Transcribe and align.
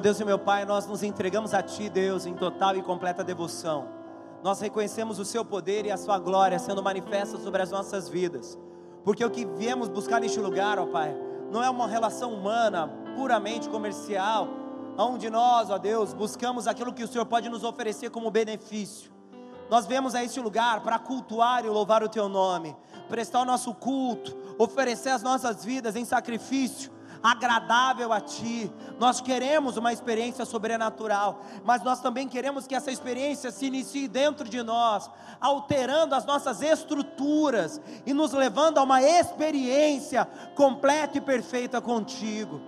Deus 0.00 0.18
e 0.18 0.24
meu 0.24 0.38
Pai, 0.38 0.64
nós 0.64 0.86
nos 0.86 1.02
entregamos 1.02 1.52
a 1.52 1.62
Ti, 1.62 1.90
Deus, 1.90 2.24
em 2.24 2.34
total 2.34 2.74
e 2.74 2.82
completa 2.82 3.22
devoção. 3.22 3.86
Nós 4.42 4.58
reconhecemos 4.60 5.18
o 5.18 5.24
Seu 5.24 5.44
poder 5.44 5.84
e 5.84 5.90
a 5.90 5.96
Sua 5.98 6.18
glória 6.18 6.58
sendo 6.58 6.82
manifesta 6.82 7.38
sobre 7.38 7.60
as 7.60 7.70
nossas 7.70 8.08
vidas, 8.08 8.58
porque 9.04 9.22
o 9.22 9.30
que 9.30 9.44
viemos 9.44 9.88
buscar 9.88 10.18
neste 10.18 10.40
lugar, 10.40 10.78
ó 10.78 10.86
Pai, 10.86 11.14
não 11.50 11.62
é 11.62 11.68
uma 11.68 11.86
relação 11.86 12.32
humana, 12.32 12.88
puramente 13.14 13.68
comercial, 13.68 14.48
onde 14.96 15.28
nós, 15.28 15.68
ó 15.68 15.76
Deus, 15.76 16.14
buscamos 16.14 16.66
aquilo 16.66 16.94
que 16.94 17.04
o 17.04 17.08
Senhor 17.08 17.26
pode 17.26 17.50
nos 17.50 17.62
oferecer 17.62 18.08
como 18.10 18.30
benefício. 18.30 19.12
Nós 19.68 19.86
viemos 19.86 20.14
a 20.14 20.24
este 20.24 20.40
lugar 20.40 20.80
para 20.80 20.98
cultuar 20.98 21.64
e 21.64 21.68
louvar 21.68 22.02
o 22.02 22.08
Teu 22.08 22.28
nome, 22.28 22.74
prestar 23.08 23.40
o 23.40 23.44
nosso 23.44 23.74
culto, 23.74 24.34
oferecer 24.58 25.10
as 25.10 25.22
nossas 25.22 25.62
vidas 25.62 25.94
em 25.94 26.06
sacrifício 26.06 26.90
agradável 27.22 28.12
a 28.12 28.20
Ti. 28.20 28.70
Nós 28.98 29.20
queremos 29.20 29.76
uma 29.76 29.92
experiência 29.92 30.44
sobrenatural, 30.44 31.42
mas 31.64 31.82
nós 31.82 32.00
também 32.00 32.28
queremos 32.28 32.66
que 32.66 32.74
essa 32.74 32.90
experiência 32.90 33.50
se 33.50 33.66
inicie 33.66 34.08
dentro 34.08 34.48
de 34.48 34.62
nós, 34.62 35.10
alterando 35.40 36.14
as 36.14 36.24
nossas 36.24 36.62
estruturas 36.62 37.80
e 38.04 38.12
nos 38.12 38.32
levando 38.32 38.78
a 38.78 38.82
uma 38.82 39.02
experiência 39.02 40.26
completa 40.54 41.18
e 41.18 41.20
perfeita 41.20 41.80
contigo. 41.80 42.60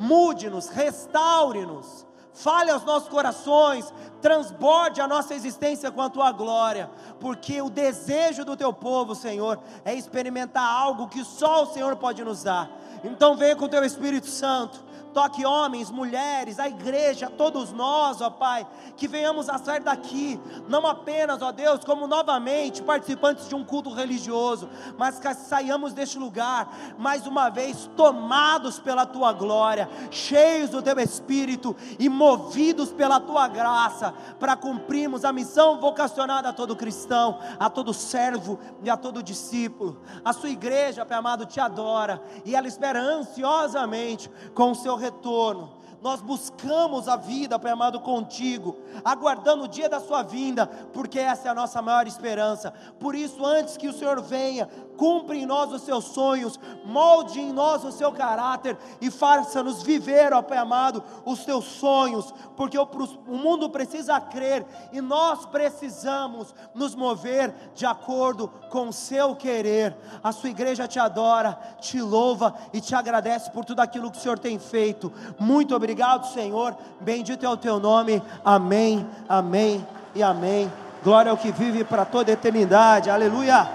Mude-nos, 0.00 0.68
restaure-nos 0.68 2.07
fale 2.42 2.70
aos 2.70 2.84
nossos 2.84 3.08
corações, 3.08 3.92
transborde 4.22 5.00
a 5.00 5.08
nossa 5.08 5.34
existência 5.34 5.90
com 5.90 6.00
a 6.00 6.08
tua 6.08 6.30
glória, 6.30 6.88
porque 7.18 7.60
o 7.60 7.68
desejo 7.68 8.44
do 8.44 8.56
teu 8.56 8.72
povo, 8.72 9.14
Senhor, 9.14 9.58
é 9.84 9.94
experimentar 9.94 10.64
algo 10.64 11.08
que 11.08 11.24
só 11.24 11.64
o 11.64 11.66
Senhor 11.66 11.96
pode 11.96 12.22
nos 12.22 12.42
dar. 12.44 12.70
Então 13.02 13.36
venha 13.36 13.56
com 13.56 13.64
o 13.64 13.68
teu 13.68 13.84
Espírito 13.84 14.28
Santo, 14.28 14.84
toque 15.08 15.44
homens, 15.44 15.90
mulheres, 15.90 16.58
a 16.58 16.68
igreja, 16.68 17.30
todos 17.30 17.72
nós, 17.72 18.20
ó 18.20 18.30
Pai, 18.30 18.66
que 18.96 19.08
venhamos 19.08 19.48
a 19.48 19.58
sair 19.58 19.80
daqui, 19.80 20.40
não 20.68 20.86
apenas, 20.86 21.42
ó 21.42 21.50
Deus, 21.52 21.84
como 21.84 22.06
novamente 22.06 22.82
participantes 22.82 23.48
de 23.48 23.54
um 23.54 23.64
culto 23.64 23.92
religioso, 23.92 24.68
mas 24.96 25.18
que 25.18 25.32
saiamos 25.34 25.92
deste 25.92 26.18
lugar, 26.18 26.68
mais 26.98 27.26
uma 27.26 27.48
vez, 27.48 27.88
tomados 27.96 28.78
pela 28.78 29.06
Tua 29.06 29.32
glória, 29.32 29.88
cheios 30.10 30.70
do 30.70 30.82
Teu 30.82 30.98
Espírito 30.98 31.74
e 31.98 32.08
movidos 32.08 32.92
pela 32.92 33.20
Tua 33.20 33.48
graça, 33.48 34.14
para 34.38 34.56
cumprirmos 34.56 35.24
a 35.24 35.32
missão 35.32 35.80
vocacionada 35.80 36.50
a 36.50 36.52
todo 36.52 36.76
cristão, 36.76 37.38
a 37.58 37.70
todo 37.70 37.94
servo 37.94 38.58
e 38.82 38.90
a 38.90 38.96
todo 38.96 39.22
discípulo. 39.22 40.00
A 40.24 40.32
Sua 40.32 40.50
igreja, 40.50 41.06
Pai 41.06 41.18
amado, 41.18 41.46
te 41.46 41.60
adora 41.60 42.22
e 42.44 42.54
ela 42.54 42.68
espera 42.68 43.00
ansiosamente 43.00 44.30
com 44.54 44.72
o 44.72 44.74
Seu 44.74 44.97
retorno 44.98 45.77
nós 46.02 46.20
buscamos 46.20 47.08
a 47.08 47.16
vida, 47.16 47.58
Pai 47.58 47.72
amado, 47.72 48.00
contigo, 48.00 48.76
aguardando 49.04 49.64
o 49.64 49.68
dia 49.68 49.88
da 49.88 50.00
Sua 50.00 50.22
vinda, 50.22 50.66
porque 50.92 51.18
essa 51.18 51.48
é 51.48 51.50
a 51.50 51.54
nossa 51.54 51.82
maior 51.82 52.06
esperança. 52.06 52.72
Por 53.00 53.14
isso, 53.14 53.44
antes 53.44 53.76
que 53.76 53.88
o 53.88 53.92
Senhor 53.92 54.20
venha, 54.22 54.68
cumpre 54.96 55.38
em 55.38 55.46
nós 55.46 55.72
os 55.72 55.82
seus 55.82 56.04
sonhos, 56.04 56.58
molde 56.84 57.40
em 57.40 57.52
nós 57.52 57.84
o 57.84 57.92
seu 57.92 58.12
caráter 58.12 58.76
e 59.00 59.10
faça-nos 59.10 59.82
viver, 59.82 60.32
ó 60.32 60.42
Pai 60.42 60.58
amado, 60.58 61.02
os 61.24 61.44
teus 61.44 61.64
sonhos, 61.64 62.32
porque 62.56 62.78
o, 62.78 62.88
o 63.26 63.36
mundo 63.36 63.68
precisa 63.70 64.20
crer 64.20 64.66
e 64.92 65.00
nós 65.00 65.46
precisamos 65.46 66.54
nos 66.74 66.94
mover 66.94 67.54
de 67.74 67.86
acordo 67.86 68.48
com 68.70 68.88
o 68.88 68.92
seu 68.92 69.34
querer. 69.34 69.96
A 70.22 70.32
sua 70.32 70.50
igreja 70.50 70.88
te 70.88 70.98
adora, 70.98 71.58
te 71.80 72.00
louva 72.00 72.54
e 72.72 72.80
te 72.80 72.94
agradece 72.94 73.50
por 73.50 73.64
tudo 73.64 73.80
aquilo 73.80 74.10
que 74.10 74.18
o 74.18 74.20
Senhor 74.20 74.38
tem 74.38 74.58
feito. 74.58 75.12
Muito 75.38 75.74
obrigado, 75.74 75.87
Senhor. 76.28 76.76
Bendito 77.00 77.44
é 77.44 77.48
o 77.48 77.56
teu 77.56 77.78
nome. 77.78 78.22
Amém, 78.44 79.06
amém 79.28 79.86
e 80.14 80.22
amém. 80.22 80.70
Glória 81.02 81.30
ao 81.30 81.36
que 81.36 81.52
vive 81.52 81.84
para 81.84 82.04
toda 82.04 82.30
a 82.30 82.34
eternidade. 82.34 83.10
Aleluia. 83.10 83.68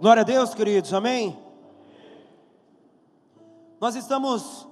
Glória 0.00 0.22
a 0.22 0.24
Deus, 0.24 0.52
queridos, 0.52 0.92
amém? 0.92 1.38
Nós 3.80 3.94
estamos 3.94 4.66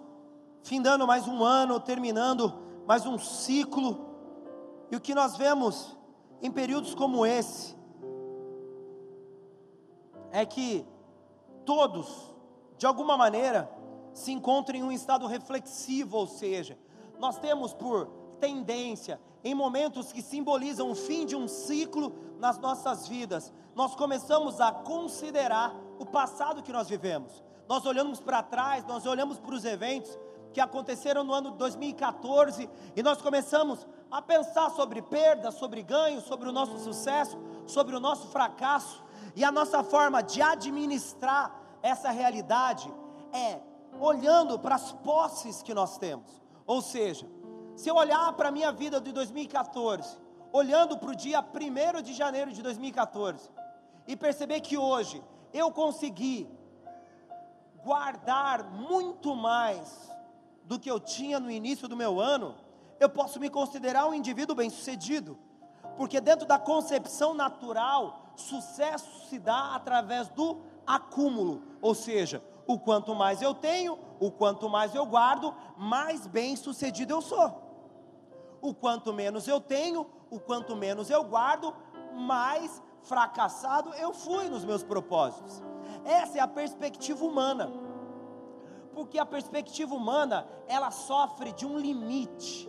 findando 0.64 1.06
mais 1.06 1.26
um 1.28 1.44
ano, 1.44 1.78
terminando 1.78 2.52
mais 2.86 3.06
um 3.06 3.18
ciclo, 3.18 4.08
e 4.90 4.96
o 4.96 5.00
que 5.00 5.14
nós 5.14 5.36
vemos 5.36 5.96
em 6.42 6.50
períodos 6.50 6.94
como 6.94 7.24
esse, 7.24 7.76
é 10.32 10.44
que 10.44 10.86
todos, 11.64 12.34
de 12.78 12.86
alguma 12.86 13.16
maneira, 13.16 13.70
se 14.12 14.32
encontram 14.32 14.78
em 14.78 14.82
um 14.82 14.92
estado 14.92 15.26
reflexivo, 15.26 16.16
ou 16.16 16.26
seja, 16.26 16.78
nós 17.18 17.38
temos 17.38 17.72
por 17.72 18.06
tendência, 18.40 19.20
em 19.44 19.54
momentos 19.54 20.12
que 20.12 20.22
simbolizam 20.22 20.90
o 20.90 20.94
fim 20.94 21.24
de 21.24 21.36
um 21.36 21.48
ciclo 21.48 22.12
nas 22.38 22.58
nossas 22.58 23.06
vidas, 23.06 23.52
nós 23.74 23.94
começamos 23.94 24.60
a 24.60 24.72
considerar 24.72 25.74
o 25.98 26.04
passado 26.06 26.62
que 26.62 26.72
nós 26.72 26.88
vivemos. 26.88 27.42
Nós 27.68 27.86
olhamos 27.86 28.20
para 28.20 28.42
trás, 28.42 28.84
nós 28.84 29.06
olhamos 29.06 29.38
para 29.38 29.54
os 29.54 29.64
eventos 29.64 30.18
que 30.52 30.60
aconteceram 30.60 31.22
no 31.22 31.32
ano 31.32 31.52
de 31.52 31.58
2014 31.58 32.68
e 32.96 33.02
nós 33.02 33.22
começamos 33.22 33.86
a 34.10 34.20
pensar 34.20 34.70
sobre 34.70 35.00
perdas, 35.00 35.54
sobre 35.54 35.82
ganhos, 35.82 36.24
sobre 36.24 36.48
o 36.48 36.52
nosso 36.52 36.78
sucesso, 36.78 37.38
sobre 37.66 37.94
o 37.94 38.00
nosso 38.00 38.28
fracasso. 38.28 39.02
E 39.34 39.44
a 39.44 39.52
nossa 39.52 39.82
forma 39.82 40.22
de 40.22 40.42
administrar 40.42 41.54
essa 41.82 42.10
realidade 42.10 42.92
é 43.32 43.60
olhando 43.98 44.58
para 44.58 44.74
as 44.74 44.92
posses 44.92 45.62
que 45.62 45.74
nós 45.74 45.98
temos. 45.98 46.40
Ou 46.66 46.80
seja, 46.80 47.26
se 47.76 47.88
eu 47.88 47.96
olhar 47.96 48.32
para 48.34 48.48
a 48.48 48.52
minha 48.52 48.72
vida 48.72 49.00
de 49.00 49.12
2014, 49.12 50.18
olhando 50.52 50.98
para 50.98 51.10
o 51.10 51.16
dia 51.16 51.40
1 51.40 52.02
de 52.02 52.12
janeiro 52.12 52.52
de 52.52 52.62
2014, 52.62 53.50
e 54.06 54.16
perceber 54.16 54.60
que 54.60 54.76
hoje 54.76 55.22
eu 55.52 55.70
consegui 55.70 56.48
guardar 57.82 58.64
muito 58.64 59.34
mais 59.34 60.10
do 60.64 60.78
que 60.78 60.90
eu 60.90 61.00
tinha 61.00 61.40
no 61.40 61.50
início 61.50 61.88
do 61.88 61.96
meu 61.96 62.20
ano, 62.20 62.54
eu 62.98 63.08
posso 63.08 63.40
me 63.40 63.48
considerar 63.48 64.06
um 64.06 64.14
indivíduo 64.14 64.54
bem-sucedido, 64.54 65.38
porque 65.96 66.20
dentro 66.20 66.46
da 66.46 66.58
concepção 66.58 67.34
natural, 67.34 68.19
sucesso 68.40 69.28
se 69.28 69.38
dá 69.38 69.74
através 69.74 70.28
do 70.28 70.58
acúmulo, 70.86 71.62
ou 71.80 71.94
seja, 71.94 72.42
o 72.66 72.78
quanto 72.78 73.14
mais 73.14 73.40
eu 73.42 73.54
tenho, 73.54 73.98
o 74.18 74.30
quanto 74.30 74.68
mais 74.68 74.94
eu 74.94 75.06
guardo, 75.06 75.54
mais 75.76 76.26
bem-sucedido 76.26 77.12
eu 77.12 77.22
sou 77.22 77.70
o 78.60 78.74
quanto 78.74 79.12
menos 79.12 79.48
eu 79.48 79.60
tenho, 79.60 80.06
o 80.30 80.38
quanto 80.38 80.76
menos 80.76 81.10
eu 81.10 81.24
guardo, 81.24 81.74
mais 82.14 82.82
fracassado 83.02 83.94
eu 83.94 84.12
fui 84.12 84.48
nos 84.48 84.64
meus 84.64 84.82
propósitos. 84.82 85.62
Essa 86.04 86.38
é 86.38 86.40
a 86.40 86.48
perspectiva 86.48 87.24
humana. 87.24 87.70
Porque 88.92 89.18
a 89.18 89.26
perspectiva 89.26 89.94
humana, 89.94 90.46
ela 90.66 90.90
sofre 90.90 91.52
de 91.52 91.64
um 91.64 91.78
limite. 91.78 92.68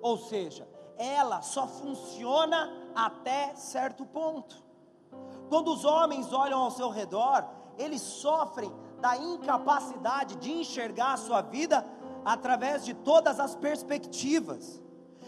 Ou 0.00 0.16
seja, 0.16 0.68
ela 0.96 1.42
só 1.42 1.66
funciona 1.66 2.72
até 2.94 3.54
certo 3.54 4.06
ponto. 4.06 4.64
Quando 5.48 5.72
os 5.72 5.84
homens 5.84 6.32
olham 6.32 6.62
ao 6.62 6.70
seu 6.70 6.90
redor, 6.90 7.46
eles 7.76 8.02
sofrem 8.02 8.72
da 9.00 9.16
incapacidade 9.16 10.36
de 10.36 10.50
enxergar 10.50 11.14
a 11.14 11.16
sua 11.16 11.40
vida 11.40 11.84
através 12.24 12.84
de 12.84 12.94
todas 12.94 13.38
as 13.40 13.54
perspectivas. 13.54 14.82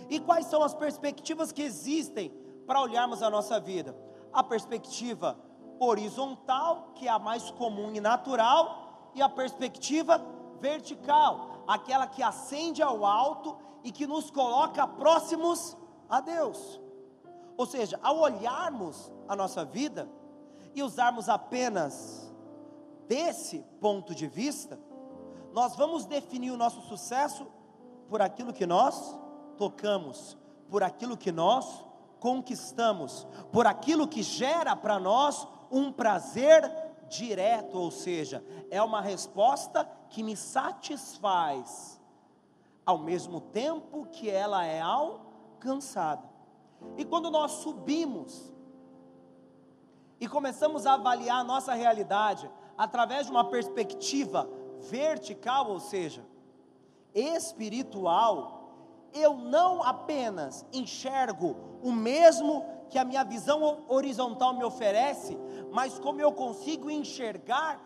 E 0.08 0.18
quais 0.18 0.46
são 0.46 0.62
as 0.62 0.74
perspectivas 0.74 1.52
que 1.52 1.62
existem 1.62 2.30
para 2.66 2.80
olharmos 2.80 3.22
a 3.22 3.30
nossa 3.30 3.60
vida? 3.60 3.96
A 4.32 4.42
perspectiva 4.42 5.38
horizontal, 5.78 6.92
que 6.94 7.08
é 7.08 7.10
a 7.10 7.18
mais 7.18 7.50
comum 7.52 7.92
e 7.94 8.00
natural, 8.00 9.10
e 9.14 9.22
a 9.22 9.28
perspectiva 9.28 10.22
vertical, 10.60 11.64
aquela 11.66 12.06
que 12.06 12.22
ascende 12.22 12.82
ao 12.82 13.04
alto 13.04 13.56
e 13.82 13.90
que 13.90 14.06
nos 14.06 14.30
coloca 14.30 14.86
próximos 14.86 15.76
a 16.08 16.20
Deus. 16.20 16.80
Ou 17.60 17.66
seja, 17.66 18.00
ao 18.02 18.20
olharmos 18.20 19.12
a 19.28 19.36
nossa 19.36 19.66
vida 19.66 20.08
e 20.74 20.82
usarmos 20.82 21.28
apenas 21.28 22.32
desse 23.06 23.58
ponto 23.78 24.14
de 24.14 24.26
vista, 24.26 24.80
nós 25.52 25.76
vamos 25.76 26.06
definir 26.06 26.52
o 26.52 26.56
nosso 26.56 26.80
sucesso 26.80 27.46
por 28.08 28.22
aquilo 28.22 28.50
que 28.50 28.64
nós 28.64 29.14
tocamos, 29.58 30.38
por 30.70 30.82
aquilo 30.82 31.18
que 31.18 31.30
nós 31.30 31.84
conquistamos, 32.18 33.26
por 33.52 33.66
aquilo 33.66 34.08
que 34.08 34.22
gera 34.22 34.74
para 34.74 34.98
nós 34.98 35.46
um 35.70 35.92
prazer 35.92 36.62
direto, 37.10 37.76
ou 37.76 37.90
seja, 37.90 38.42
é 38.70 38.82
uma 38.82 39.02
resposta 39.02 39.86
que 40.08 40.22
me 40.22 40.34
satisfaz, 40.34 42.00
ao 42.86 42.96
mesmo 42.96 43.38
tempo 43.38 44.06
que 44.06 44.30
ela 44.30 44.64
é 44.64 44.80
alcançada. 44.80 46.29
E 46.96 47.04
quando 47.04 47.30
nós 47.30 47.52
subimos 47.52 48.52
e 50.20 50.28
começamos 50.28 50.86
a 50.86 50.94
avaliar 50.94 51.40
a 51.40 51.44
nossa 51.44 51.72
realidade 51.72 52.50
através 52.76 53.26
de 53.26 53.32
uma 53.32 53.44
perspectiva 53.44 54.48
vertical, 54.80 55.70
ou 55.70 55.80
seja, 55.80 56.24
espiritual, 57.14 58.60
eu 59.12 59.34
não 59.34 59.82
apenas 59.82 60.64
enxergo 60.72 61.56
o 61.82 61.90
mesmo 61.90 62.64
que 62.88 62.98
a 62.98 63.04
minha 63.04 63.24
visão 63.24 63.84
horizontal 63.88 64.54
me 64.54 64.64
oferece, 64.64 65.38
mas 65.72 65.98
como 65.98 66.20
eu 66.20 66.32
consigo 66.32 66.90
enxergar 66.90 67.80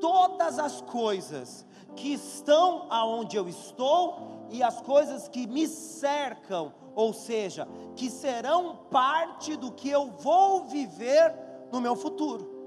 todas 0.00 0.58
as 0.58 0.80
coisas 0.80 1.66
que 1.96 2.14
estão 2.14 2.86
aonde 2.90 3.36
eu 3.36 3.48
estou 3.48 4.46
e 4.50 4.62
as 4.62 4.80
coisas 4.80 5.28
que 5.28 5.46
me 5.46 5.66
cercam, 5.66 6.72
ou 6.94 7.12
seja, 7.12 7.68
que 7.94 8.10
serão 8.10 8.76
parte 8.90 9.56
do 9.56 9.72
que 9.72 9.88
eu 9.88 10.10
vou 10.10 10.64
viver 10.64 11.34
no 11.70 11.80
meu 11.80 11.94
futuro. 11.94 12.58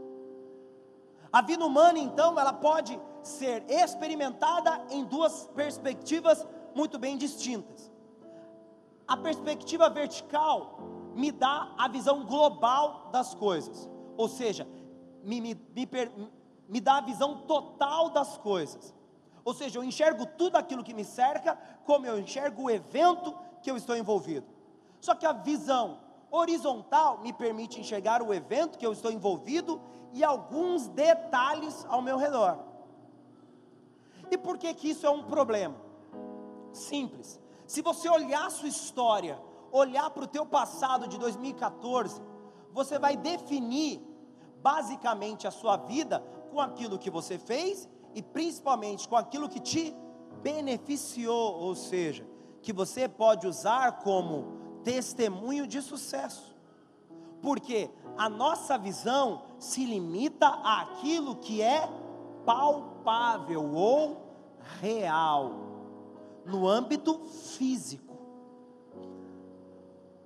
A 1.32 1.42
vida 1.42 1.66
humana, 1.66 1.98
então, 2.00 2.40
ela 2.40 2.54
pode 2.54 3.00
ser 3.24 3.64
experimentada 3.68 4.86
em 4.92 5.04
duas 5.04 5.48
perspectivas 5.56 6.46
muito 6.76 7.00
bem 7.00 7.18
distintas. 7.18 7.92
A 9.08 9.18
perspectiva 9.18 9.90
vertical 9.90 10.80
me 11.16 11.32
dá 11.32 11.74
a 11.78 11.88
visão 11.88 12.26
global 12.26 13.10
das 13.12 13.34
coisas, 13.34 13.90
ou 14.16 14.28
seja, 14.28 14.68
me, 15.24 15.42
me, 15.42 15.56
me, 15.76 15.90
me 16.68 16.82
dá 16.82 16.98
a 16.98 17.02
visão 17.02 17.40
total 17.48 18.10
das 18.10 18.38
coisas. 18.38 18.94
Ou 19.46 19.54
seja, 19.54 19.78
eu 19.78 19.84
enxergo 19.84 20.26
tudo 20.26 20.56
aquilo 20.56 20.84
que 20.84 20.94
me 20.94 21.04
cerca, 21.04 21.58
como 21.86 22.06
eu 22.06 22.20
enxergo 22.20 22.64
o 22.64 22.70
evento 22.70 23.36
que 23.62 23.70
eu 23.70 23.78
estou 23.78 23.96
envolvido. 23.96 24.48
Só 25.02 25.14
que 25.14 25.26
a 25.26 25.34
visão 25.34 26.00
horizontal 26.32 27.20
me 27.20 27.32
permite 27.34 27.80
enxergar 27.80 28.22
o 28.22 28.34
evento 28.34 28.78
que 28.78 28.86
eu 28.86 28.94
estou 28.94 29.12
envolvido 29.12 29.82
e 30.14 30.24
alguns 30.24 30.88
detalhes 30.88 31.86
ao 31.90 32.02
meu 32.02 32.18
redor. 32.18 32.58
E 34.32 34.38
por 34.38 34.58
que 34.58 34.74
que 34.74 34.90
isso 34.90 35.06
é 35.06 35.10
um 35.10 35.24
problema? 35.24 35.76
Simples. 36.72 37.40
Se 37.68 37.82
você 37.82 38.10
olhar 38.10 38.46
a 38.46 38.50
sua 38.50 38.70
história, 38.70 39.40
olhar 39.72 40.10
para 40.10 40.24
o 40.24 40.28
teu 40.28 40.46
passado 40.46 41.08
de 41.08 41.18
2014, 41.18 42.22
você 42.72 42.98
vai 42.98 43.16
definir 43.16 44.02
basicamente 44.62 45.48
a 45.48 45.52
sua 45.52 45.78
vida 45.78 46.24
com 46.52 46.62
aquilo 46.62 46.98
que 46.98 47.10
você 47.10 47.38
fez 47.38 47.90
e 48.14 48.22
principalmente 48.22 49.08
com 49.08 49.16
aquilo 49.16 49.50
que 49.50 49.60
te 49.60 49.96
beneficiou, 50.42 51.60
ou 51.60 51.76
seja, 51.76 52.28
que 52.62 52.74
você 52.74 53.08
pode 53.08 53.48
usar 53.48 54.00
como 54.04 54.82
testemunho 54.84 55.66
de 55.66 55.82
sucesso. 55.82 56.56
Porque 57.42 57.90
a 58.18 58.30
nossa 58.30 58.78
visão 58.78 59.44
se 59.58 59.86
limita 59.86 60.48
àquilo 60.48 61.36
que 61.36 61.62
é 61.62 61.90
palpável 62.46 63.74
ou 63.74 64.24
real, 64.82 65.52
no 66.46 66.68
âmbito 66.68 67.20
físico. 67.58 68.14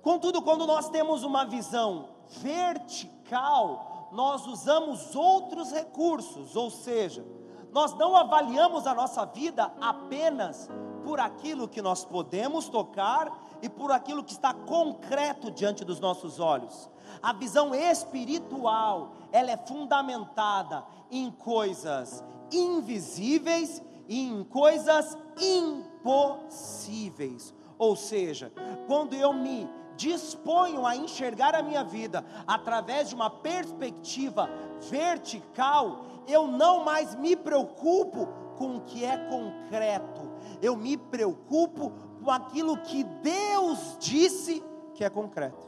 Contudo, 0.02 0.42
quando 0.42 0.66
nós 0.66 0.88
temos 0.88 1.22
uma 1.22 1.44
visão 1.44 2.10
vertical, 2.40 4.08
nós 4.12 4.46
usamos 4.46 5.14
outros 5.14 5.70
recursos, 5.70 6.56
ou 6.56 6.70
seja, 6.70 7.24
nós 7.72 7.94
não 7.94 8.16
avaliamos 8.16 8.86
a 8.86 8.94
nossa 8.94 9.24
vida 9.26 9.72
apenas 9.80 10.68
por 11.04 11.20
aquilo 11.20 11.68
que 11.68 11.80
nós 11.80 12.04
podemos 12.04 12.68
tocar 12.68 13.32
e 13.62 13.68
por 13.68 13.92
aquilo 13.92 14.22
que 14.22 14.32
está 14.32 14.52
concreto 14.52 15.50
diante 15.50 15.84
dos 15.84 16.00
nossos 16.00 16.38
olhos. 16.38 16.90
A 17.22 17.32
visão 17.32 17.74
espiritual, 17.74 19.12
ela 19.32 19.50
é 19.50 19.56
fundamentada 19.56 20.84
em 21.10 21.30
coisas 21.30 22.22
invisíveis 22.52 23.82
e 24.06 24.28
em 24.28 24.44
coisas 24.44 25.16
impossíveis. 25.40 27.54
Ou 27.78 27.96
seja, 27.96 28.52
quando 28.86 29.14
eu 29.14 29.32
me 29.32 29.68
disponho 29.96 30.86
a 30.86 30.96
enxergar 30.96 31.54
a 31.54 31.62
minha 31.62 31.82
vida 31.82 32.24
através 32.46 33.08
de 33.08 33.14
uma 33.14 33.28
perspectiva 33.28 34.48
vertical, 34.88 36.04
eu 36.28 36.46
não 36.46 36.84
mais 36.84 37.14
me 37.14 37.34
preocupo 37.34 38.28
com 38.56 38.76
o 38.76 38.80
que 38.82 39.04
é 39.04 39.16
concreto, 39.16 40.30
eu 40.60 40.76
me 40.76 40.96
preocupo 40.96 41.92
com 42.22 42.30
aquilo 42.30 42.76
que 42.78 43.02
Deus 43.02 43.96
disse 43.98 44.62
que 44.94 45.04
é 45.04 45.10
concreto. 45.10 45.66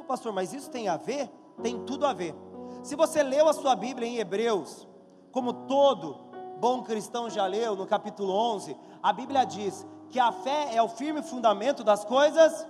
Ô 0.00 0.04
pastor, 0.04 0.32
mas 0.32 0.52
isso 0.52 0.70
tem 0.70 0.88
a 0.88 0.96
ver? 0.96 1.30
Tem 1.62 1.78
tudo 1.84 2.06
a 2.06 2.12
ver. 2.12 2.34
Se 2.82 2.96
você 2.96 3.22
leu 3.22 3.48
a 3.48 3.52
sua 3.52 3.76
Bíblia 3.76 4.08
em 4.08 4.16
Hebreus, 4.16 4.88
como 5.30 5.52
todo 5.52 6.16
bom 6.58 6.82
cristão 6.82 7.28
já 7.28 7.46
leu, 7.46 7.76
no 7.76 7.86
capítulo 7.86 8.32
11, 8.32 8.76
a 9.02 9.12
Bíblia 9.12 9.44
diz 9.44 9.86
que 10.08 10.18
a 10.18 10.32
fé 10.32 10.74
é 10.74 10.82
o 10.82 10.88
firme 10.88 11.22
fundamento 11.22 11.84
das 11.84 12.04
coisas 12.04 12.66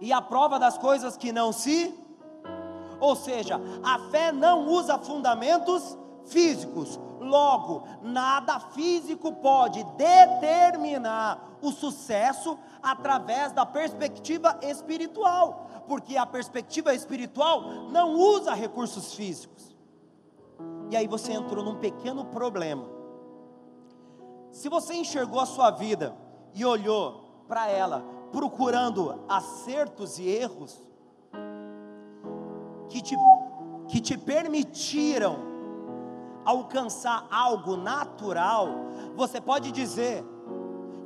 e 0.00 0.12
a 0.12 0.20
prova 0.20 0.58
das 0.58 0.78
coisas 0.78 1.16
que 1.16 1.32
não 1.32 1.52
se. 1.52 1.94
Ou 3.00 3.16
seja, 3.16 3.60
a 3.82 3.98
fé 4.10 4.30
não 4.30 4.68
usa 4.68 4.98
fundamentos 4.98 5.96
físicos. 6.26 7.00
Logo, 7.18 7.84
nada 8.02 8.60
físico 8.60 9.32
pode 9.32 9.82
determinar 9.96 11.58
o 11.62 11.70
sucesso 11.70 12.58
através 12.82 13.52
da 13.52 13.66
perspectiva 13.66 14.58
espiritual, 14.62 15.68
porque 15.86 16.16
a 16.16 16.24
perspectiva 16.24 16.94
espiritual 16.94 17.62
não 17.90 18.14
usa 18.14 18.54
recursos 18.54 19.14
físicos. 19.14 19.76
E 20.90 20.96
aí 20.96 21.06
você 21.06 21.32
entrou 21.32 21.64
num 21.64 21.76
pequeno 21.76 22.24
problema. 22.24 22.84
Se 24.50 24.68
você 24.68 24.94
enxergou 24.94 25.40
a 25.40 25.46
sua 25.46 25.70
vida 25.70 26.16
e 26.54 26.64
olhou 26.64 27.44
para 27.46 27.68
ela 27.68 28.04
procurando 28.32 29.24
acertos 29.28 30.18
e 30.18 30.28
erros 30.28 30.82
que 32.90 33.00
te, 33.00 33.16
que 33.88 34.00
te 34.00 34.18
permitiram 34.18 35.38
alcançar 36.44 37.26
algo 37.30 37.76
natural, 37.76 38.68
você 39.14 39.40
pode 39.40 39.70
dizer 39.70 40.24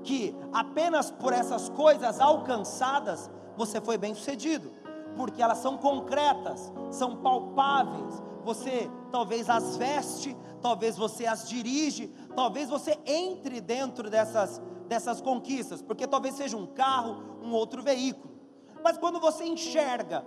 que 0.02 0.34
apenas 0.52 1.10
por 1.10 1.32
essas 1.32 1.68
coisas 1.68 2.20
alcançadas 2.20 3.30
você 3.56 3.80
foi 3.80 3.96
bem 3.96 4.14
sucedido, 4.14 4.70
porque 5.16 5.42
elas 5.42 5.58
são 5.58 5.76
concretas, 5.76 6.72
são 6.90 7.16
palpáveis. 7.16 8.22
Você 8.44 8.90
talvez 9.10 9.48
as 9.48 9.76
veste, 9.76 10.36
talvez 10.60 10.96
você 10.96 11.26
as 11.26 11.48
dirige, 11.48 12.08
talvez 12.34 12.68
você 12.68 12.98
entre 13.06 13.60
dentro 13.60 14.10
dessas, 14.10 14.60
dessas 14.88 15.20
conquistas, 15.20 15.80
porque 15.80 16.06
talvez 16.06 16.34
seja 16.34 16.56
um 16.56 16.66
carro, 16.66 17.22
um 17.42 17.52
outro 17.52 17.82
veículo. 17.82 18.34
Mas 18.82 18.98
quando 18.98 19.18
você 19.18 19.44
enxerga 19.44 20.26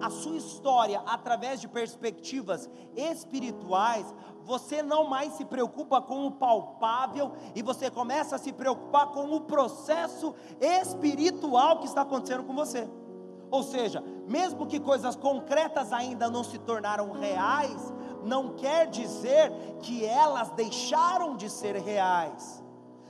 a 0.00 0.10
sua 0.10 0.36
história 0.36 1.02
através 1.06 1.60
de 1.60 1.68
perspectivas 1.68 2.68
espirituais, 2.96 4.14
você 4.44 4.82
não 4.82 5.04
mais 5.08 5.32
se 5.34 5.44
preocupa 5.44 6.00
com 6.00 6.26
o 6.26 6.32
palpável 6.32 7.32
e 7.54 7.62
você 7.62 7.90
começa 7.90 8.36
a 8.36 8.38
se 8.38 8.52
preocupar 8.52 9.08
com 9.08 9.34
o 9.34 9.40
processo 9.40 10.34
espiritual 10.60 11.78
que 11.78 11.86
está 11.86 12.02
acontecendo 12.02 12.44
com 12.44 12.54
você. 12.54 12.88
Ou 13.50 13.62
seja, 13.62 14.02
mesmo 14.28 14.66
que 14.66 14.80
coisas 14.80 15.16
concretas 15.16 15.92
ainda 15.92 16.28
não 16.28 16.42
se 16.42 16.58
tornaram 16.58 17.12
reais, 17.12 17.92
não 18.24 18.54
quer 18.54 18.88
dizer 18.88 19.52
que 19.80 20.04
elas 20.04 20.50
deixaram 20.50 21.36
de 21.36 21.48
ser 21.48 21.76
reais. 21.76 22.62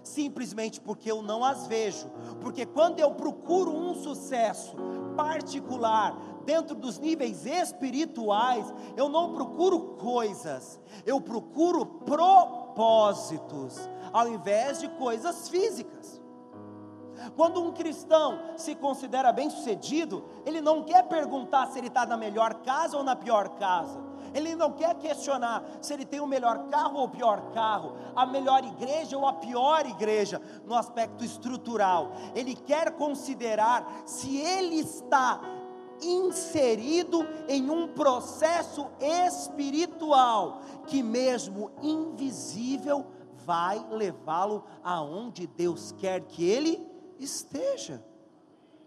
Simplesmente 0.03 0.83
porque 0.83 1.11
eu 1.11 1.23
não 1.23 1.43
as 1.43 1.67
vejo. 1.67 2.11
Porque 2.41 2.67
quando 2.67 3.01
eu 3.01 3.13
procuro 3.13 3.75
um 3.75 3.95
sucesso 3.95 4.77
particular, 5.17 6.15
dentro 6.45 6.75
dos 6.75 6.99
níveis 6.99 7.47
espirituais, 7.47 8.73
eu 8.97 9.09
não 9.09 9.35
procuro 9.35 9.97
coisas, 9.97 10.81
eu 11.05 11.21
procuro 11.21 11.87
propósitos, 11.87 13.89
ao 14.13 14.29
invés 14.29 14.81
de 14.81 14.89
coisas 14.89 15.49
físicas. 15.49 16.23
Quando 17.37 17.63
um 17.63 17.73
cristão 17.73 18.41
se 18.57 18.75
considera 18.75 19.33
bem-sucedido, 19.33 20.25
ele 20.45 20.61
não 20.61 20.83
quer 20.83 21.05
perguntar 21.05 21.69
se 21.69 21.79
ele 21.79 21.89
está 21.89 22.05
na 22.05 22.17
melhor 22.17 22.55
casa 22.63 22.97
ou 22.97 23.05
na 23.05 23.17
pior 23.17 23.51
casa. 23.51 24.15
Ele 24.35 24.57
não 24.57 24.73
quer 24.73 24.97
questionar 24.97 25.65
se 25.81 25.95
ele 25.95 26.05
tem 26.05 26.21
o 26.21 26.27
melhor 26.27 26.69
carro 26.69 26.99
ou 26.99 27.05
o 27.05 27.09
pior 27.09 27.53
carro, 27.53 27.95
a 28.17 28.27
melhor 28.27 28.65
igreja 28.65 29.17
ou 29.17 29.27
a 29.27 29.33
pior 29.33 29.87
igreja, 29.87 30.43
no 30.67 30.75
aspecto 30.75 31.25
estrutural. 31.25 32.13
Ele 32.35 32.57
quer 32.57 32.91
considerar 32.93 34.03
se 34.05 34.37
ele 34.37 34.81
está 34.81 35.41
inserido 36.05 37.27
em 37.49 37.71
um 37.71 37.89
processo 37.89 38.87
espiritual 39.01 40.61
que, 40.87 41.03
mesmo 41.03 41.71
invisível, 41.83 43.07
vai 43.45 43.85
levá-lo 43.91 44.65
aonde 44.83 45.47
Deus 45.47 45.93
quer 45.93 46.21
que 46.23 46.49
ele 46.49 46.87
esteja. 47.19 48.05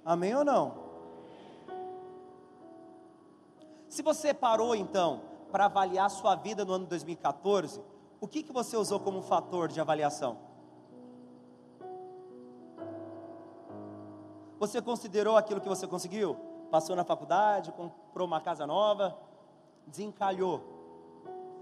Amém 0.04 0.36
ou 0.36 0.44
não? 0.44 0.88
Se 3.90 4.02
você 4.02 4.34
parou 4.34 4.76
então 4.76 5.22
para 5.52 5.66
avaliar 5.66 6.10
sua 6.10 6.36
vida 6.36 6.64
no 6.64 6.74
ano 6.74 6.86
2014, 6.86 7.82
o 8.20 8.28
que, 8.28 8.44
que 8.44 8.52
você 8.52 8.76
usou 8.76 9.00
como 9.00 9.22
fator 9.22 9.68
de 9.68 9.80
avaliação? 9.80 10.38
Você 14.60 14.82
considerou 14.82 15.38
aquilo 15.38 15.62
que 15.62 15.70
você 15.70 15.86
conseguiu? 15.86 16.47
Passou 16.70 16.96
na 16.96 17.04
faculdade, 17.04 17.72
comprou 17.72 18.28
uma 18.28 18.42
casa 18.42 18.68
nova, 18.68 19.18
desencalhou. 19.86 20.62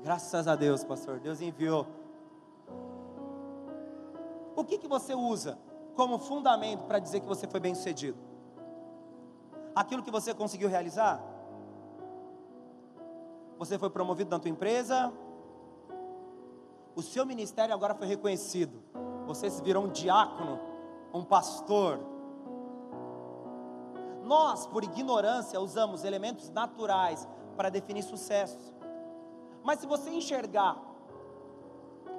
Graças 0.02 0.48
a 0.48 0.56
Deus, 0.56 0.84
pastor, 0.84 1.20
Deus 1.20 1.42
enviou. 1.42 1.88
O 4.56 4.64
que, 4.64 4.78
que 4.78 4.88
você 4.88 5.14
usa 5.14 5.58
como 5.96 6.18
fundamento 6.18 6.84
para 6.86 7.00
dizer 7.00 7.20
que 7.20 7.28
você 7.28 7.48
foi 7.48 7.60
bem 7.60 7.76
sucedido? 7.76 8.18
Aquilo 9.76 10.02
que 10.02 10.12
você 10.12 10.34
conseguiu 10.34 10.70
realizar? 10.70 11.22
Você 13.58 13.78
foi 13.78 13.90
promovido 13.90 14.30
na 14.30 14.40
tua 14.40 14.50
empresa? 14.50 15.14
O 16.96 17.02
seu 17.02 17.26
ministério 17.26 17.74
agora 17.74 17.94
foi 17.94 18.08
reconhecido. 18.08 18.82
Você 19.28 19.50
se 19.50 19.62
virou 19.62 19.84
um 19.84 19.90
diácono, 19.90 20.60
um 21.14 21.24
pastor, 21.24 22.00
nós, 24.26 24.66
por 24.68 24.84
ignorância, 24.84 25.60
usamos 25.60 26.04
elementos 26.04 26.50
naturais 26.50 27.28
para 27.56 27.70
definir 27.70 28.04
sucesso. 28.04 28.74
Mas 29.64 29.80
se 29.80 29.88
você 29.88 30.10
enxergar 30.10 30.78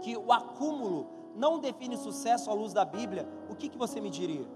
que 0.00 0.16
o 0.16 0.32
acúmulo 0.32 1.08
não 1.34 1.58
define 1.58 1.96
sucesso 1.96 2.50
à 2.50 2.54
luz 2.54 2.72
da 2.72 2.84
Bíblia, 2.84 3.28
o 3.48 3.54
que, 3.54 3.68
que 3.68 3.76
você 3.76 4.00
me 4.00 4.10
diria? 4.10 4.46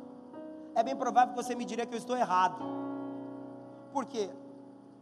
É 0.74 0.82
bem 0.82 0.96
provável 0.96 1.34
que 1.34 1.42
você 1.42 1.54
me 1.54 1.64
diria 1.64 1.84
que 1.84 1.94
eu 1.94 1.98
estou 1.98 2.16
errado. 2.16 2.64
Porque 3.92 4.30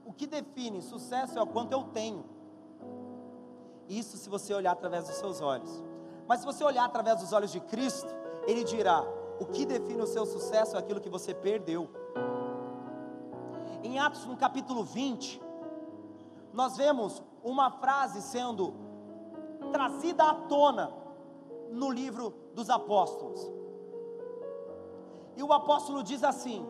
o 0.04 0.12
que 0.12 0.26
define 0.26 0.82
sucesso 0.82 1.38
é 1.38 1.42
o 1.42 1.46
quanto 1.46 1.72
eu 1.72 1.84
tenho. 1.84 2.24
Isso 3.88 4.16
se 4.16 4.28
você 4.28 4.52
olhar 4.52 4.72
através 4.72 5.06
dos 5.06 5.16
seus 5.16 5.40
olhos. 5.40 5.84
Mas 6.26 6.40
se 6.40 6.46
você 6.46 6.64
olhar 6.64 6.84
através 6.84 7.20
dos 7.20 7.32
olhos 7.32 7.52
de 7.52 7.60
Cristo, 7.60 8.08
Ele 8.46 8.64
dirá: 8.64 9.04
o 9.40 9.46
que 9.46 9.64
define 9.64 10.02
o 10.02 10.06
seu 10.06 10.26
sucesso 10.26 10.76
é 10.76 10.78
aquilo 10.78 11.00
que 11.00 11.08
você 11.08 11.32
perdeu. 11.32 11.88
Em 13.82 13.98
Atos 13.98 14.26
no 14.26 14.36
capítulo 14.36 14.82
20, 14.84 15.40
nós 16.52 16.76
vemos 16.76 17.22
uma 17.42 17.70
frase 17.70 18.20
sendo 18.20 18.74
trazida 19.72 20.24
à 20.24 20.34
tona 20.34 20.92
no 21.70 21.90
livro 21.90 22.34
dos 22.54 22.68
apóstolos. 22.70 23.50
E 25.36 25.42
o 25.42 25.52
apóstolo 25.52 26.02
diz 26.02 26.24
assim: 26.24 26.66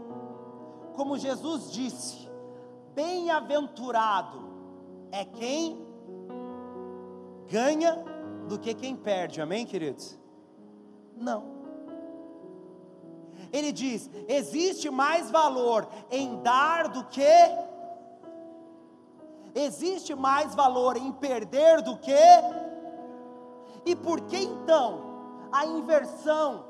como 0.94 1.16
Jesus 1.16 1.70
disse, 1.70 2.28
bem-aventurado 2.94 4.48
é 5.10 5.24
quem 5.24 5.86
ganha 7.48 8.04
do 8.48 8.58
que 8.58 8.74
quem 8.74 8.96
perde, 8.96 9.40
amém, 9.40 9.64
queridos? 9.64 10.18
Não. 11.16 11.57
Ele 13.52 13.72
diz: 13.72 14.10
existe 14.28 14.90
mais 14.90 15.30
valor 15.30 15.88
em 16.10 16.40
dar 16.42 16.88
do 16.88 17.04
que. 17.04 17.22
Existe 19.54 20.14
mais 20.14 20.54
valor 20.54 20.96
em 20.96 21.10
perder 21.12 21.82
do 21.82 21.96
que. 21.96 22.12
E 23.84 23.96
por 23.96 24.20
que 24.22 24.36
então 24.36 25.48
a 25.50 25.64
inversão 25.64 26.64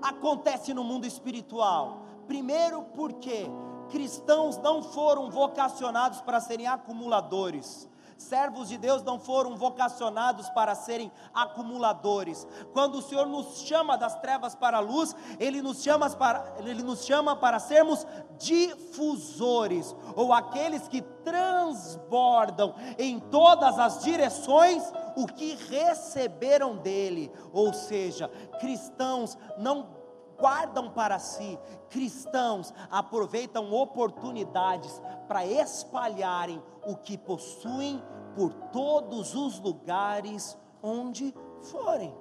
acontece 0.00 0.72
no 0.72 0.82
mundo 0.82 1.06
espiritual? 1.06 2.02
Primeiro, 2.26 2.82
porque 2.94 3.46
cristãos 3.90 4.56
não 4.56 4.82
foram 4.82 5.30
vocacionados 5.30 6.20
para 6.22 6.40
serem 6.40 6.66
acumuladores. 6.66 7.88
Servos 8.22 8.68
de 8.68 8.78
Deus 8.78 9.02
não 9.02 9.18
foram 9.18 9.56
vocacionados 9.56 10.48
para 10.50 10.74
serem 10.74 11.10
acumuladores. 11.34 12.46
Quando 12.72 12.96
o 12.96 13.02
Senhor 13.02 13.26
nos 13.26 13.62
chama 13.62 13.98
das 13.98 14.18
trevas 14.20 14.54
para 14.54 14.78
a 14.78 14.80
luz, 14.80 15.14
Ele 15.38 15.60
nos 15.60 15.82
chama 15.82 16.08
para, 16.10 16.54
Ele 16.58 16.82
nos 16.82 17.04
chama 17.04 17.36
para 17.36 17.58
sermos 17.58 18.06
difusores, 18.38 19.94
ou 20.16 20.32
aqueles 20.32 20.88
que 20.88 21.02
transbordam 21.02 22.74
em 22.98 23.18
todas 23.18 23.78
as 23.78 24.02
direções 24.02 24.82
o 25.16 25.26
que 25.26 25.54
receberam 25.68 26.76
dele. 26.76 27.30
Ou 27.52 27.72
seja, 27.72 28.28
cristãos 28.60 29.36
não 29.58 30.01
guardam 30.42 30.90
para 30.90 31.20
si, 31.20 31.56
cristãos 31.88 32.74
aproveitam 32.90 33.72
oportunidades 33.72 35.00
para 35.28 35.46
espalharem 35.46 36.60
o 36.84 36.96
que 36.96 37.16
possuem 37.16 38.02
por 38.34 38.52
todos 38.72 39.36
os 39.36 39.60
lugares 39.60 40.58
onde 40.82 41.32
forem. 41.70 42.12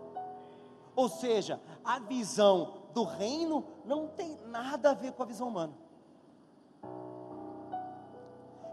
Ou 0.96 1.10
seja, 1.10 1.60
a 1.84 1.98
visão 1.98 2.74
do 2.94 3.04
reino 3.04 3.66
não 3.84 4.08
tem 4.08 4.38
nada 4.46 4.92
a 4.92 4.94
ver 4.94 5.14
com 5.14 5.24
a 5.24 5.26
visão 5.26 5.48
humana. 5.48 5.74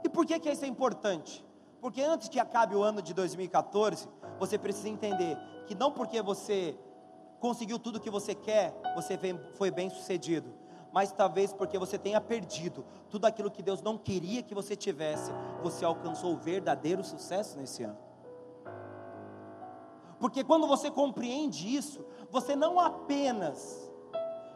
E 0.04 0.10
por 0.10 0.26
que, 0.26 0.38
que 0.38 0.50
isso 0.50 0.66
é 0.66 0.68
importante? 0.68 1.42
Porque 1.80 2.02
antes 2.02 2.28
que 2.28 2.38
acabe 2.38 2.76
o 2.76 2.82
ano 2.82 3.00
de 3.00 3.14
2014, 3.14 4.06
você 4.38 4.58
precisa 4.58 4.90
entender 4.90 5.38
que 5.66 5.74
não 5.74 5.90
porque 5.90 6.20
você 6.20 6.78
conseguiu 7.40 7.78
tudo 7.78 7.96
o 7.96 8.00
que 8.00 8.10
você 8.10 8.34
quer, 8.34 8.74
você 8.94 9.18
foi 9.54 9.70
bem 9.70 9.90
sucedido. 9.90 10.52
Mas 10.92 11.12
talvez 11.12 11.52
porque 11.52 11.78
você 11.78 11.98
tenha 11.98 12.20
perdido 12.20 12.84
tudo 13.10 13.26
aquilo 13.26 13.50
que 13.50 13.62
Deus 13.62 13.82
não 13.82 13.98
queria 13.98 14.42
que 14.42 14.54
você 14.54 14.74
tivesse, 14.74 15.30
você 15.62 15.84
alcançou 15.84 16.32
o 16.32 16.36
verdadeiro 16.36 17.04
sucesso 17.04 17.58
nesse 17.58 17.82
ano. 17.82 17.98
Porque 20.18 20.42
quando 20.42 20.66
você 20.66 20.90
compreende 20.90 21.74
isso, 21.74 22.04
você 22.30 22.56
não 22.56 22.80
apenas 22.80 23.88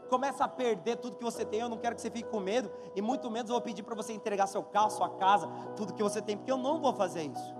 começa 0.08 0.44
a 0.44 0.48
perder 0.48 0.96
tudo 0.96 1.16
que 1.16 1.24
você 1.24 1.44
tem, 1.44 1.60
eu 1.60 1.68
não 1.68 1.78
quero 1.78 1.94
que 1.94 2.02
você 2.02 2.10
fique 2.10 2.28
com 2.28 2.40
medo, 2.40 2.70
e 2.94 3.00
muito 3.00 3.30
menos 3.30 3.48
eu 3.48 3.54
vou 3.54 3.62
pedir 3.62 3.82
para 3.82 3.94
você 3.94 4.12
entregar 4.12 4.46
seu 4.46 4.62
carro, 4.62 4.90
sua 4.90 5.08
casa, 5.08 5.48
tudo 5.76 5.94
que 5.94 6.02
você 6.02 6.20
tem, 6.20 6.36
porque 6.36 6.52
eu 6.52 6.58
não 6.58 6.80
vou 6.80 6.92
fazer 6.92 7.22
isso. 7.22 7.54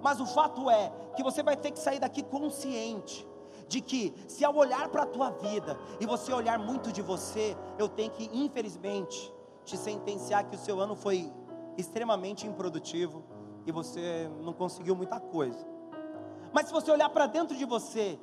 Mas 0.00 0.20
o 0.20 0.26
fato 0.26 0.70
é 0.70 0.92
que 1.16 1.22
você 1.22 1.42
vai 1.42 1.56
ter 1.56 1.72
que 1.72 1.78
sair 1.78 1.98
daqui 1.98 2.22
consciente 2.22 3.26
de 3.68 3.80
que 3.80 4.14
se 4.28 4.44
ao 4.44 4.54
olhar 4.54 4.88
para 4.88 5.02
a 5.02 5.06
tua 5.06 5.30
vida 5.30 5.78
e 6.00 6.06
você 6.06 6.32
olhar 6.32 6.58
muito 6.58 6.92
de 6.92 7.02
você, 7.02 7.56
eu 7.78 7.88
tenho 7.88 8.10
que 8.10 8.30
infelizmente 8.32 9.32
te 9.64 9.76
sentenciar 9.76 10.44
que 10.48 10.56
o 10.56 10.58
seu 10.58 10.80
ano 10.80 10.94
foi 10.94 11.32
extremamente 11.76 12.46
improdutivo 12.46 13.24
e 13.66 13.72
você 13.72 14.30
não 14.42 14.52
conseguiu 14.52 14.94
muita 14.94 15.18
coisa. 15.18 15.66
Mas 16.52 16.66
se 16.66 16.72
você 16.72 16.90
olhar 16.90 17.08
para 17.08 17.26
dentro 17.26 17.56
de 17.56 17.64
você 17.64 18.18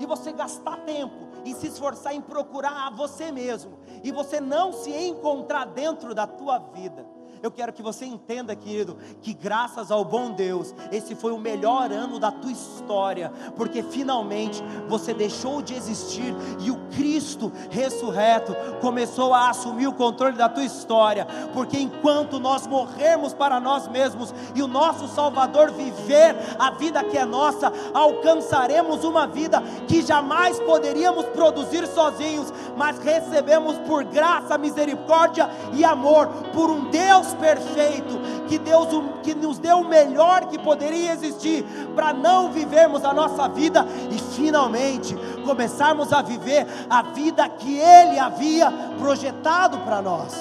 e 0.00 0.06
você 0.06 0.32
gastar 0.32 0.78
tempo 0.78 1.28
e 1.44 1.54
se 1.54 1.68
esforçar 1.68 2.14
em 2.14 2.20
procurar 2.20 2.88
a 2.88 2.90
você 2.90 3.30
mesmo 3.30 3.78
e 4.02 4.10
você 4.10 4.40
não 4.40 4.72
se 4.72 4.90
encontrar 4.90 5.66
dentro 5.66 6.14
da 6.14 6.26
tua 6.26 6.58
vida, 6.58 7.06
eu 7.46 7.50
quero 7.50 7.72
que 7.72 7.82
você 7.82 8.04
entenda, 8.04 8.56
querido, 8.56 8.96
que 9.22 9.32
graças 9.32 9.92
ao 9.92 10.04
bom 10.04 10.32
Deus, 10.32 10.74
esse 10.90 11.14
foi 11.14 11.30
o 11.30 11.38
melhor 11.38 11.92
ano 11.92 12.18
da 12.18 12.32
tua 12.32 12.50
história, 12.50 13.32
porque 13.56 13.84
finalmente 13.84 14.60
você 14.88 15.14
deixou 15.14 15.62
de 15.62 15.72
existir 15.72 16.34
e 16.60 16.72
o 16.72 16.76
Cristo 16.90 17.52
ressurreto 17.70 18.52
começou 18.80 19.32
a 19.32 19.48
assumir 19.48 19.86
o 19.86 19.92
controle 19.92 20.36
da 20.36 20.48
tua 20.48 20.64
história, 20.64 21.24
porque 21.52 21.78
enquanto 21.78 22.40
nós 22.40 22.66
morrermos 22.66 23.32
para 23.32 23.60
nós 23.60 23.86
mesmos 23.86 24.34
e 24.52 24.60
o 24.60 24.66
nosso 24.66 25.06
Salvador 25.06 25.70
viver 25.70 26.34
a 26.58 26.72
vida 26.72 27.04
que 27.04 27.16
é 27.16 27.24
nossa, 27.24 27.72
alcançaremos 27.94 29.04
uma 29.04 29.24
vida 29.24 29.62
que 29.86 30.02
jamais 30.02 30.58
poderíamos 30.60 31.26
produzir 31.26 31.86
sozinhos, 31.86 32.52
mas 32.76 32.98
recebemos 32.98 33.78
por 33.86 34.02
graça, 34.02 34.58
misericórdia 34.58 35.48
e 35.72 35.84
amor 35.84 36.26
por 36.52 36.70
um 36.70 36.90
Deus 36.90 37.35
perfeito, 37.38 38.18
que 38.48 38.58
Deus 38.58 38.88
que 39.22 39.34
nos 39.34 39.58
deu 39.58 39.78
o 39.78 39.88
melhor 39.88 40.48
que 40.48 40.58
poderia 40.58 41.12
existir 41.12 41.64
para 41.94 42.12
não 42.12 42.52
vivermos 42.52 43.04
a 43.04 43.12
nossa 43.12 43.48
vida 43.48 43.84
e 44.10 44.18
finalmente 44.34 45.14
começarmos 45.44 46.12
a 46.12 46.22
viver 46.22 46.66
a 46.88 47.02
vida 47.02 47.48
que 47.48 47.78
ele 47.78 48.18
havia 48.18 48.70
projetado 48.98 49.78
para 49.80 50.00
nós. 50.00 50.34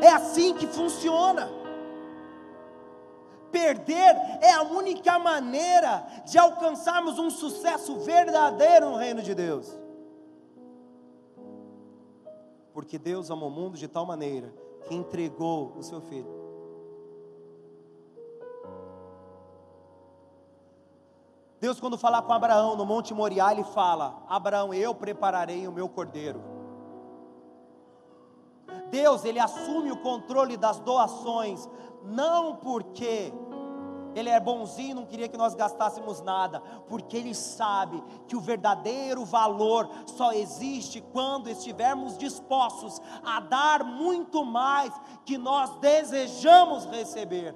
É 0.00 0.08
assim 0.08 0.54
que 0.54 0.66
funciona. 0.66 1.48
Perder 3.50 4.16
é 4.40 4.52
a 4.52 4.62
única 4.62 5.18
maneira 5.18 6.06
de 6.24 6.38
alcançarmos 6.38 7.18
um 7.18 7.30
sucesso 7.30 7.96
verdadeiro 7.96 8.90
no 8.90 8.96
reino 8.96 9.22
de 9.22 9.34
Deus. 9.34 9.76
Porque 12.72 12.96
Deus 12.96 13.28
ama 13.30 13.46
o 13.46 13.50
mundo 13.50 13.76
de 13.76 13.88
tal 13.88 14.06
maneira 14.06 14.59
que 14.86 14.94
entregou 14.94 15.72
o 15.76 15.82
seu 15.82 16.00
filho. 16.00 16.40
Deus, 21.60 21.78
quando 21.78 21.98
fala 21.98 22.22
com 22.22 22.32
Abraão 22.32 22.74
no 22.74 22.86
Monte 22.86 23.12
Moriá, 23.12 23.52
ele 23.52 23.64
fala: 23.64 24.22
Abraão, 24.28 24.72
eu 24.72 24.94
prepararei 24.94 25.68
o 25.68 25.72
meu 25.72 25.88
cordeiro. 25.88 26.42
Deus, 28.90 29.24
ele 29.24 29.38
assume 29.38 29.92
o 29.92 29.98
controle 29.98 30.56
das 30.56 30.80
doações, 30.80 31.68
não 32.02 32.56
porque 32.56 33.32
ele 34.14 34.28
é 34.28 34.40
bonzinho, 34.40 34.96
não 34.96 35.06
queria 35.06 35.28
que 35.28 35.36
nós 35.36 35.54
gastássemos 35.54 36.20
nada, 36.20 36.60
porque 36.88 37.16
Ele 37.16 37.34
sabe 37.34 38.02
que 38.26 38.36
o 38.36 38.40
verdadeiro 38.40 39.24
valor 39.24 39.88
só 40.06 40.32
existe 40.32 41.00
quando 41.12 41.48
estivermos 41.48 42.18
dispostos 42.18 43.00
a 43.24 43.40
dar 43.40 43.84
muito 43.84 44.44
mais 44.44 44.92
que 45.24 45.38
nós 45.38 45.70
desejamos 45.78 46.86
receber. 46.86 47.54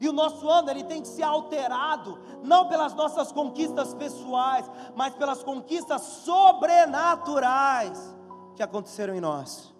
E 0.00 0.08
o 0.08 0.12
nosso 0.12 0.48
ano 0.48 0.70
ele 0.70 0.82
tem 0.82 1.00
que 1.00 1.08
ser 1.08 1.22
alterado, 1.22 2.18
não 2.42 2.66
pelas 2.66 2.94
nossas 2.94 3.30
conquistas 3.30 3.94
pessoais, 3.94 4.68
mas 4.96 5.14
pelas 5.14 5.44
conquistas 5.44 6.02
sobrenaturais 6.02 8.16
que 8.56 8.62
aconteceram 8.62 9.14
em 9.14 9.20
nós. 9.20 9.72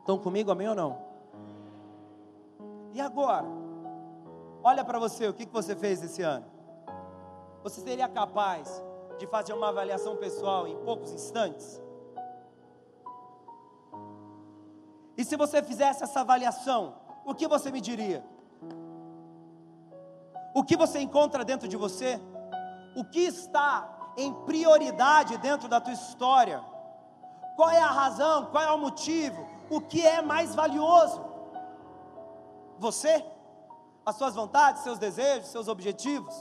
Estão 0.00 0.18
comigo, 0.18 0.50
amém 0.50 0.68
ou 0.68 0.74
não? 0.74 0.98
E 2.92 3.00
agora? 3.00 3.67
Olha 4.70 4.84
para 4.84 4.98
você, 4.98 5.26
o 5.26 5.32
que, 5.32 5.46
que 5.46 5.52
você 5.60 5.74
fez 5.74 6.02
esse 6.02 6.20
ano? 6.20 6.44
Você 7.62 7.80
seria 7.80 8.06
capaz 8.06 8.84
de 9.18 9.26
fazer 9.26 9.54
uma 9.54 9.70
avaliação 9.70 10.14
pessoal 10.16 10.68
em 10.68 10.76
poucos 10.84 11.10
instantes? 11.10 11.80
E 15.16 15.24
se 15.24 15.36
você 15.36 15.62
fizesse 15.62 16.04
essa 16.04 16.20
avaliação, 16.20 16.96
o 17.24 17.34
que 17.34 17.48
você 17.48 17.70
me 17.70 17.80
diria? 17.80 18.22
O 20.54 20.62
que 20.62 20.76
você 20.76 21.00
encontra 21.00 21.46
dentro 21.46 21.66
de 21.66 21.78
você? 21.78 22.20
O 22.94 23.02
que 23.02 23.20
está 23.20 24.12
em 24.18 24.34
prioridade 24.44 25.38
dentro 25.38 25.66
da 25.66 25.80
tua 25.80 25.94
história? 25.94 26.62
Qual 27.56 27.70
é 27.70 27.80
a 27.80 27.90
razão? 28.02 28.44
Qual 28.50 28.62
é 28.62 28.70
o 28.70 28.76
motivo? 28.76 29.48
O 29.70 29.80
que 29.80 30.06
é 30.06 30.20
mais 30.20 30.54
valioso? 30.54 31.24
Você? 32.78 33.24
As 34.08 34.16
suas 34.16 34.34
vontades, 34.34 34.82
seus 34.82 34.98
desejos, 34.98 35.48
seus 35.48 35.68
objetivos. 35.68 36.34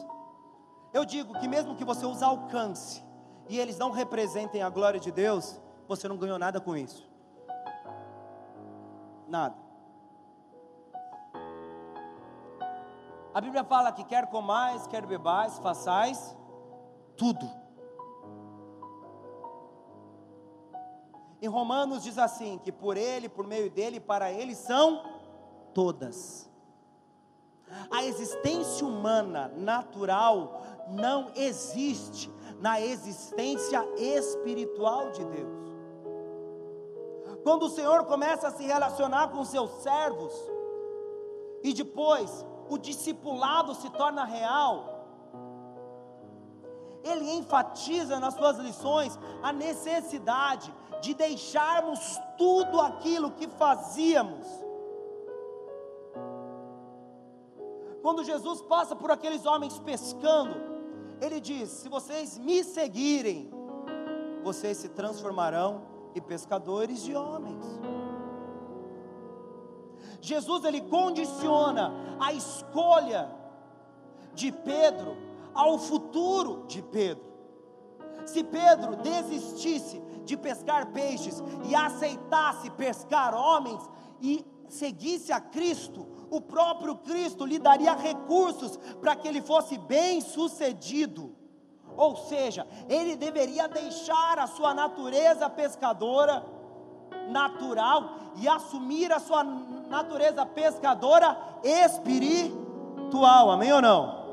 Eu 0.94 1.04
digo 1.04 1.38
que 1.38 1.50
mesmo 1.50 1.76
que 1.76 1.84
você 1.84 2.06
os 2.06 2.24
alcance 2.24 3.04
e 3.50 3.60
eles 3.60 3.78
não 3.78 3.92
representem 3.92 4.64
a 4.64 4.70
glória 4.70 5.02
de 5.02 5.12
Deus, 5.12 5.60
você 5.86 6.08
não 6.08 6.16
ganhou 6.16 6.40
nada 6.40 6.62
com 6.62 6.78
isso. 6.78 7.06
Nada. 9.28 9.58
A 13.34 13.42
Bíblia 13.42 13.66
fala 13.66 13.92
que 13.92 14.06
quer 14.06 14.28
comais, 14.28 14.88
quer 14.88 15.06
bebais, 15.06 15.60
façais 15.60 16.36
tudo. 17.18 17.46
Em 21.42 21.48
Romanos 21.50 22.02
diz 22.02 22.18
assim: 22.18 22.58
que 22.60 22.72
por 22.72 22.96
ele, 22.96 23.28
por 23.28 23.46
meio 23.46 23.70
dele, 23.70 24.00
para 24.00 24.32
ele 24.32 24.56
são 24.56 25.04
todas 25.74 26.48
a 27.92 28.04
existência 28.04 28.86
humana 28.86 29.52
natural 29.56 30.62
não 30.90 31.32
existe 31.36 32.32
na 32.60 32.82
existência 32.82 33.86
espiritual 33.98 35.12
de 35.12 35.24
Deus. 35.26 35.68
Quando 37.44 37.64
o 37.64 37.70
Senhor 37.70 38.06
começa 38.06 38.48
a 38.48 38.52
se 38.52 38.64
relacionar 38.64 39.30
com 39.30 39.44
seus 39.46 39.72
servos, 39.82 40.34
e 41.64 41.74
depois 41.74 42.46
o 42.70 42.78
discipulado 42.78 43.74
se 43.76 43.90
torna 43.92 44.24
real, 44.26 44.98
ele 47.04 47.32
enfatiza 47.32 48.20
nas 48.20 48.34
suas 48.34 48.58
lições 48.58 49.18
a 49.42 49.54
necessidade 49.54 50.74
de 51.02 51.14
deixarmos 51.14 52.20
tudo 52.38 52.82
aquilo 52.82 53.32
que 53.32 53.48
fazíamos 53.48 54.67
Quando 58.08 58.24
Jesus 58.24 58.62
passa 58.62 58.96
por 58.96 59.12
aqueles 59.12 59.46
homens 59.46 59.80
pescando, 59.80 60.56
ele 61.20 61.42
diz: 61.42 61.67
Se 61.67 61.89
vocês 61.89 62.38
me 62.38 62.63
seguirem, 62.63 63.52
vocês 64.41 64.78
se 64.78 64.88
transformarão 64.88 65.82
em 66.15 66.22
pescadores 66.22 67.04
de 67.04 67.13
homens. 67.13 67.62
Jesus 70.22 70.63
ele 70.63 70.80
condiciona 70.84 71.91
a 72.17 72.32
escolha 72.32 73.30
de 74.34 74.54
Pedro 74.54 75.17
ao 75.54 75.78
futuro 75.78 76.63
de 76.65 76.82
Pedro. 76.82 77.26
Se 78.26 78.41
Pedro 78.41 78.96
desistisse 78.96 80.02
de 80.24 80.38
pescar 80.38 80.93
peixes 80.93 81.43
e 81.65 81.76
aceitasse 81.76 82.70
pescar 82.70 83.36
homens 83.36 83.82
e 84.22 84.46
seguisse 84.70 85.34
a 85.34 85.41
Cristo, 85.41 86.16
o 86.30 86.42
próprio 86.42 86.96
Cristo 86.96 87.46
lhe 87.46 87.60
daria 87.60 87.94
recursos 87.94 88.78
para 89.00 89.16
que 89.16 89.28
ele 89.28 89.42
fosse 89.42 89.78
bem 89.78 90.22
sucedido. 90.22 91.36
Ou 91.96 92.16
seja, 92.16 92.68
ele 92.88 93.16
deveria 93.16 93.68
deixar 93.68 94.38
a 94.38 94.48
sua 94.48 94.74
natureza 94.74 95.50
pescadora 95.50 96.46
natural 97.30 98.16
e 98.36 98.48
assumir 98.48 99.12
a 99.12 99.20
sua 99.20 99.44
natureza 99.44 100.46
pescadora 100.46 101.38
espiritual. 101.63 103.52
Amém 103.52 103.74
ou 103.74 103.82
não? 103.82 104.28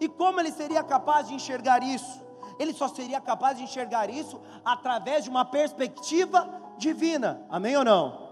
E 0.00 0.08
como 0.08 0.40
ele 0.40 0.50
seria 0.50 0.82
capaz 0.82 1.28
de 1.28 1.34
enxergar 1.34 1.82
isso? 1.82 2.20
Ele 2.58 2.72
só 2.72 2.88
seria 2.88 3.20
capaz 3.20 3.58
de 3.58 3.64
enxergar 3.64 4.08
isso 4.08 4.40
através 4.64 5.24
de 5.24 5.30
uma 5.30 5.44
perspectiva 5.44 6.48
divina. 6.78 7.44
Amém 7.50 7.76
ou 7.76 7.84
não? 7.84 8.29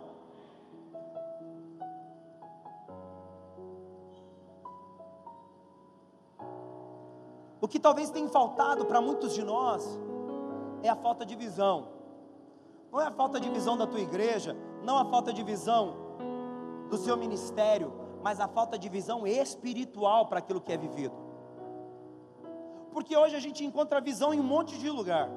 O 7.60 7.66
que 7.66 7.78
talvez 7.78 8.10
tenha 8.10 8.28
faltado 8.28 8.84
para 8.86 9.00
muitos 9.00 9.34
de 9.34 9.42
nós 9.42 9.98
é 10.82 10.88
a 10.88 10.96
falta 10.96 11.26
de 11.26 11.34
visão. 11.34 11.88
Não 12.92 13.00
é 13.00 13.06
a 13.06 13.10
falta 13.10 13.40
de 13.40 13.48
visão 13.50 13.76
da 13.76 13.86
tua 13.86 14.00
igreja, 14.00 14.56
não 14.84 14.96
a 14.96 15.04
falta 15.04 15.32
de 15.32 15.42
visão 15.42 15.96
do 16.88 16.96
seu 16.96 17.16
ministério, 17.16 17.92
mas 18.22 18.40
a 18.40 18.48
falta 18.48 18.78
de 18.78 18.88
visão 18.88 19.26
espiritual 19.26 20.26
para 20.26 20.38
aquilo 20.38 20.60
que 20.60 20.72
é 20.72 20.76
vivido. 20.76 21.14
Porque 22.92 23.16
hoje 23.16 23.36
a 23.36 23.40
gente 23.40 23.64
encontra 23.64 24.00
visão 24.00 24.32
em 24.32 24.40
um 24.40 24.44
monte 24.44 24.78
de 24.78 24.88
lugar. 24.88 25.28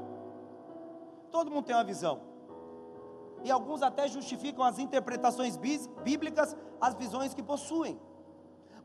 Todo 1.31 1.51
mundo 1.51 1.65
tem 1.65 1.75
uma 1.75 1.83
visão. 1.83 2.21
E 3.43 3.51
alguns 3.51 3.81
até 3.81 4.07
justificam 4.07 4.63
as 4.63 4.77
interpretações 4.77 5.57
bíblicas, 5.57 6.55
as 6.79 6.93
visões 6.93 7.33
que 7.33 7.41
possuem. 7.41 7.99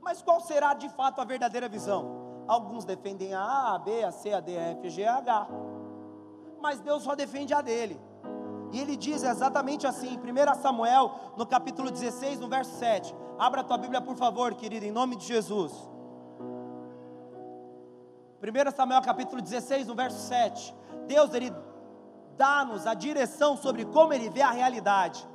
Mas 0.00 0.22
qual 0.22 0.40
será 0.40 0.72
de 0.72 0.88
fato 0.88 1.20
a 1.20 1.24
verdadeira 1.24 1.68
visão? 1.68 2.25
Alguns 2.46 2.84
defendem 2.84 3.34
a 3.34 3.40
A, 3.40 3.74
a 3.74 3.78
B, 3.78 4.04
a 4.04 4.10
C, 4.10 4.32
a 4.32 4.40
D, 4.40 4.56
a 4.56 4.62
F, 4.72 4.88
G, 4.90 5.04
a 5.04 5.16
H. 5.18 5.48
Mas 6.60 6.80
Deus 6.80 7.02
só 7.02 7.14
defende 7.14 7.52
a 7.52 7.60
dele. 7.60 8.00
E 8.72 8.80
ele 8.80 8.96
diz 8.96 9.22
exatamente 9.22 9.86
assim, 9.86 10.18
1 10.18 10.60
Samuel, 10.60 11.12
no 11.36 11.46
capítulo 11.46 11.90
16, 11.90 12.40
no 12.40 12.48
verso 12.48 12.76
7. 12.78 13.14
Abra 13.38 13.60
a 13.60 13.64
tua 13.64 13.78
Bíblia, 13.78 14.00
por 14.00 14.16
favor, 14.16 14.54
querido, 14.54 14.84
em 14.84 14.90
nome 14.90 15.16
de 15.16 15.26
Jesus. 15.26 15.72
1 18.42 18.76
Samuel, 18.76 19.02
capítulo 19.02 19.40
16, 19.40 19.86
no 19.86 19.94
verso 19.94 20.18
7. 20.28 20.74
Deus, 21.06 21.32
ele 21.34 21.52
dá-nos 22.36 22.86
a 22.86 22.94
direção 22.94 23.56
sobre 23.56 23.84
como 23.84 24.12
ele 24.12 24.28
vê 24.28 24.42
a 24.42 24.50
realidade. 24.50 25.26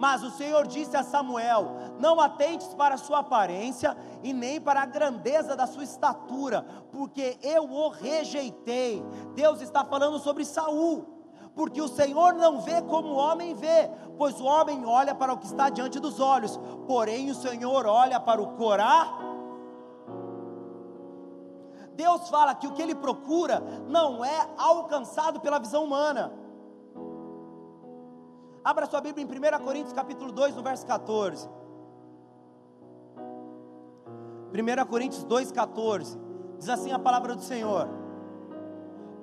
Mas 0.00 0.22
o 0.22 0.30
Senhor 0.30 0.66
disse 0.66 0.96
a 0.96 1.02
Samuel: 1.02 1.76
Não 1.98 2.18
atentes 2.18 2.72
para 2.72 2.94
a 2.94 2.98
sua 2.98 3.18
aparência 3.18 3.94
e 4.22 4.32
nem 4.32 4.58
para 4.58 4.80
a 4.80 4.86
grandeza 4.86 5.54
da 5.54 5.66
sua 5.66 5.84
estatura, 5.84 6.64
porque 6.90 7.38
eu 7.42 7.70
o 7.70 7.90
rejeitei. 7.90 9.04
Deus 9.34 9.60
está 9.60 9.84
falando 9.84 10.18
sobre 10.18 10.42
Saul. 10.46 11.04
Porque 11.54 11.82
o 11.82 11.88
Senhor 11.88 12.32
não 12.32 12.62
vê 12.62 12.80
como 12.80 13.08
o 13.08 13.16
homem 13.16 13.54
vê, 13.54 13.90
pois 14.16 14.40
o 14.40 14.44
homem 14.44 14.86
olha 14.86 15.14
para 15.14 15.34
o 15.34 15.36
que 15.36 15.46
está 15.46 15.68
diante 15.68 16.00
dos 16.00 16.18
olhos, 16.18 16.58
porém 16.86 17.30
o 17.30 17.34
Senhor 17.34 17.84
olha 17.86 18.18
para 18.18 18.40
o 18.40 18.56
coração. 18.56 19.28
Deus 21.94 22.30
fala 22.30 22.54
que 22.54 22.66
o 22.66 22.72
que 22.72 22.80
ele 22.80 22.94
procura 22.94 23.60
não 23.86 24.24
é 24.24 24.48
alcançado 24.56 25.40
pela 25.40 25.58
visão 25.58 25.84
humana. 25.84 26.32
Abra 28.62 28.86
sua 28.86 29.00
Bíblia 29.00 29.24
em 29.24 29.58
1 29.60 29.64
Coríntios 29.64 29.92
capítulo 29.92 30.32
2, 30.32 30.54
no 30.54 30.62
verso 30.62 30.86
14. 30.86 31.48
1 34.52 34.86
Coríntios 34.86 35.24
2, 35.24 35.50
14. 35.52 36.18
Diz 36.58 36.68
assim 36.68 36.92
a 36.92 36.98
palavra 36.98 37.34
do 37.34 37.42
Senhor. 37.42 37.88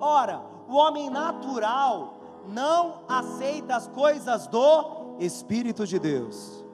Ora, 0.00 0.42
o 0.68 0.74
homem 0.74 1.08
natural 1.08 2.14
não 2.48 3.04
aceita 3.08 3.76
as 3.76 3.86
coisas 3.88 4.46
do 4.48 5.16
Espírito 5.20 5.86
de 5.86 5.98
Deus. 5.98 6.64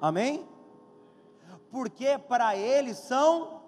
Amém? 0.00 0.46
Porque 1.70 2.18
para 2.18 2.56
ele 2.56 2.92
são 2.92 3.62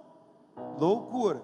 loucura. 0.78 1.42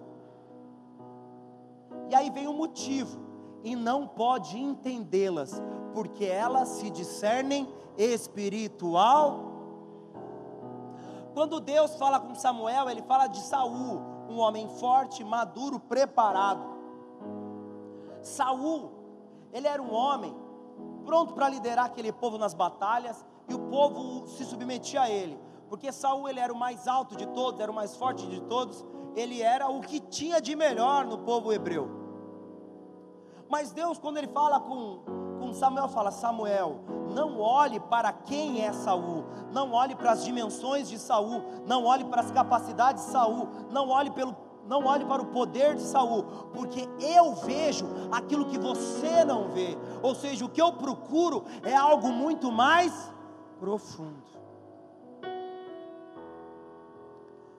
E 2.10 2.14
aí 2.14 2.28
vem 2.28 2.46
o 2.46 2.52
motivo, 2.52 3.18
e 3.62 3.76
não 3.76 4.06
pode 4.06 4.58
entendê-las, 4.58 5.62
porque 5.92 6.24
elas 6.24 6.68
se 6.68 6.90
discernem 6.90 7.68
espiritual. 7.96 9.50
Quando 11.34 11.60
Deus 11.60 11.94
fala 11.96 12.18
com 12.18 12.34
Samuel, 12.34 12.88
ele 12.88 13.02
fala 13.02 13.26
de 13.26 13.40
Saul, 13.40 14.00
um 14.28 14.38
homem 14.38 14.68
forte, 14.68 15.22
maduro, 15.22 15.78
preparado. 15.78 16.64
Saul, 18.22 18.90
ele 19.52 19.66
era 19.66 19.82
um 19.82 19.92
homem 19.92 20.34
pronto 21.04 21.34
para 21.34 21.48
liderar 21.48 21.86
aquele 21.86 22.12
povo 22.12 22.38
nas 22.38 22.54
batalhas, 22.54 23.24
e 23.48 23.54
o 23.54 23.58
povo 23.58 24.26
se 24.28 24.44
submetia 24.44 25.02
a 25.02 25.10
ele, 25.10 25.38
porque 25.68 25.90
Saul 25.90 26.28
ele 26.28 26.38
era 26.38 26.52
o 26.52 26.56
mais 26.56 26.86
alto 26.86 27.16
de 27.16 27.26
todos, 27.26 27.60
era 27.60 27.70
o 27.70 27.74
mais 27.74 27.96
forte 27.96 28.26
de 28.28 28.40
todos, 28.42 28.84
ele 29.16 29.42
era 29.42 29.68
o 29.68 29.80
que 29.80 29.98
tinha 29.98 30.40
de 30.40 30.54
melhor 30.54 31.04
no 31.04 31.18
povo 31.18 31.52
hebreu. 31.52 31.88
Mas 33.48 33.72
Deus, 33.72 33.98
quando 33.98 34.18
ele 34.18 34.28
fala 34.28 34.60
com, 34.60 35.00
com 35.40 35.52
Samuel, 35.54 35.88
fala: 35.88 36.10
Samuel, 36.10 36.80
não 37.14 37.40
olhe 37.40 37.80
para 37.80 38.12
quem 38.12 38.64
é 38.64 38.72
Saul, 38.72 39.24
não 39.50 39.72
olhe 39.72 39.96
para 39.96 40.12
as 40.12 40.24
dimensões 40.24 40.88
de 40.88 40.98
Saul, 40.98 41.42
não 41.66 41.84
olhe 41.84 42.04
para 42.04 42.20
as 42.20 42.30
capacidades 42.30 43.06
de 43.06 43.10
Saul, 43.10 43.48
não 43.70 43.88
olhe 43.88 44.10
pelo 44.10 44.36
não 44.66 44.84
olhe 44.84 45.04
para 45.04 45.20
o 45.20 45.26
poder 45.26 45.74
de 45.74 45.82
Saul, 45.82 46.22
porque 46.52 46.88
eu 47.00 47.34
vejo 47.34 47.86
aquilo 48.12 48.44
que 48.44 48.56
você 48.56 49.24
não 49.24 49.48
vê. 49.48 49.76
Ou 50.00 50.14
seja, 50.14 50.44
o 50.44 50.48
que 50.48 50.62
eu 50.62 50.74
procuro 50.74 51.44
é 51.64 51.74
algo 51.74 52.08
muito 52.08 52.52
mais 52.52 52.92
profundo. 53.58 54.30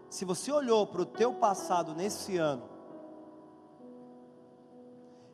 Se 0.09 0.23
você 0.23 0.53
olhou 0.53 0.87
para 0.87 1.01
o 1.01 1.05
teu 1.05 1.33
passado 1.33 1.93
nesse 1.93 2.37
ano 2.37 2.63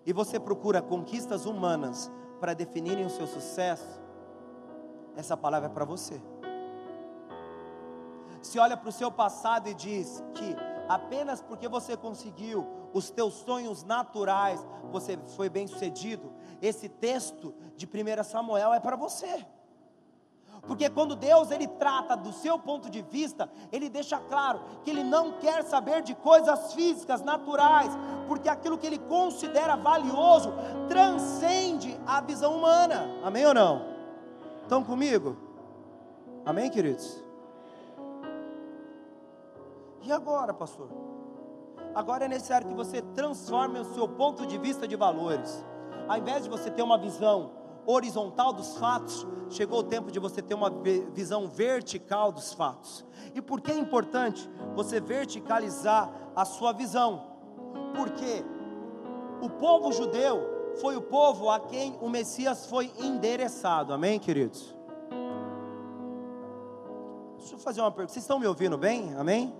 e 0.03 0.11
você 0.11 0.39
procura 0.39 0.81
conquistas 0.81 1.45
humanas 1.45 2.11
para 2.39 2.53
definirem 2.53 3.05
o 3.05 3.09
seu 3.09 3.27
sucesso, 3.27 3.99
essa 5.15 5.35
palavra 5.35 5.69
é 5.69 5.71
para 5.71 5.85
você. 5.85 6.21
Se 8.41 8.59
olha 8.59 8.77
para 8.77 8.89
o 8.89 8.91
seu 8.91 9.11
passado 9.11 9.67
e 9.67 9.73
diz 9.73 10.23
que 10.33 10.55
apenas 10.87 11.41
porque 11.41 11.67
você 11.67 11.97
conseguiu 11.97 12.65
os 12.93 13.09
teus 13.09 13.33
sonhos 13.33 13.83
naturais, 13.83 14.65
você 14.91 15.17
foi 15.35 15.49
bem 15.49 15.67
sucedido. 15.67 16.31
Esse 16.61 16.87
texto 16.87 17.53
de 17.75 17.85
1 17.85 18.23
Samuel 18.23 18.73
é 18.73 18.79
para 18.79 18.95
você. 18.95 19.45
Porque 20.67 20.89
quando 20.89 21.15
Deus 21.15 21.49
ele 21.49 21.65
trata 21.65 22.15
do 22.15 22.33
seu 22.33 22.59
ponto 22.59 22.89
de 22.89 23.01
vista, 23.01 23.49
ele 23.71 23.89
deixa 23.89 24.19
claro 24.19 24.59
que 24.83 24.89
ele 24.89 25.03
não 25.03 25.33
quer 25.39 25.63
saber 25.63 26.01
de 26.01 26.13
coisas 26.13 26.73
físicas, 26.73 27.21
naturais, 27.21 27.91
porque 28.27 28.49
aquilo 28.49 28.77
que 28.77 28.85
ele 28.85 28.99
considera 28.99 29.77
valioso 29.77 30.53
transcende 30.89 31.97
a 32.05 32.19
visão 32.19 32.57
humana. 32.57 33.09
Amém 33.23 33.45
ou 33.45 33.53
não? 33.53 33.81
Estão 34.63 34.83
comigo? 34.83 35.37
Amém, 36.45 36.69
queridos? 36.69 37.23
E 40.03 40.11
agora, 40.11 40.53
pastor? 40.53 40.89
Agora 41.95 42.25
é 42.25 42.27
necessário 42.27 42.67
que 42.67 42.73
você 42.73 43.01
transforme 43.01 43.79
o 43.79 43.85
seu 43.93 44.07
ponto 44.07 44.45
de 44.45 44.57
vista 44.57 44.87
de 44.87 44.95
valores. 44.95 45.65
Ao 46.07 46.17
invés 46.17 46.43
de 46.43 46.49
você 46.49 46.69
ter 46.69 46.81
uma 46.83 46.97
visão 46.97 47.51
horizontal 47.87 48.51
dos 48.51 48.77
fatos, 48.77 49.25
chegou 49.49 49.79
o 49.79 49.83
tempo 49.83 50.11
de 50.11 50.19
você 50.19 50.41
ter 50.41 50.53
uma 50.53 50.69
visão 51.13 51.47
vertical 51.47 52.33
dos 52.33 52.53
fatos. 52.53 53.05
E 53.33 53.41
por 53.41 53.61
que 53.61 53.71
é 53.71 53.77
importante 53.77 54.47
você 54.75 54.99
verticalizar 54.99 56.11
a 56.35 56.43
sua 56.43 56.73
visão? 56.73 57.25
Porque 57.95 58.43
o 59.41 59.49
povo 59.49 59.91
judeu 59.93 60.57
foi 60.81 60.97
o 60.97 61.01
povo 61.01 61.49
a 61.49 61.61
quem 61.61 61.97
o 62.01 62.09
Messias 62.09 62.65
foi 62.65 62.91
endereçado. 62.99 63.93
Amém, 63.93 64.19
queridos? 64.19 64.75
Deixa 67.37 67.55
eu 67.55 67.59
fazer 67.59 67.79
uma 67.79 67.91
pergunta. 67.91 68.11
Vocês 68.11 68.23
estão 68.23 68.37
me 68.37 68.45
ouvindo 68.45 68.77
bem? 68.77 69.15
Amém? 69.15 69.55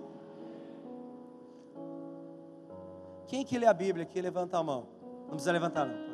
Quem 3.26 3.44
que 3.44 3.58
lê 3.58 3.66
a 3.66 3.74
Bíblia 3.74 4.04
aqui, 4.04 4.20
levanta 4.20 4.58
a 4.58 4.62
mão. 4.62 4.86
Não 5.22 5.30
precisa 5.30 5.52
levantar 5.52 5.86
não. 5.86 6.07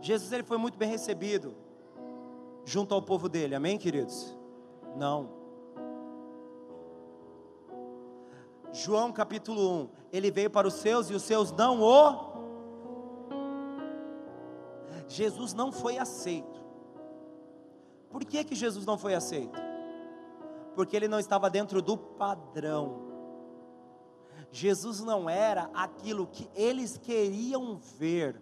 Jesus 0.00 0.32
ele 0.32 0.42
foi 0.42 0.56
muito 0.56 0.78
bem 0.78 0.88
recebido 0.88 1.54
junto 2.64 2.94
ao 2.94 3.02
povo 3.02 3.28
dele. 3.28 3.54
Amém, 3.54 3.78
queridos? 3.78 4.36
Não. 4.96 5.38
João 8.72 9.12
capítulo 9.12 9.82
1, 9.84 9.88
ele 10.12 10.30
veio 10.30 10.50
para 10.50 10.68
os 10.68 10.74
seus 10.74 11.10
e 11.10 11.14
os 11.14 11.22
seus 11.22 11.50
não 11.52 11.82
o 11.82 12.30
Jesus 15.08 15.52
não 15.52 15.72
foi 15.72 15.98
aceito. 15.98 16.60
Por 18.08 18.24
que 18.24 18.44
que 18.44 18.54
Jesus 18.54 18.86
não 18.86 18.96
foi 18.96 19.14
aceito? 19.14 19.70
porque 20.74 20.96
ele 20.96 21.08
não 21.08 21.18
estava 21.18 21.50
dentro 21.50 21.82
do 21.82 21.96
padrão. 21.96 23.10
Jesus 24.50 25.00
não 25.00 25.28
era 25.28 25.70
aquilo 25.74 26.26
que 26.26 26.48
eles 26.54 26.96
queriam 26.96 27.76
ver. 27.76 28.40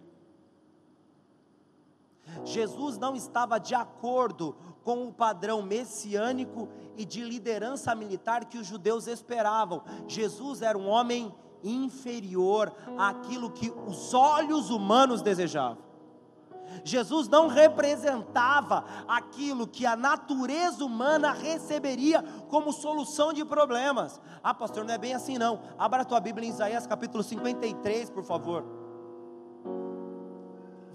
Jesus 2.43 2.97
não 2.97 3.15
estava 3.15 3.59
de 3.59 3.75
acordo 3.75 4.55
com 4.83 5.07
o 5.07 5.13
padrão 5.13 5.61
messiânico 5.61 6.69
e 6.97 7.05
de 7.05 7.21
liderança 7.21 7.93
militar 7.93 8.45
que 8.45 8.57
os 8.57 8.65
judeus 8.65 9.07
esperavam. 9.07 9.83
Jesus 10.07 10.61
era 10.61 10.77
um 10.77 10.87
homem 10.87 11.33
inferior 11.63 12.73
àquilo 12.97 13.51
que 13.51 13.69
os 13.69 14.13
olhos 14.13 14.69
humanos 14.69 15.21
desejavam. 15.21 15.89
Jesus 16.83 17.27
não 17.27 17.47
representava 17.47 18.85
aquilo 19.07 19.67
que 19.67 19.85
a 19.85 19.95
natureza 19.95 20.85
humana 20.85 21.31
receberia 21.31 22.23
como 22.47 22.71
solução 22.71 23.33
de 23.33 23.43
problemas. 23.43 24.21
Ah, 24.43 24.53
pastor, 24.53 24.85
não 24.85 24.93
é 24.93 24.97
bem 24.97 25.13
assim 25.13 25.37
não. 25.37 25.61
Abra 25.77 26.03
a 26.03 26.05
tua 26.05 26.19
Bíblia 26.19 26.47
em 26.47 26.51
Isaías 26.51 26.85
capítulo 26.85 27.23
53, 27.23 28.09
por 28.11 28.23
favor. 28.23 28.78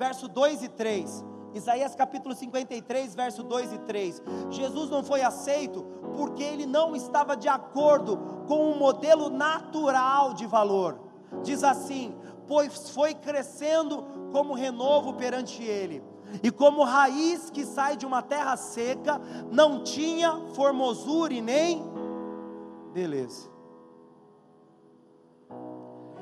Verso 0.04 0.28
2 0.28 0.62
e 0.64 0.68
3. 0.68 1.24
Isaías 1.54 1.94
capítulo 1.94 2.34
53, 2.34 3.14
verso 3.14 3.42
2 3.42 3.72
e 3.72 3.78
3. 3.78 4.22
Jesus 4.50 4.90
não 4.90 5.02
foi 5.02 5.22
aceito 5.22 5.82
porque 6.14 6.42
ele 6.42 6.66
não 6.66 6.94
estava 6.94 7.34
de 7.34 7.48
acordo 7.48 8.18
com 8.46 8.70
o 8.70 8.78
modelo 8.78 9.30
natural 9.30 10.34
de 10.34 10.44
valor. 10.44 11.00
Diz 11.42 11.64
assim: 11.64 12.14
pois 12.46 12.90
foi 12.90 13.14
crescendo 13.14 14.04
como 14.30 14.52
renovo 14.52 15.14
perante 15.14 15.62
ele. 15.62 16.04
E 16.42 16.50
como 16.50 16.84
raiz 16.84 17.48
que 17.48 17.64
sai 17.64 17.96
de 17.96 18.04
uma 18.04 18.20
terra 18.20 18.58
seca, 18.58 19.18
não 19.50 19.82
tinha 19.82 20.38
formosura 20.52 21.32
e 21.32 21.40
nem 21.40 21.82
beleza. 22.92 23.48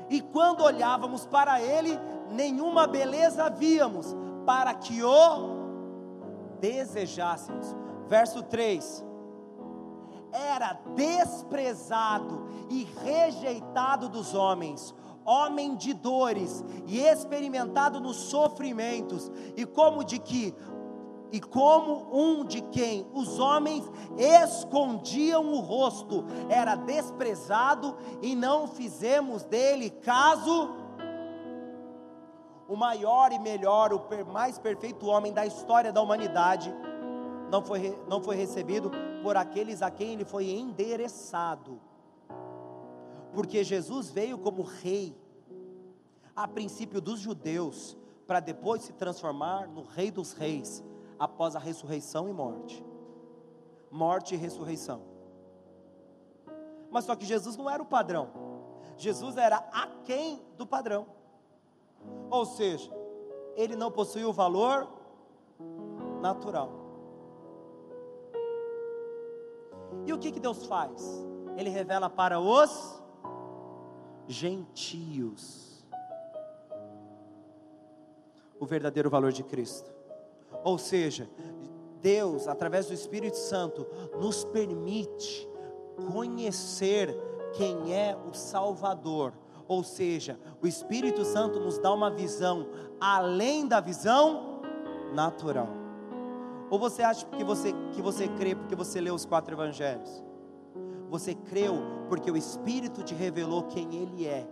E 0.09 0.21
quando 0.21 0.63
olhávamos 0.63 1.25
para 1.25 1.61
ele, 1.61 1.99
nenhuma 2.31 2.87
beleza 2.87 3.49
víamos, 3.49 4.15
para 4.45 4.73
que 4.73 5.03
o 5.03 5.63
desejássemos. 6.59 7.75
Verso 8.07 8.43
3: 8.43 9.05
Era 10.31 10.79
desprezado 10.95 12.47
e 12.69 12.83
rejeitado 13.03 14.09
dos 14.09 14.33
homens, 14.33 14.93
homem 15.25 15.75
de 15.75 15.93
dores 15.93 16.63
e 16.87 16.99
experimentado 16.99 17.99
nos 17.99 18.15
sofrimentos, 18.15 19.31
e 19.55 19.65
como 19.65 20.03
de 20.03 20.19
que 20.19 20.53
e 21.33 21.41
como 21.41 22.15
um 22.15 22.45
de 22.45 22.61
quem 22.61 23.07
os 23.11 23.39
homens 23.39 23.83
escondiam 24.15 25.51
o 25.51 25.61
rosto, 25.61 26.23
era 26.47 26.75
desprezado 26.75 27.97
e 28.21 28.35
não 28.35 28.67
fizemos 28.67 29.43
dele 29.43 29.89
caso. 29.89 30.82
O 32.73 32.75
maior 32.75 33.31
e 33.31 33.39
melhor, 33.39 33.93
o 33.93 34.01
mais 34.31 34.57
perfeito 34.57 35.07
homem 35.07 35.31
da 35.31 35.45
história 35.45 35.91
da 35.91 36.01
humanidade, 36.01 36.73
não 37.51 37.63
foi, 37.63 37.97
não 38.07 38.21
foi 38.21 38.35
recebido 38.35 38.91
por 39.21 39.37
aqueles 39.37 39.81
a 39.81 39.91
quem 39.91 40.13
ele 40.13 40.25
foi 40.25 40.49
endereçado 40.49 41.79
porque 43.33 43.63
Jesus 43.63 44.09
veio 44.09 44.37
como 44.37 44.61
rei, 44.61 45.17
a 46.35 46.47
princípio 46.47 47.01
dos 47.01 47.19
judeus, 47.19 47.97
para 48.27 48.39
depois 48.39 48.83
se 48.83 48.93
transformar 48.93 49.67
no 49.67 49.83
Rei 49.83 50.11
dos 50.11 50.33
Reis, 50.33 50.83
após 51.19 51.55
a 51.55 51.59
ressurreição 51.59 52.29
e 52.29 52.33
morte. 52.33 52.85
Morte 53.91 54.35
e 54.35 54.37
ressurreição. 54.37 55.01
Mas 56.89 57.05
só 57.05 57.15
que 57.15 57.25
Jesus 57.25 57.57
não 57.57 57.69
era 57.69 57.81
o 57.81 57.85
padrão, 57.85 58.29
Jesus 58.97 59.35
era 59.35 59.57
aquém 59.71 60.41
do 60.55 60.65
padrão, 60.65 61.07
ou 62.29 62.45
seja, 62.45 62.91
ele 63.55 63.75
não 63.75 63.91
possuía 63.91 64.27
o 64.27 64.33
valor 64.33 64.87
natural. 66.21 66.71
E 70.05 70.13
o 70.13 70.17
que, 70.17 70.31
que 70.31 70.39
Deus 70.39 70.65
faz? 70.65 71.25
Ele 71.55 71.69
revela 71.69 72.09
para 72.09 72.39
os 72.39 73.01
gentios. 74.27 75.73
o 78.63 78.65
verdadeiro 78.65 79.09
valor 79.09 79.31
de 79.31 79.43
Cristo. 79.43 79.93
Ou 80.63 80.77
seja, 80.77 81.29
Deus, 82.01 82.47
através 82.47 82.87
do 82.87 82.93
Espírito 82.93 83.37
Santo, 83.37 83.85
nos 84.17 84.45
permite 84.45 85.47
conhecer 86.11 87.15
quem 87.53 87.93
é 87.93 88.17
o 88.29 88.33
Salvador. 88.33 89.33
Ou 89.73 89.83
seja, 89.83 90.39
o 90.61 90.67
Espírito 90.67 91.25
Santo 91.25 91.59
nos 91.59 91.79
dá 91.79 91.91
uma 91.91 92.11
visão 92.11 92.67
além 93.01 93.67
da 93.67 93.79
visão 93.79 94.61
natural. 95.15 95.67
Ou 96.69 96.77
você 96.77 97.01
acha 97.01 97.25
que 97.25 97.43
você, 97.43 97.73
que 97.91 97.99
você 97.99 98.27
crê 98.27 98.53
porque 98.53 98.75
você 98.75 99.01
leu 99.01 99.15
os 99.15 99.25
quatro 99.25 99.55
evangelhos? 99.55 100.23
Você 101.09 101.33
creu 101.33 101.81
porque 102.07 102.29
o 102.29 102.37
Espírito 102.37 103.01
te 103.01 103.15
revelou 103.15 103.63
quem 103.63 103.95
Ele 103.95 104.27
é. 104.27 104.47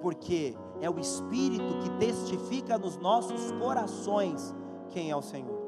Porque 0.00 0.56
é 0.80 0.88
o 0.88 0.98
Espírito 0.98 1.78
que 1.82 1.90
testifica 1.98 2.78
nos 2.78 2.96
nossos 2.96 3.52
corações 3.52 4.54
quem 4.88 5.10
é 5.10 5.16
o 5.16 5.20
Senhor. 5.20 5.62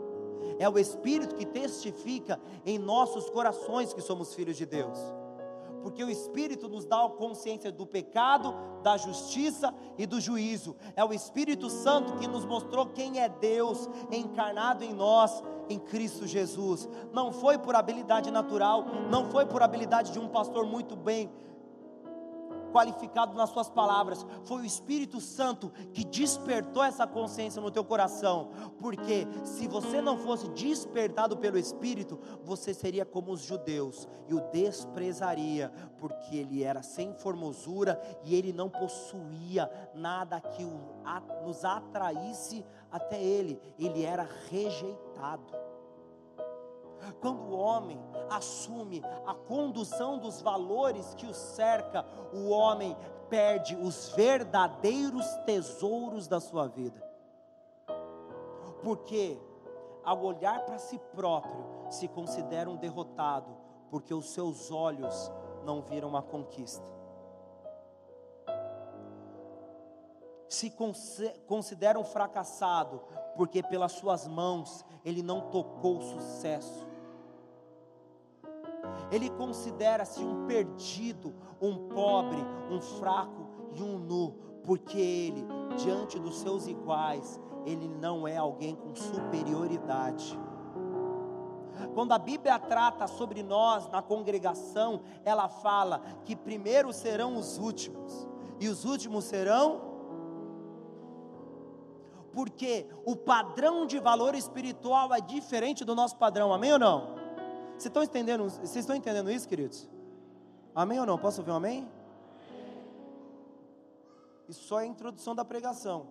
É 0.59 0.67
o 0.67 0.79
Espírito 0.79 1.35
que 1.35 1.45
testifica 1.45 2.41
em 2.65 2.79
nossos 2.79 3.29
corações 3.29 3.93
que 3.93 4.01
somos 4.01 4.35
filhos 4.35 4.57
de 4.57 4.65
Deus 4.65 4.99
porque 5.87 6.03
o 6.03 6.11
Espírito 6.11 6.69
nos 6.69 6.85
dá 6.85 7.05
a 7.05 7.09
consciência 7.09 7.71
do 7.71 7.87
pecado, 7.87 8.53
da 8.83 8.97
justiça 8.97 9.73
e 9.97 10.05
do 10.05 10.21
juízo. 10.21 10.75
É 10.97 11.05
o 11.05 11.13
Espírito 11.13 11.71
Santo 11.71 12.17
que 12.17 12.27
nos 12.27 12.45
mostrou 12.45 12.87
quem 12.87 13.21
é 13.21 13.29
Deus 13.29 13.89
encarnado 14.11 14.83
em 14.83 14.93
nós, 14.93 15.45
em 15.69 15.79
Cristo 15.79 16.27
Jesus. 16.27 16.89
Não 17.13 17.31
foi 17.31 17.57
por 17.57 17.77
habilidade 17.77 18.33
natural, 18.33 18.85
não 19.09 19.31
foi 19.31 19.47
por 19.47 19.63
habilidade 19.63 20.11
de 20.11 20.19
um 20.19 20.27
pastor 20.27 20.67
muito 20.67 20.97
bem 20.97 21.31
qualificado 22.77 23.35
nas 23.35 23.49
suas 23.49 23.71
palavras, 23.71 24.27
foi 24.45 24.61
o 24.61 24.65
Espírito 24.67 25.19
Santo 25.19 25.71
que 25.95 26.05
despertou 26.05 26.85
essa 26.85 27.07
consciência 27.07 27.63
no 27.63 27.71
teu 27.71 27.83
coração, 27.83 28.51
porque 28.79 29.27
se 29.45 29.67
você 29.67 30.03
não 30.03 30.19
fosse 30.19 30.47
despertado 30.49 31.39
pelo 31.39 31.57
Espírito, 31.57 32.21
você 32.45 32.75
seria 32.75 33.07
como 33.07 33.33
os 33.33 33.41
judeus 33.41 34.07
e 34.29 34.35
o 34.35 34.41
desprezaria, 34.53 35.73
porque 35.97 36.37
ele 36.37 36.63
era 36.63 36.83
sem 36.83 37.15
formosura 37.15 37.99
e 38.23 38.35
ele 38.35 38.53
não 38.53 38.69
possuía 38.69 39.71
nada 39.95 40.39
que 40.39 40.63
nos 41.47 41.65
atraísse 41.65 42.63
até 42.93 43.23
ele, 43.23 43.59
ele 43.79 44.03
era 44.03 44.29
rejeitado. 44.51 45.66
Quando 47.21 47.41
o 47.41 47.57
homem 47.57 48.01
assume 48.31 49.03
a 49.27 49.35
condução 49.35 50.19
dos 50.19 50.41
valores 50.41 51.15
que 51.15 51.27
o 51.27 51.35
cerca, 51.35 52.05
o 52.33 52.49
homem 52.49 52.97
perde 53.29 53.77
os 53.77 54.09
verdadeiros 54.11 55.27
tesouros 55.45 56.27
da 56.27 56.41
sua 56.41 56.67
vida. 56.67 57.05
Porque 58.83 59.39
ao 60.05 60.23
olhar 60.23 60.65
para 60.65 60.79
si 60.79 60.99
próprio, 61.15 61.67
se 61.91 62.07
considera 62.07 62.71
um 62.71 62.77
derrotado, 62.77 63.57
porque 63.91 64.15
os 64.15 64.31
seus 64.31 64.71
olhos 64.71 65.33
não 65.65 65.83
viram 65.83 66.17
a 66.17 66.23
conquista. 66.23 66.95
Se 70.49 70.73
considera 71.49 71.99
um 71.99 72.05
fracassado, 72.05 73.03
porque 73.35 73.65
pelas 73.65 73.93
suas 73.93 74.29
mãos 74.29 74.85
ele 75.05 75.23
não 75.23 75.51
tocou 75.51 75.99
o 75.99 76.03
sucesso 76.03 76.86
ele 79.11 79.31
considera-se 79.31 80.23
um 80.23 80.47
perdido, 80.47 81.35
um 81.61 81.89
pobre, 81.89 82.39
um 82.71 82.81
fraco 82.81 83.49
e 83.75 83.83
um 83.83 83.99
nu, 83.99 84.33
porque 84.65 84.99
ele, 84.99 85.47
diante 85.77 86.19
dos 86.19 86.39
seus 86.39 86.67
iguais, 86.67 87.41
ele 87.65 87.89
não 87.89 88.27
é 88.27 88.37
alguém 88.37 88.75
com 88.75 88.95
superioridade. 88.95 90.39
Quando 91.95 92.13
a 92.13 92.19
Bíblia 92.19 92.59
trata 92.59 93.07
sobre 93.07 93.43
nós 93.43 93.89
na 93.91 94.01
congregação, 94.03 95.01
ela 95.25 95.49
fala 95.49 96.01
que 96.25 96.35
primeiro 96.35 96.93
serão 96.93 97.37
os 97.37 97.59
últimos, 97.59 98.27
e 98.59 98.69
os 98.69 98.85
últimos 98.85 99.25
serão 99.25 99.95
porque 102.37 102.87
o 103.07 103.17
padrão 103.17 103.87
de 103.87 103.99
valor 103.99 104.35
espiritual 104.35 105.15
é 105.15 105.23
diferente 105.23 105.87
do 105.87 105.95
nosso 105.95 106.19
padrão, 106.19 106.53
amém 106.53 106.71
ou 106.71 106.79
não? 106.79 107.16
Vocês 107.77 107.87
estão 107.87 108.03
entendendo, 108.03 108.45
vocês 108.45 108.77
estão 108.77 108.97
entendendo 108.97 109.31
isso, 109.31 109.47
queridos? 109.47 109.87
Amém 110.75 110.99
ou 110.99 111.05
não? 111.05 111.19
Posso 111.19 111.43
ouvir 111.43 111.51
um 111.51 111.57
amém? 111.57 111.87
Isso 114.49 114.65
só 114.65 114.81
é 114.81 114.85
a 114.85 114.87
introdução 114.87 115.35
da 115.35 115.45
pregação. 115.45 116.07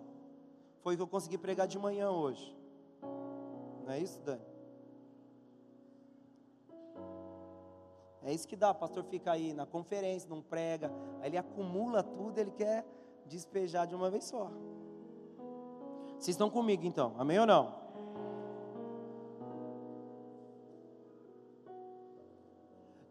Foi 0.80 0.94
o 0.94 0.96
que 0.96 1.02
eu 1.02 1.08
consegui 1.08 1.36
pregar 1.36 1.66
de 1.66 1.76
manhã 1.76 2.08
hoje. 2.10 2.56
Não 3.84 3.92
é 3.92 3.98
isso, 3.98 4.20
Dani? 4.20 4.42
É 8.22 8.32
isso 8.32 8.46
que 8.46 8.56
dá, 8.56 8.70
o 8.70 8.74
pastor 8.74 9.02
fica 9.04 9.32
aí 9.32 9.52
na 9.52 9.66
conferência, 9.66 10.28
não 10.28 10.42
prega, 10.42 10.92
aí 11.20 11.28
ele 11.28 11.38
acumula 11.38 12.02
tudo, 12.02 12.38
ele 12.38 12.50
quer 12.50 12.84
despejar 13.26 13.86
de 13.86 13.94
uma 13.94 14.08
vez 14.08 14.24
só. 14.24 14.50
Vocês 16.18 16.28
estão 16.28 16.48
comigo 16.48 16.84
então, 16.84 17.14
amém 17.18 17.38
ou 17.38 17.46
não? 17.46 17.85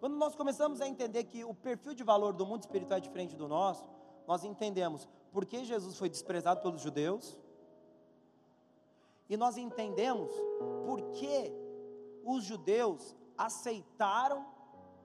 Quando 0.06 0.18
nós 0.18 0.36
começamos 0.36 0.82
a 0.82 0.88
entender 0.88 1.24
que 1.24 1.44
o 1.44 1.52
perfil 1.52 1.96
de 1.96 2.04
valor 2.04 2.32
do 2.32 2.46
mundo 2.46 2.62
espiritual 2.62 3.00
é 3.00 3.02
diferente 3.02 3.36
do 3.36 3.48
nosso, 3.48 3.84
nós 4.28 4.44
entendemos 4.44 5.10
por 5.32 5.48
que 5.48 5.66
Jesus 5.66 5.98
foi 5.98 6.08
desprezado 6.08 6.62
pelos 6.62 6.80
judeus, 6.80 7.36
e 9.28 9.36
nós 9.36 9.58
entendemos 9.58 10.32
por 10.86 11.02
que 11.10 11.52
os 12.24 12.44
judeus 12.44 13.16
aceitaram 13.36 14.46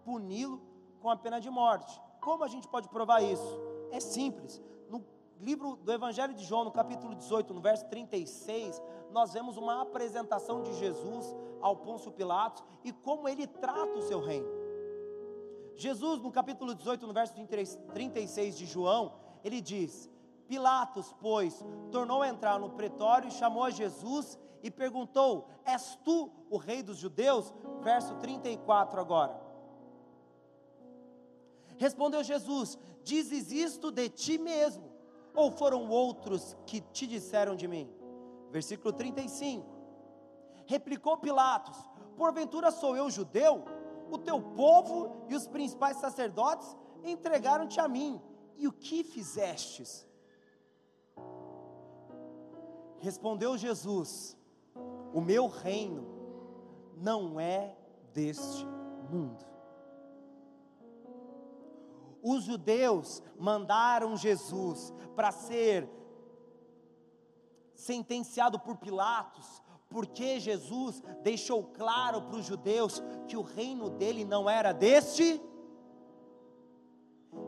puni-lo 0.05 0.61
com 1.01 1.09
a 1.09 1.17
pena 1.17 1.41
de 1.41 1.49
morte. 1.49 1.99
Como 2.21 2.45
a 2.45 2.49
gente 2.49 2.69
pode 2.69 2.87
provar 2.91 3.23
isso? 3.23 3.59
É 3.93 4.01
simples. 4.01 4.61
No 4.91 5.03
livro 5.41 5.77
do 5.77 5.91
Evangelho 5.95 6.35
de 6.35 6.45
João, 6.45 6.65
no 6.65 6.71
capítulo 6.71 7.15
18, 7.15 7.55
no 7.55 7.63
verso 7.63 7.87
36, 7.87 8.83
nós 9.11 9.33
vemos 9.33 9.57
uma 9.57 9.81
apresentação 9.81 10.61
de 10.61 10.75
Jesus 10.75 11.35
ao 11.63 11.75
Pôncio 11.75 12.13
Pilatos 12.13 12.63
e 12.85 12.93
como 12.93 13.27
ele 13.27 13.47
trata 13.47 13.97
o 13.99 14.03
seu 14.03 14.21
reino. 14.21 14.60
Jesus, 15.81 16.21
no 16.21 16.31
capítulo 16.31 16.75
18, 16.75 17.07
no 17.07 17.13
verso 17.15 17.35
36 17.95 18.59
de 18.59 18.67
João, 18.67 19.15
ele 19.43 19.63
diz: 19.63 20.11
Pilatos, 20.47 21.15
pois, 21.19 21.65
tornou 21.91 22.21
a 22.21 22.29
entrar 22.29 22.61
no 22.61 22.69
pretório 22.69 23.29
e 23.29 23.33
chamou 23.33 23.65
a 23.65 23.71
Jesus 23.71 24.39
e 24.63 24.71
perguntou: 24.71 25.49
És 25.65 25.99
tu 26.05 26.31
o 26.51 26.59
rei 26.59 26.83
dos 26.83 26.99
judeus? 26.99 27.55
Verso 27.81 28.15
34 28.17 29.01
agora. 29.01 29.41
Respondeu 31.79 32.23
Jesus: 32.23 32.79
Dizes 33.03 33.51
isto 33.51 33.91
de 33.91 34.11
ti 34.11 34.37
mesmo, 34.37 34.93
ou 35.35 35.51
foram 35.51 35.89
outros 35.89 36.55
que 36.67 36.83
te 36.83 37.07
disseram 37.07 37.57
de 37.57 37.67
mim? 37.67 37.91
Versículo 38.51 38.93
35. 38.93 39.67
Replicou 40.67 41.17
Pilatos: 41.17 41.79
Porventura 42.19 42.71
sou 42.71 42.95
eu 42.95 43.09
judeu? 43.09 43.80
O 44.11 44.19
teu 44.19 44.41
povo 44.41 45.25
e 45.29 45.35
os 45.35 45.47
principais 45.47 45.97
sacerdotes 45.99 46.77
entregaram-te 47.05 47.81
a 47.81 47.89
mim. 47.89 48.21
E 48.57 48.67
o 48.67 48.73
que 48.73 49.03
fizestes? 49.03 50.07
Respondeu 52.99 53.57
Jesus: 53.57 54.37
O 55.15 55.21
meu 55.21 55.47
reino 55.47 56.07
não 56.97 57.41
é 57.41 57.77
deste 58.13 58.67
mundo. 59.11 59.51
Os 62.23 62.45
judeus 62.45 63.23
mandaram 63.39 64.15
Jesus 64.17 64.93
para 65.17 65.33
ser 65.33 65.89
sentenciado 67.75 68.61
por 68.61 68.77
Pilatos, 68.77 69.63
porque 69.91 70.39
Jesus 70.39 71.03
deixou 71.21 71.65
claro 71.65 72.23
para 72.23 72.37
os 72.37 72.47
judeus 72.47 73.03
que 73.27 73.37
o 73.37 73.43
reino 73.43 73.91
dele 73.91 74.25
não 74.25 74.49
era 74.49 74.73
deste. 74.73 75.43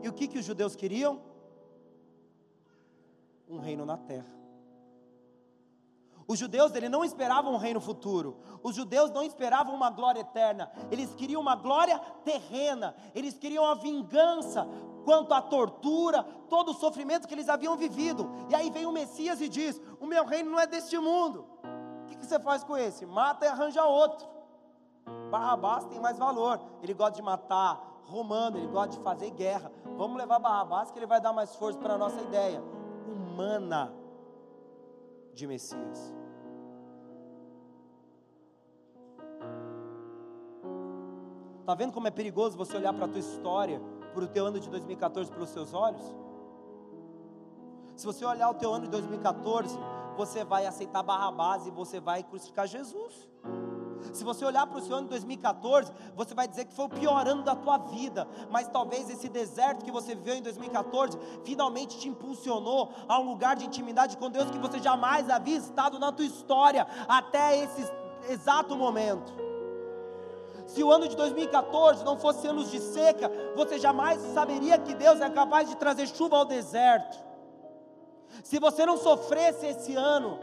E 0.01 0.09
o 0.09 0.13
que, 0.13 0.27
que 0.27 0.37
os 0.37 0.45
judeus 0.45 0.75
queriam? 0.75 1.21
Um 3.47 3.59
reino 3.59 3.85
na 3.85 3.97
terra. 3.97 4.43
Os 6.27 6.37
judeus 6.37 6.73
ele 6.75 6.89
não 6.89 7.03
esperavam 7.03 7.53
um 7.53 7.57
reino 7.57 7.79
futuro. 7.79 8.37
Os 8.61 8.75
judeus 8.75 9.09
não 9.11 9.23
esperavam 9.23 9.73
uma 9.73 9.89
glória 9.89 10.21
eterna. 10.21 10.69
Eles 10.91 11.13
queriam 11.15 11.41
uma 11.41 11.55
glória 11.55 11.97
terrena. 12.25 12.95
Eles 13.15 13.37
queriam 13.37 13.65
a 13.65 13.75
vingança 13.75 14.67
quanto 15.05 15.33
à 15.33 15.41
tortura, 15.41 16.23
todo 16.49 16.71
o 16.71 16.73
sofrimento 16.73 17.27
que 17.27 17.33
eles 17.33 17.49
haviam 17.49 17.75
vivido. 17.75 18.29
E 18.49 18.55
aí 18.55 18.69
vem 18.69 18.85
o 18.85 18.91
Messias 18.91 19.39
e 19.41 19.47
diz: 19.47 19.81
"O 19.99 20.05
meu 20.05 20.25
reino 20.25 20.51
não 20.51 20.59
é 20.59 20.67
deste 20.67 20.97
mundo" 20.97 21.45
que 22.23 22.29
você 22.29 22.39
faz 22.39 22.63
com 22.63 22.75
esse? 22.77 23.05
Mata 23.05 23.45
e 23.45 23.47
arranja 23.49 23.85
outro. 23.85 24.27
Barrabás 25.29 25.85
tem 25.85 25.99
mais 25.99 26.17
valor. 26.17 26.59
Ele 26.81 26.93
gosta 26.93 27.15
de 27.15 27.21
matar 27.21 28.01
romano, 28.05 28.57
ele 28.57 28.67
gosta 28.67 28.97
de 28.97 29.03
fazer 29.03 29.29
guerra. 29.31 29.71
Vamos 29.97 30.17
levar 30.17 30.39
Barrabás 30.39 30.91
que 30.91 30.99
ele 30.99 31.05
vai 31.05 31.19
dar 31.19 31.33
mais 31.33 31.55
força 31.55 31.77
para 31.77 31.93
a 31.93 31.97
nossa 31.97 32.21
ideia 32.21 32.63
humana. 33.07 33.93
de 35.33 35.47
Messias. 35.47 36.13
Tá 41.65 41.73
vendo 41.73 41.91
como 41.91 42.07
é 42.07 42.11
perigoso 42.11 42.55
você 42.55 42.77
olhar 42.77 42.93
para 42.93 43.05
a 43.05 43.07
tua 43.07 43.19
história, 43.19 43.81
para 44.13 44.23
o 44.23 44.27
teu 44.27 44.45
ano 44.45 44.59
de 44.59 44.69
2014 44.69 45.31
pelos 45.31 45.49
seus 45.49 45.73
olhos? 45.73 46.03
Se 47.95 48.05
você 48.05 48.23
olhar 48.25 48.49
o 48.49 48.53
teu 48.53 48.71
ano 48.71 48.85
de 48.85 48.91
2014, 48.91 49.79
você 50.15 50.43
vai 50.43 50.65
aceitar 50.65 51.03
Barrabás 51.03 51.65
e 51.67 51.71
você 51.71 51.99
vai 51.99 52.23
crucificar 52.23 52.67
Jesus. 52.67 53.27
Se 54.11 54.23
você 54.23 54.43
olhar 54.43 54.67
para 54.67 54.77
o 54.77 54.81
seu 54.81 54.95
ano 54.95 55.05
de 55.05 55.11
2014, 55.11 55.91
você 56.15 56.33
vai 56.33 56.47
dizer 56.47 56.65
que 56.65 56.73
foi 56.73 56.85
o 56.85 56.89
pior 56.89 57.27
ano 57.27 57.43
da 57.43 57.55
tua 57.55 57.77
vida, 57.77 58.27
mas 58.51 58.67
talvez 58.67 59.09
esse 59.09 59.29
deserto 59.29 59.85
que 59.85 59.91
você 59.91 60.13
viveu 60.13 60.35
em 60.35 60.41
2014 60.41 61.17
finalmente 61.43 61.97
te 61.97 62.09
impulsionou 62.09 62.91
a 63.07 63.19
um 63.19 63.29
lugar 63.29 63.55
de 63.55 63.65
intimidade 63.65 64.17
com 64.17 64.29
Deus 64.29 64.51
que 64.51 64.57
você 64.57 64.79
jamais 64.79 65.29
havia 65.29 65.57
estado 65.57 65.97
na 65.99 66.11
tua 66.11 66.25
história 66.25 66.85
até 67.07 67.63
esse 67.63 67.89
exato 68.29 68.75
momento. 68.75 69.31
Se 70.67 70.83
o 70.83 70.91
ano 70.91 71.07
de 71.07 71.15
2014 71.15 72.03
não 72.03 72.17
fosse 72.17 72.47
anos 72.47 72.71
de 72.71 72.79
seca, 72.79 73.31
você 73.55 73.77
jamais 73.77 74.21
saberia 74.33 74.77
que 74.77 74.93
Deus 74.93 75.19
é 75.19 75.29
capaz 75.29 75.69
de 75.69 75.75
trazer 75.75 76.07
chuva 76.07 76.37
ao 76.37 76.45
deserto. 76.45 77.32
Se 78.43 78.59
você 78.59 78.85
não 78.85 78.97
sofresse 78.97 79.65
esse 79.65 79.95
ano, 79.95 80.39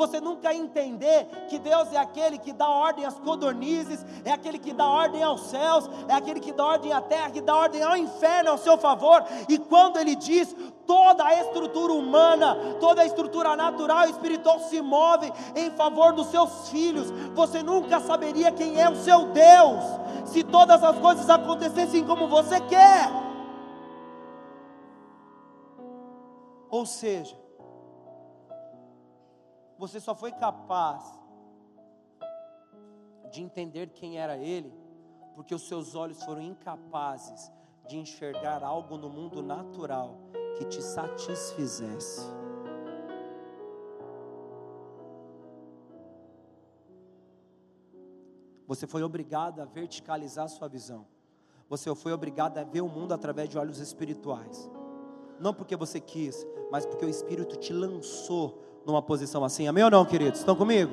você 0.00 0.18
nunca 0.18 0.54
entender 0.54 1.26
que 1.50 1.58
Deus 1.58 1.92
é 1.92 1.98
aquele 1.98 2.38
que 2.38 2.54
dá 2.54 2.66
ordem 2.66 3.04
às 3.04 3.18
codornizes, 3.18 4.02
é 4.24 4.32
aquele 4.32 4.58
que 4.58 4.72
dá 4.72 4.86
ordem 4.86 5.22
aos 5.22 5.42
céus, 5.42 5.90
é 6.08 6.14
aquele 6.14 6.40
que 6.40 6.52
dá 6.52 6.64
ordem 6.64 6.90
à 6.90 7.02
terra, 7.02 7.28
que 7.28 7.42
dá 7.42 7.54
ordem 7.54 7.82
ao 7.82 7.98
inferno 7.98 8.50
ao 8.50 8.56
seu 8.56 8.78
favor. 8.78 9.22
E 9.46 9.58
quando 9.58 9.98
Ele 9.98 10.16
diz, 10.16 10.56
toda 10.86 11.22
a 11.24 11.38
estrutura 11.38 11.92
humana, 11.92 12.56
toda 12.80 13.02
a 13.02 13.06
estrutura 13.06 13.54
natural 13.54 14.06
e 14.06 14.10
espiritual 14.10 14.58
se 14.60 14.80
move 14.80 15.30
em 15.54 15.70
favor 15.72 16.14
dos 16.14 16.28
seus 16.28 16.70
filhos. 16.70 17.10
Você 17.34 17.62
nunca 17.62 18.00
saberia 18.00 18.50
quem 18.50 18.80
é 18.80 18.88
o 18.88 18.96
seu 18.96 19.26
Deus, 19.26 19.84
se 20.24 20.42
todas 20.42 20.82
as 20.82 20.98
coisas 20.98 21.28
acontecessem 21.28 22.04
como 22.04 22.26
você 22.26 22.58
quer. 22.60 23.29
Ou 26.70 26.86
seja, 26.86 27.36
você 29.76 29.98
só 29.98 30.14
foi 30.14 30.30
capaz 30.30 31.02
de 33.32 33.42
entender 33.42 33.90
quem 33.90 34.18
era 34.18 34.36
Ele, 34.36 34.72
porque 35.34 35.54
os 35.54 35.66
seus 35.66 35.94
olhos 35.94 36.22
foram 36.22 36.42
incapazes 36.42 37.50
de 37.88 37.98
enxergar 37.98 38.62
algo 38.62 38.96
no 38.96 39.08
mundo 39.08 39.42
natural 39.42 40.16
que 40.58 40.64
te 40.64 40.80
satisfizesse. 40.80 42.20
Você 48.66 48.86
foi 48.86 49.02
obrigado 49.02 49.60
a 49.60 49.64
verticalizar 49.64 50.48
sua 50.48 50.68
visão. 50.68 51.04
Você 51.68 51.92
foi 51.96 52.12
obrigado 52.12 52.58
a 52.58 52.62
ver 52.62 52.80
o 52.80 52.88
mundo 52.88 53.12
através 53.12 53.48
de 53.48 53.58
olhos 53.58 53.78
espirituais. 53.78 54.70
Não 55.40 55.54
porque 55.54 55.74
você 55.74 55.98
quis, 55.98 56.46
mas 56.70 56.84
porque 56.84 57.04
o 57.04 57.08
Espírito 57.08 57.56
te 57.56 57.72
lançou 57.72 58.62
numa 58.84 59.00
posição 59.00 59.42
assim. 59.42 59.66
Amém 59.66 59.82
ou 59.82 59.90
não, 59.90 60.04
queridos? 60.04 60.40
Estão 60.40 60.54
comigo? 60.54 60.92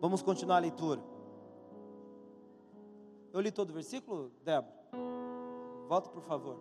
Vamos 0.00 0.22
continuar 0.22 0.56
a 0.56 0.60
leitura. 0.60 1.02
Eu 3.32 3.40
li 3.40 3.50
todo 3.50 3.70
o 3.70 3.72
versículo, 3.72 4.30
Débora? 4.44 4.72
Volta, 5.88 6.08
por 6.08 6.22
favor. 6.22 6.56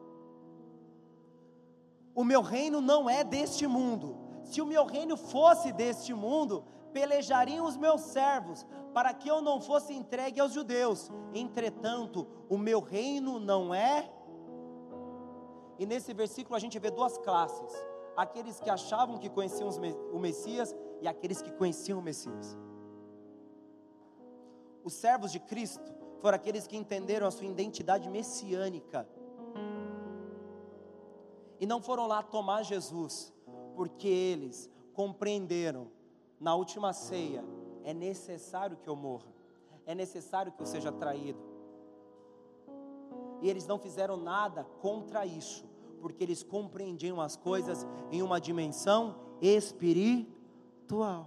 O 2.15 2.23
meu 2.23 2.41
reino 2.41 2.81
não 2.81 3.09
é 3.09 3.23
deste 3.23 3.67
mundo. 3.67 4.17
Se 4.43 4.61
o 4.61 4.65
meu 4.65 4.85
reino 4.85 5.15
fosse 5.15 5.71
deste 5.71 6.13
mundo, 6.13 6.63
pelejariam 6.93 7.65
os 7.65 7.77
meus 7.77 8.01
servos, 8.01 8.65
para 8.93 9.13
que 9.13 9.27
eu 9.27 9.41
não 9.41 9.61
fosse 9.61 9.93
entregue 9.93 10.39
aos 10.39 10.53
judeus. 10.53 11.11
Entretanto, 11.33 12.25
o 12.49 12.57
meu 12.57 12.79
reino 12.79 13.39
não 13.39 13.73
é. 13.73 14.09
E 15.77 15.85
nesse 15.85 16.13
versículo 16.13 16.55
a 16.55 16.59
gente 16.59 16.79
vê 16.79 16.89
duas 16.89 17.17
classes 17.17 17.73
aqueles 18.15 18.59
que 18.59 18.69
achavam 18.69 19.17
que 19.17 19.29
conheciam 19.29 19.69
o 20.13 20.19
Messias 20.19 20.73
e 21.01 21.07
aqueles 21.07 21.41
que 21.41 21.51
conheciam 21.51 21.99
o 21.99 22.01
Messias. 22.01 22.57
Os 24.83 24.93
servos 24.93 25.31
de 25.31 25.39
Cristo 25.39 25.93
foram 26.21 26.35
aqueles 26.35 26.65
que 26.65 26.77
entenderam 26.77 27.27
a 27.27 27.31
sua 27.31 27.45
identidade 27.45 28.09
messiânica 28.09 29.07
e 31.59 31.65
não 31.65 31.81
foram 31.81 32.07
lá 32.07 32.21
tomar 32.21 32.63
Jesus, 32.63 33.33
porque 33.75 34.07
eles 34.07 34.69
compreenderam 34.93 35.91
na 36.39 36.55
última 36.55 36.93
ceia: 36.93 37.43
é 37.83 37.93
necessário 37.93 38.77
que 38.77 38.88
eu 38.88 38.95
morra, 38.95 39.33
é 39.85 39.95
necessário 39.95 40.51
que 40.51 40.61
eu 40.61 40.65
seja 40.65 40.91
traído. 40.91 41.54
E 43.41 43.49
eles 43.49 43.67
não 43.67 43.77
fizeram 43.77 44.17
nada 44.17 44.63
contra 44.81 45.25
isso, 45.25 45.65
porque 46.01 46.23
eles 46.23 46.43
compreendiam 46.43 47.19
as 47.19 47.35
coisas 47.35 47.85
em 48.11 48.21
uma 48.21 48.39
dimensão 48.39 49.15
espiritual. 49.41 51.25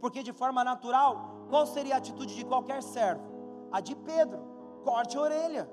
Porque 0.00 0.22
de 0.22 0.32
forma 0.32 0.62
natural, 0.62 1.46
qual 1.48 1.66
seria 1.66 1.94
a 1.94 1.98
atitude 1.98 2.34
de 2.34 2.44
qualquer 2.44 2.82
servo? 2.82 3.22
A 3.72 3.80
de 3.80 3.96
Pedro, 3.96 4.40
corte 4.84 5.16
a 5.16 5.20
orelha. 5.20 5.70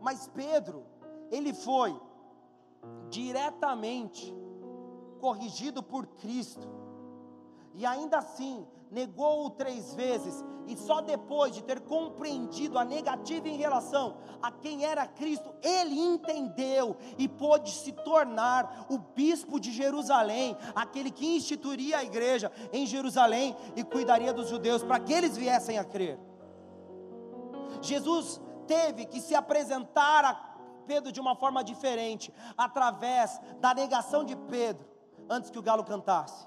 Mas 0.00 0.28
Pedro, 0.28 0.84
ele 1.30 1.52
foi 1.52 1.98
diretamente 3.10 4.32
corrigido 5.18 5.82
por 5.82 6.06
Cristo, 6.06 6.68
e 7.74 7.84
ainda 7.84 8.18
assim 8.18 8.66
negou-o 8.90 9.50
três 9.50 9.94
vezes, 9.94 10.44
e 10.66 10.76
só 10.76 11.00
depois 11.00 11.54
de 11.54 11.62
ter 11.62 11.80
compreendido 11.80 12.78
a 12.78 12.84
negativa 12.84 13.48
em 13.48 13.56
relação 13.56 14.16
a 14.42 14.50
quem 14.50 14.84
era 14.84 15.06
Cristo, 15.06 15.54
ele 15.62 15.98
entendeu 15.98 16.96
e 17.16 17.28
pôde 17.28 17.70
se 17.70 17.92
tornar 17.92 18.86
o 18.88 18.98
bispo 18.98 19.60
de 19.60 19.72
Jerusalém, 19.72 20.56
aquele 20.74 21.10
que 21.10 21.36
instituiria 21.36 21.98
a 21.98 22.04
igreja 22.04 22.50
em 22.72 22.84
Jerusalém 22.84 23.56
e 23.76 23.84
cuidaria 23.84 24.32
dos 24.32 24.48
judeus 24.48 24.82
para 24.82 25.00
que 25.00 25.12
eles 25.12 25.36
viessem 25.36 25.78
a 25.78 25.84
crer. 25.84 26.18
Jesus 27.80 28.40
teve 28.66 29.06
que 29.06 29.20
se 29.20 29.34
apresentar 29.34 30.24
a 30.24 30.34
Pedro 30.86 31.12
de 31.12 31.20
uma 31.20 31.34
forma 31.34 31.62
diferente, 31.62 32.32
através 32.56 33.40
da 33.60 33.74
negação 33.74 34.24
de 34.24 34.36
Pedro, 34.36 34.86
antes 35.28 35.50
que 35.50 35.58
o 35.58 35.62
galo 35.62 35.84
cantasse. 35.84 36.46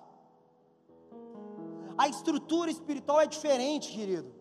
A 1.99 2.07
estrutura 2.07 2.71
espiritual 2.71 3.19
é 3.19 3.25
diferente, 3.25 3.91
querido. 3.91 4.33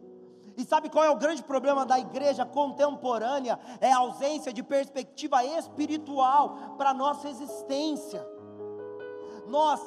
E 0.56 0.64
sabe 0.64 0.88
qual 0.88 1.04
é 1.04 1.10
o 1.10 1.16
grande 1.16 1.42
problema 1.42 1.84
da 1.84 1.98
igreja 1.98 2.46
contemporânea? 2.46 3.58
É 3.80 3.90
a 3.92 3.98
ausência 3.98 4.52
de 4.52 4.62
perspectiva 4.62 5.44
espiritual 5.44 6.76
para 6.78 6.90
a 6.90 6.94
nossa 6.94 7.28
existência. 7.28 8.24
Nós 9.48 9.80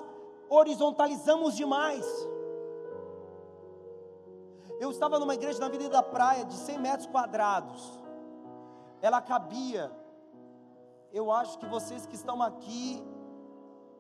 horizontalizamos 0.50 1.56
demais. 1.56 2.06
Eu 4.78 4.92
estava 4.92 5.18
numa 5.18 5.34
igreja 5.34 5.58
na 5.60 5.68
Avenida 5.68 5.92
da 5.92 6.04
Praia 6.04 6.44
de 6.44 6.56
100 6.56 6.78
metros 6.78 7.08
quadrados. 7.08 7.82
Ela 9.02 9.22
cabia, 9.22 9.90
eu 11.14 11.32
acho 11.32 11.58
que 11.58 11.66
vocês 11.68 12.06
que 12.06 12.16
estão 12.16 12.42
aqui, 12.42 13.02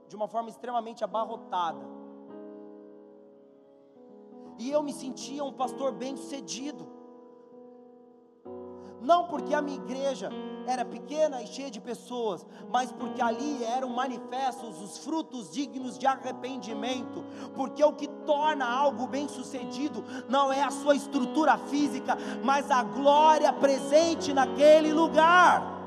de 0.10 0.15
uma 0.17 0.27
forma 0.27 0.49
extremamente 0.49 1.05
abarrotada 1.05 2.01
e 4.62 4.69
eu 4.69 4.84
me 4.84 4.93
sentia 4.93 5.43
um 5.43 5.52
pastor 5.52 5.91
bem-sucedido. 5.91 6.88
Não 9.01 9.26
porque 9.26 9.55
a 9.55 9.62
minha 9.62 9.78
igreja 9.78 10.30
era 10.68 10.86
pequena 10.86 11.41
e 11.41 11.47
cheia 11.47 11.72
de 11.72 11.82
pessoas, 11.82 12.45
mas 12.72 12.91
porque 12.91 13.20
ali 13.20 13.64
eram 13.64 13.89
manifestos 13.89 14.80
os 14.80 14.99
frutos 14.99 15.51
dignos 15.51 15.97
de 15.97 16.05
arrependimento. 16.05 17.26
Porque 17.55 17.84
o 17.84 17.93
que 17.93 18.07
torna 18.07 18.70
algo 18.70 19.07
bem-sucedido 19.07 20.05
não 20.30 20.53
é 20.53 20.62
a 20.62 20.70
sua 20.70 20.95
estrutura 20.95 21.57
física, 21.57 22.16
mas 22.43 22.70
a 22.70 22.84
glória 22.84 23.51
presente 23.51 24.32
naquele 24.32 24.93
lugar. 24.93 25.80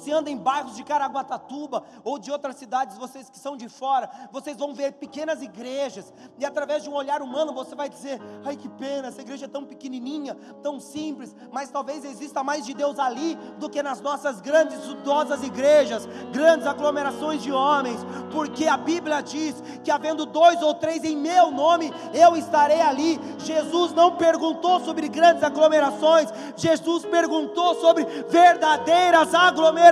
Você 0.00 0.12
anda 0.12 0.30
em 0.30 0.36
bairros 0.36 0.76
de 0.76 0.82
Caraguatatuba 0.82 1.84
ou 2.02 2.18
de 2.18 2.32
outras 2.32 2.56
cidades, 2.56 2.96
vocês 2.96 3.28
que 3.28 3.38
são 3.38 3.54
de 3.54 3.68
fora, 3.68 4.08
vocês 4.32 4.56
vão 4.56 4.72
ver 4.72 4.92
pequenas 4.94 5.42
igrejas, 5.42 6.10
e 6.38 6.46
através 6.46 6.82
de 6.82 6.88
um 6.88 6.94
olhar 6.94 7.20
humano 7.20 7.52
você 7.52 7.74
vai 7.74 7.86
dizer: 7.90 8.18
ai 8.42 8.56
que 8.56 8.66
pena, 8.66 9.08
essa 9.08 9.20
igreja 9.20 9.44
é 9.44 9.48
tão 9.48 9.62
pequenininha, 9.62 10.34
tão 10.62 10.80
simples, 10.80 11.36
mas 11.52 11.70
talvez 11.70 12.02
exista 12.02 12.42
mais 12.42 12.64
de 12.64 12.72
Deus 12.72 12.98
ali 12.98 13.34
do 13.58 13.68
que 13.68 13.82
nas 13.82 14.00
nossas 14.00 14.40
grandes, 14.40 14.78
suntuosas 14.80 15.42
igrejas, 15.42 16.08
grandes 16.32 16.66
aglomerações 16.66 17.42
de 17.42 17.52
homens, 17.52 18.00
porque 18.32 18.66
a 18.66 18.78
Bíblia 18.78 19.20
diz 19.20 19.62
que 19.84 19.90
havendo 19.90 20.24
dois 20.24 20.62
ou 20.62 20.72
três 20.72 21.04
em 21.04 21.16
meu 21.16 21.50
nome, 21.50 21.92
eu 22.14 22.36
estarei 22.36 22.80
ali. 22.80 23.20
Jesus 23.38 23.92
não 23.92 24.16
perguntou 24.16 24.80
sobre 24.80 25.08
grandes 25.08 25.42
aglomerações, 25.42 26.32
Jesus 26.56 27.04
perguntou 27.04 27.74
sobre 27.74 28.06
verdadeiras 28.30 29.34
aglomerações, 29.34 29.89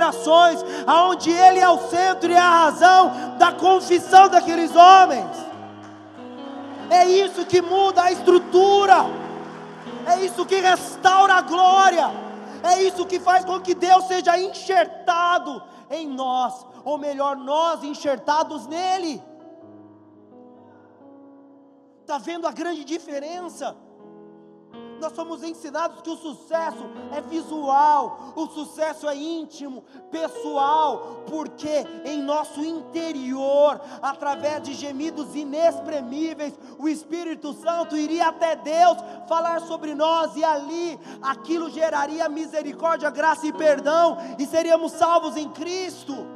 aonde 0.87 1.31
Ele 1.31 1.59
é 1.59 1.69
o 1.69 1.89
centro 1.89 2.31
e 2.31 2.35
a 2.35 2.49
razão 2.49 3.37
da 3.37 3.51
confissão 3.51 4.29
daqueles 4.29 4.75
homens. 4.75 5.27
É 6.89 7.05
isso 7.05 7.45
que 7.45 7.61
muda 7.61 8.03
a 8.03 8.11
estrutura, 8.11 9.05
é 10.07 10.25
isso 10.25 10.45
que 10.45 10.55
restaura 10.55 11.35
a 11.35 11.41
glória, 11.41 12.09
é 12.63 12.81
isso 12.81 13.05
que 13.05 13.19
faz 13.19 13.45
com 13.45 13.59
que 13.59 13.75
Deus 13.75 14.05
seja 14.05 14.39
enxertado 14.39 15.61
em 15.89 16.07
nós, 16.07 16.65
ou 16.83 16.97
melhor, 16.97 17.35
nós 17.35 17.83
enxertados 17.83 18.65
nele. 18.67 19.21
Está 22.01 22.17
vendo 22.17 22.47
a 22.47 22.51
grande 22.51 22.83
diferença? 22.83 23.75
Nós 24.99 25.13
somos 25.13 25.43
ensinados 25.43 26.01
que 26.01 26.09
o 26.09 26.17
sucesso 26.17 26.83
é 27.11 27.21
visual, 27.21 28.33
o 28.35 28.47
sucesso 28.47 29.07
é 29.07 29.15
íntimo, 29.15 29.83
pessoal, 30.11 31.23
porque 31.27 31.85
em 32.03 32.21
nosso 32.21 32.63
interior, 32.63 33.79
através 34.01 34.61
de 34.63 34.73
gemidos 34.73 35.35
inexprimíveis, 35.35 36.53
o 36.77 36.89
Espírito 36.89 37.53
Santo 37.53 37.95
iria 37.95 38.27
até 38.27 38.55
Deus 38.55 38.97
falar 39.27 39.61
sobre 39.61 39.95
nós 39.95 40.35
e 40.35 40.43
ali 40.43 40.99
aquilo 41.21 41.69
geraria 41.69 42.27
misericórdia, 42.27 43.09
graça 43.09 43.47
e 43.47 43.53
perdão 43.53 44.17
e 44.37 44.45
seríamos 44.45 44.91
salvos 44.91 45.37
em 45.37 45.49
Cristo. 45.49 46.27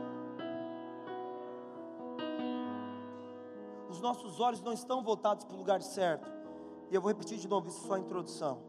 Os 3.90 4.00
nossos 4.00 4.40
olhos 4.40 4.62
não 4.62 4.72
estão 4.72 5.04
voltados 5.04 5.44
para 5.44 5.56
o 5.56 5.58
lugar 5.58 5.82
certo 5.82 6.43
e 6.90 6.96
eu 6.96 7.02
vou 7.02 7.10
repetir 7.10 7.38
de 7.38 7.48
novo, 7.48 7.68
isso 7.68 7.88
só 7.88 7.96
a 7.96 8.00
introdução. 8.00 8.60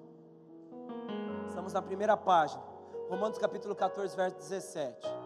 Estamos 1.48 1.72
na 1.72 1.82
primeira 1.82 2.16
página, 2.16 2.62
Romanos 3.08 3.38
capítulo 3.38 3.74
14, 3.74 4.16
verso 4.16 4.36
17. 4.36 5.24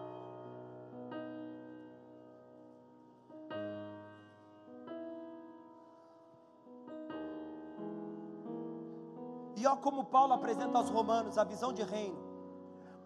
E 9.55 9.67
ó 9.67 9.75
como 9.75 10.05
Paulo 10.05 10.33
apresenta 10.33 10.77
aos 10.77 10.89
romanos 10.89 11.37
a 11.37 11.43
visão 11.43 11.73
de 11.73 11.83
reino. 11.83 12.17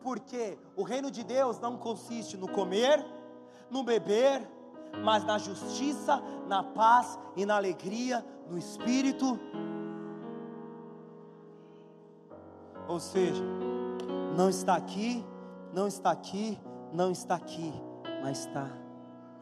Porque 0.01 0.59
o 0.75 0.83
reino 0.83 1.09
de 1.09 1.23
Deus 1.23 1.59
não 1.59 1.77
consiste 1.77 2.37
no 2.37 2.47
comer, 2.47 3.03
no 3.71 3.83
beber, 3.83 4.47
mas 5.03 5.23
na 5.23 5.39
justiça, 5.39 6.21
na 6.47 6.61
paz 6.61 7.17
e 7.35 7.45
na 7.45 7.55
alegria 7.55 8.23
no 8.47 8.57
espírito 8.57 9.39
Ou 12.87 12.99
seja, 12.99 13.43
não 14.35 14.49
está 14.49 14.75
aqui, 14.75 15.25
não 15.73 15.87
está 15.87 16.11
aqui, 16.11 16.59
não 16.91 17.11
está 17.11 17.35
aqui, 17.35 17.73
mas 18.21 18.39
está 18.39 18.69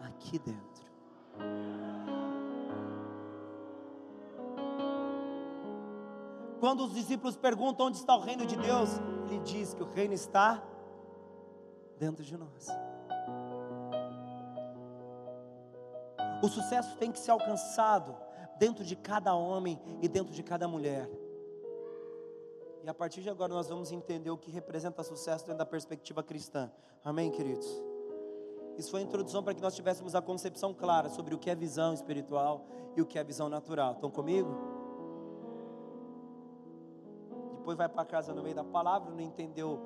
aqui 0.04 0.40
dentro. 0.40 0.62
Quando 6.60 6.86
os 6.86 6.94
discípulos 6.94 7.36
perguntam 7.36 7.88
onde 7.88 7.98
está 7.98 8.16
o 8.16 8.20
reino 8.20 8.46
de 8.46 8.56
Deus, 8.56 8.90
ele 9.28 9.40
diz 9.40 9.74
que 9.74 9.82
o 9.82 9.92
reino 9.92 10.14
está 10.14 10.62
dentro 11.98 12.24
de 12.24 12.38
nós. 12.38 12.68
O 16.44 16.48
sucesso 16.48 16.96
tem 16.98 17.12
que 17.12 17.20
ser 17.20 17.32
alcançado 17.32 18.16
dentro 18.58 18.84
de 18.84 18.96
cada 18.96 19.34
homem 19.34 19.80
e 20.02 20.08
dentro 20.08 20.34
de 20.34 20.44
cada 20.44 20.68
mulher. 20.68 21.10
E 22.84 22.90
a 22.90 22.94
partir 22.94 23.22
de 23.22 23.30
agora 23.30 23.54
nós 23.54 23.70
vamos 23.70 23.92
entender 23.92 24.32
o 24.32 24.38
que 24.38 24.50
representa 24.50 25.04
sucesso 25.04 25.46
dentro 25.46 25.60
da 25.60 25.66
perspectiva 25.66 26.24
cristã. 26.24 26.72
Amém, 27.04 27.30
queridos? 27.30 27.68
Isso 28.78 28.90
foi 28.90 29.02
a 29.02 29.04
introdução 29.04 29.44
para 29.44 29.54
que 29.54 29.62
nós 29.62 29.76
tivéssemos 29.76 30.16
a 30.16 30.22
concepção 30.22 30.74
clara 30.74 31.10
sobre 31.10 31.36
o 31.36 31.38
que 31.38 31.50
é 31.50 31.56
visão 31.56 31.94
espiritual 31.94 32.66
e 32.96 33.02
o 33.02 33.06
que 33.06 33.20
é 33.20 33.24
visão 33.24 33.50
natural. 33.50 33.94
Estão 33.94 34.10
comigo? 34.10 34.50
Depois 37.58 37.78
vai 37.78 37.88
para 37.88 38.04
casa 38.04 38.34
no 38.34 38.42
meio 38.42 38.56
da 38.56 38.64
palavra, 38.64 39.12
não 39.12 39.22
entendeu 39.22 39.80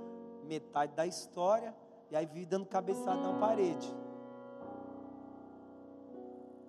metade 0.46 0.94
da 0.94 1.06
história 1.06 1.76
e 2.10 2.16
aí 2.16 2.26
vive 2.26 2.46
dando 2.46 2.66
cabeçada 2.66 3.20
na 3.20 3.38
parede. 3.38 3.94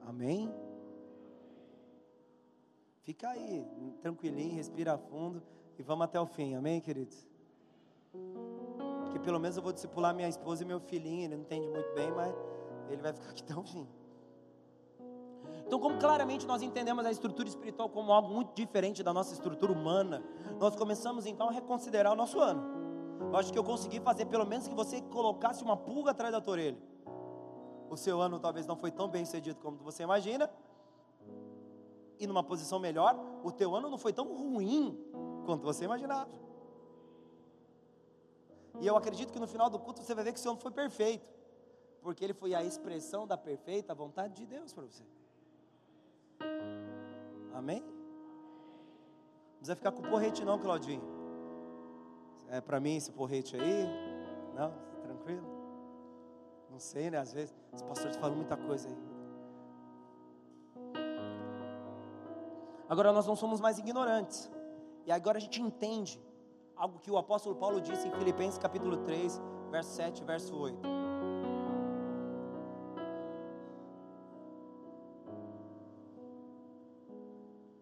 Amém? 0.05 0.53
Fica 3.03 3.29
aí, 3.29 3.65
tranquilinho, 4.01 4.57
respira 4.57 4.99
fundo 4.99 5.41
e 5.79 5.83
vamos 5.83 6.05
até 6.05 6.21
o 6.21 6.27
fim, 6.27 6.55
amém, 6.55 6.81
queridos? 6.81 7.27
Porque 9.05 9.19
pelo 9.19 9.39
menos 9.39 9.57
eu 9.57 9.63
vou 9.63 9.73
discipular 9.73 10.15
minha 10.15 10.29
esposa 10.29 10.63
e 10.63 10.67
meu 10.67 10.81
filhinho, 10.81 11.25
ele 11.25 11.37
não 11.37 11.43
entende 11.43 11.69
muito 11.69 11.95
bem, 11.95 12.11
mas 12.13 12.35
ele 12.89 13.03
vai 13.03 13.13
ficar 13.13 13.31
aqui 13.31 13.43
até 13.43 13.57
o 13.57 13.63
fim. 13.63 13.87
Então, 15.67 15.81
como 15.81 15.99
claramente 15.99 16.47
nós 16.47 16.63
entendemos 16.63 17.05
a 17.05 17.11
estrutura 17.11 17.49
espiritual 17.49 17.89
como 17.89 18.13
algo 18.13 18.33
muito 18.33 18.55
diferente 18.55 19.03
da 19.03 19.13
nossa 19.13 19.35
estrutura 19.35 19.73
humana, 19.73 20.23
nós 20.61 20.77
começamos 20.77 21.27
então 21.27 21.49
a 21.49 21.53
reconsiderar 21.53 22.13
o 22.13 22.17
nosso 22.17 22.39
ano. 22.41 22.63
Eu 23.21 23.37
acho 23.37 23.53
que 23.53 23.59
eu 23.59 23.65
consegui 23.65 23.99
fazer 24.01 24.27
pelo 24.27 24.47
menos 24.47 24.69
que 24.69 24.75
você 24.75 25.01
colocasse 25.01 25.65
uma 25.65 25.77
pulga 25.77 26.13
atrás 26.13 26.33
da 26.33 26.41
tua 26.41 26.53
orelha. 26.53 26.79
O 27.91 27.97
seu 27.97 28.21
ano 28.21 28.39
talvez 28.39 28.67
não 28.67 28.77
foi 28.77 28.91
tão 28.91 29.09
bem 29.09 29.25
sucedido 29.25 29.59
como 29.61 29.77
você 29.79 30.05
imagina, 30.05 30.49
e 32.19 32.27
numa 32.27 32.43
posição 32.43 32.79
melhor, 32.79 33.19
o 33.43 33.51
teu 33.53 33.75
ano 33.75 33.91
não 33.91 33.99
foi 33.99 34.13
tão 34.13 34.27
ruim 34.35 34.99
quanto 35.47 35.63
você 35.63 35.85
imaginava. 35.85 36.31
E 38.81 38.87
eu 38.87 38.97
acredito 38.97 39.33
que 39.33 39.39
no 39.39 39.47
final 39.47 39.71
do 39.71 39.79
culto 39.79 40.03
você 40.03 40.15
vai 40.15 40.25
ver 40.25 40.33
que 40.33 40.39
o 40.39 40.43
Senhor 40.43 40.57
foi 40.57 40.71
perfeito, 40.71 41.31
porque 42.03 42.23
ele 42.23 42.35
foi 42.35 42.55
a 42.55 42.63
expressão 42.63 43.27
da 43.27 43.37
perfeita 43.37 43.95
vontade 43.95 44.35
de 44.35 44.45
Deus 44.45 44.75
para 44.75 44.85
você. 44.85 45.05
Amém? 47.55 47.81
Não 47.81 49.59
precisa 49.59 49.77
ficar 49.77 49.93
com 49.93 50.03
porrete 50.03 50.45
não, 50.45 50.59
Claudinho. 50.59 51.03
É 52.49 52.61
para 52.61 52.79
mim 52.79 52.97
esse 52.97 53.11
porrete 53.11 53.57
aí? 53.57 53.87
Não, 54.55 54.73
tranquilo? 55.03 55.47
Não 56.71 56.79
sei, 56.79 57.11
né? 57.11 57.19
Às 57.19 57.33
vezes 57.33 57.55
os 57.73 57.83
pastores 57.83 58.17
falam 58.17 58.37
muita 58.37 58.57
coisa 58.57 58.89
aí. 58.89 58.97
Agora 62.89 63.13
nós 63.13 63.27
não 63.27 63.35
somos 63.35 63.61
mais 63.61 63.79
ignorantes. 63.79 64.51
E 65.07 65.13
agora 65.13 65.39
a 65.39 65.41
gente 65.41 65.63
entende 65.63 66.21
algo 66.75 66.99
que 66.99 67.11
o 67.11 67.17
apóstolo 67.17 67.55
Paulo 67.55 67.81
disse 67.81 68.09
em 68.09 68.11
Filipenses 68.11 68.59
capítulo 68.59 68.97
3, 68.99 69.41
verso 69.71 69.91
7, 69.93 70.25
verso 70.25 70.57
8. 70.57 70.77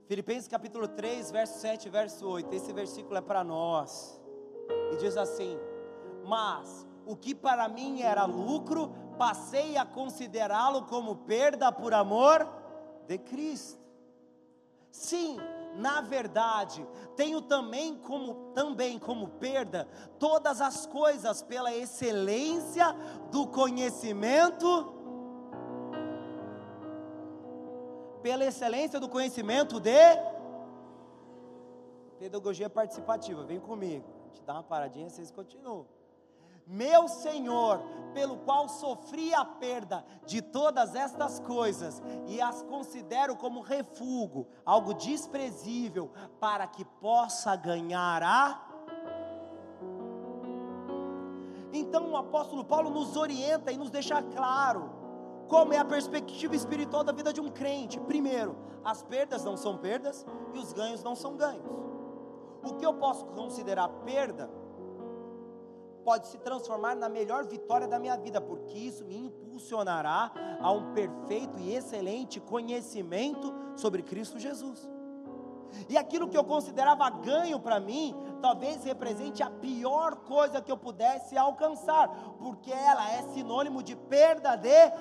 Filipenses 0.06 0.46
capítulo 0.46 0.86
3, 0.86 1.30
verso 1.30 1.58
7, 1.60 1.88
verso 1.88 2.28
8. 2.28 2.54
Esse 2.54 2.74
versículo 2.74 3.16
é 3.16 3.22
para 3.22 3.42
nós. 3.42 4.20
E 4.92 4.96
diz 4.98 5.16
assim: 5.16 5.58
Mas 6.26 6.86
o 7.06 7.16
que 7.16 7.34
para 7.34 7.66
mim 7.70 8.02
era 8.02 8.26
lucro, 8.26 8.92
passei 9.16 9.78
a 9.78 9.86
considerá-lo 9.86 10.82
como 10.82 11.16
perda 11.16 11.72
por 11.72 11.94
amor 11.94 12.46
de 13.06 13.16
Cristo. 13.16 13.82
Sim, 14.90 15.38
na 15.76 16.00
verdade, 16.00 16.86
tenho 17.16 17.40
também 17.40 17.96
como 17.96 18.52
também 18.54 18.98
como 18.98 19.28
perda 19.28 19.88
todas 20.18 20.60
as 20.60 20.86
coisas 20.86 21.42
pela 21.42 21.74
excelência 21.74 22.94
do 23.30 23.46
conhecimento 23.46 24.92
pela 28.22 28.44
excelência 28.44 28.98
do 28.98 29.08
conhecimento 29.08 29.78
de 29.78 29.90
pedagogia 32.18 32.70
participativa. 32.70 33.44
Vem 33.44 33.60
comigo. 33.60 34.06
A 34.22 34.26
gente 34.28 34.42
dá 34.44 34.54
uma 34.54 34.62
paradinha, 34.62 35.10
vocês 35.10 35.30
continuam 35.30 35.86
meu 36.66 37.08
Senhor, 37.08 37.80
pelo 38.14 38.36
qual 38.38 38.68
sofri 38.68 39.34
a 39.34 39.44
perda 39.44 40.04
de 40.24 40.40
todas 40.40 40.94
estas 40.94 41.40
coisas 41.40 42.02
e 42.26 42.40
as 42.40 42.62
considero 42.62 43.36
como 43.36 43.60
refúgio, 43.60 44.46
algo 44.64 44.94
desprezível, 44.94 46.10
para 46.40 46.66
que 46.66 46.84
possa 46.84 47.54
ganhar 47.56 48.22
a. 48.22 48.68
Então 51.72 52.12
o 52.12 52.16
apóstolo 52.16 52.64
Paulo 52.64 52.88
nos 52.88 53.16
orienta 53.16 53.72
e 53.72 53.76
nos 53.76 53.90
deixa 53.90 54.22
claro 54.22 54.90
como 55.48 55.72
é 55.72 55.78
a 55.78 55.84
perspectiva 55.84 56.54
espiritual 56.54 57.02
da 57.02 57.12
vida 57.12 57.32
de 57.32 57.40
um 57.40 57.48
crente. 57.48 57.98
Primeiro, 58.00 58.56
as 58.84 59.02
perdas 59.02 59.44
não 59.44 59.56
são 59.56 59.76
perdas 59.76 60.24
e 60.54 60.58
os 60.58 60.72
ganhos 60.72 61.02
não 61.02 61.16
são 61.16 61.36
ganhos. 61.36 61.66
O 62.64 62.76
que 62.76 62.86
eu 62.86 62.94
posso 62.94 63.26
considerar 63.26 63.88
perda 64.04 64.48
pode 66.04 66.28
se 66.28 66.38
transformar 66.38 66.94
na 66.94 67.08
melhor 67.08 67.44
vitória 67.44 67.88
da 67.88 67.98
minha 67.98 68.16
vida, 68.16 68.40
porque 68.40 68.78
isso 68.78 69.04
me 69.04 69.16
impulsionará 69.16 70.30
a 70.60 70.70
um 70.70 70.92
perfeito 70.92 71.58
e 71.58 71.74
excelente 71.74 72.38
conhecimento 72.40 73.52
sobre 73.74 74.02
Cristo 74.02 74.38
Jesus. 74.38 74.88
E 75.88 75.96
aquilo 75.96 76.28
que 76.28 76.36
eu 76.36 76.44
considerava 76.44 77.08
ganho 77.10 77.58
para 77.58 77.80
mim, 77.80 78.14
talvez 78.40 78.84
represente 78.84 79.42
a 79.42 79.50
pior 79.50 80.16
coisa 80.16 80.60
que 80.60 80.70
eu 80.70 80.76
pudesse 80.76 81.36
alcançar, 81.36 82.08
porque 82.38 82.70
ela 82.70 83.10
é 83.10 83.22
sinônimo 83.34 83.82
de 83.82 83.96
perda 83.96 84.54
de, 84.56 84.92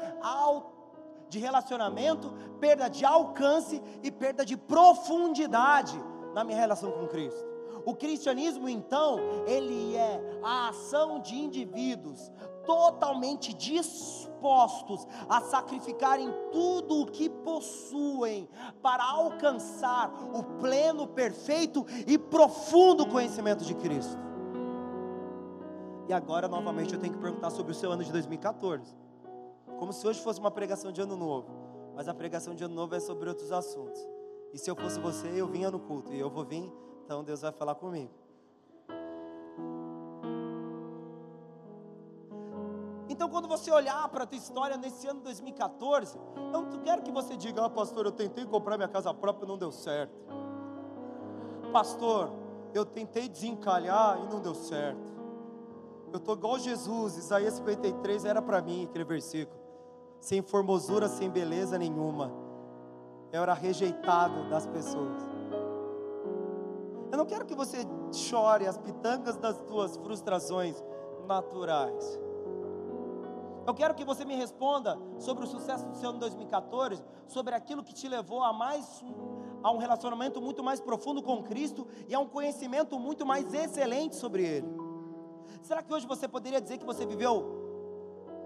de 1.30 1.38
relacionamento, 1.38 2.34
perda 2.60 2.90
de 2.90 3.06
alcance 3.06 3.82
e 4.02 4.10
perda 4.10 4.44
de 4.44 4.58
profundidade 4.58 6.02
na 6.34 6.44
minha 6.44 6.58
relação 6.58 6.92
com 6.92 7.08
Cristo. 7.08 7.53
O 7.86 7.94
cristianismo, 7.96 8.70
então, 8.70 9.20
ele 9.46 9.96
é 9.96 10.40
a 10.42 10.70
ação 10.70 11.20
de 11.20 11.36
indivíduos 11.36 12.32
totalmente 12.66 13.54
dispostos 13.54 15.06
a 15.28 15.42
sacrificarem 15.42 16.34
tudo 16.52 17.02
o 17.02 17.06
que 17.06 17.30
possuem 17.30 18.48
para 18.82 19.04
alcançar 19.04 20.12
o 20.34 20.44
pleno, 20.60 21.08
perfeito 21.08 21.86
e 22.08 22.18
profundo 22.18 23.06
conhecimento 23.06 23.66
de 23.66 23.74
Cristo. 23.76 24.18
E 26.08 26.14
agora, 26.14 26.48
novamente, 26.48 26.94
eu 26.94 27.00
tenho 27.00 27.14
que 27.14 27.20
perguntar 27.20 27.50
sobre 27.50 27.72
o 27.72 27.76
seu 27.76 27.92
ano 27.92 28.04
de 28.04 28.12
2014. 28.12 28.94
Como 29.78 29.94
se 29.94 30.06
hoje 30.06 30.22
fosse 30.22 30.40
uma 30.40 30.52
pregação 30.52 30.92
de 30.92 31.02
ano 31.02 31.16
novo. 31.16 31.48
Mas 31.96 32.08
a 32.08 32.14
pregação 32.14 32.56
de 32.56 32.64
ano 32.64 32.74
novo 32.74 32.96
é 32.96 33.00
sobre 33.00 33.30
outros 33.30 33.52
assuntos. 33.52 34.02
E 34.54 34.58
se 34.58 34.70
eu 34.70 34.76
fosse 34.76 35.00
você, 35.00 35.28
eu 35.36 35.48
vinha 35.48 35.72
no 35.72 35.80
culto. 35.80 36.14
E 36.14 36.20
eu 36.20 36.30
vou 36.30 36.44
vir, 36.44 36.72
então 37.04 37.24
Deus 37.24 37.42
vai 37.42 37.52
falar 37.52 37.76
comigo. 37.76 38.12
Então, 43.10 43.30
quando 43.30 43.48
você 43.48 43.70
olhar 43.70 44.10
para 44.10 44.24
a 44.24 44.28
tua 44.28 44.38
história 44.38 44.76
nesse 44.76 45.08
ano 45.08 45.22
2014, 45.22 46.18
eu 46.36 46.62
não 46.62 46.80
quero 46.80 47.04
que 47.04 47.12
você 47.12 47.38
diga, 47.38 47.64
ah, 47.64 47.70
pastor, 47.70 48.06
eu 48.06 48.12
tentei 48.12 48.46
comprar 48.46 48.76
minha 48.76 48.90
casa 48.90 49.14
própria 49.14 49.46
e 49.46 49.48
não 49.48 49.58
deu 49.58 49.72
certo. 49.72 50.14
Pastor, 51.72 52.32
eu 52.74 52.86
tentei 52.86 53.30
desencalhar 53.30 54.20
e 54.24 54.28
não 54.28 54.40
deu 54.40 54.56
certo. 54.56 55.14
Eu 56.12 56.18
estou 56.18 56.36
igual 56.36 56.58
Jesus, 56.58 57.18
Isaías 57.18 57.56
53 57.56 58.26
era 58.26 58.42
para 58.42 58.62
mim 58.62 58.86
aquele 58.86 59.04
versículo. 59.04 59.60
Sem 60.20 60.42
formosura, 60.42 61.08
sem 61.08 61.30
beleza 61.30 61.78
nenhuma. 61.78 62.32
Eu 63.32 63.44
era 63.44 63.54
rejeitado 63.54 64.50
das 64.50 64.66
pessoas. 64.66 65.43
Eu 67.14 67.18
não 67.18 67.28
quero 67.28 67.46
que 67.46 67.54
você 67.54 67.86
chore 68.12 68.66
as 68.66 68.76
pitangas 68.76 69.38
das 69.38 69.56
tuas 69.68 69.96
frustrações 69.98 70.84
naturais. 71.28 72.20
Eu 73.68 73.74
quero 73.76 73.94
que 73.94 74.04
você 74.04 74.26
me 74.26 74.34
responda 74.34 74.98
sobre 75.20 75.44
o 75.44 75.48
sucesso 75.48 75.86
do 75.86 75.96
seu 75.96 76.10
ano 76.10 76.18
2014, 76.18 77.04
sobre 77.28 77.54
aquilo 77.54 77.84
que 77.84 77.94
te 77.94 78.08
levou 78.08 78.42
a 78.42 78.52
mais 78.52 79.06
a 79.62 79.72
um 79.72 79.78
relacionamento 79.78 80.42
muito 80.42 80.64
mais 80.64 80.82
profundo 80.82 81.22
com 81.22 81.44
Cristo 81.44 81.88
e 82.10 82.16
a 82.16 82.20
um 82.20 82.28
conhecimento 82.28 82.98
muito 82.98 83.28
mais 83.28 83.54
excelente 83.54 84.16
sobre 84.16 84.44
Ele. 84.44 84.68
Será 85.62 85.84
que 85.84 85.94
hoje 85.94 86.08
você 86.08 86.28
poderia 86.28 86.60
dizer 86.60 86.80
que 86.80 86.86
você 86.86 87.06
viveu 87.06 87.63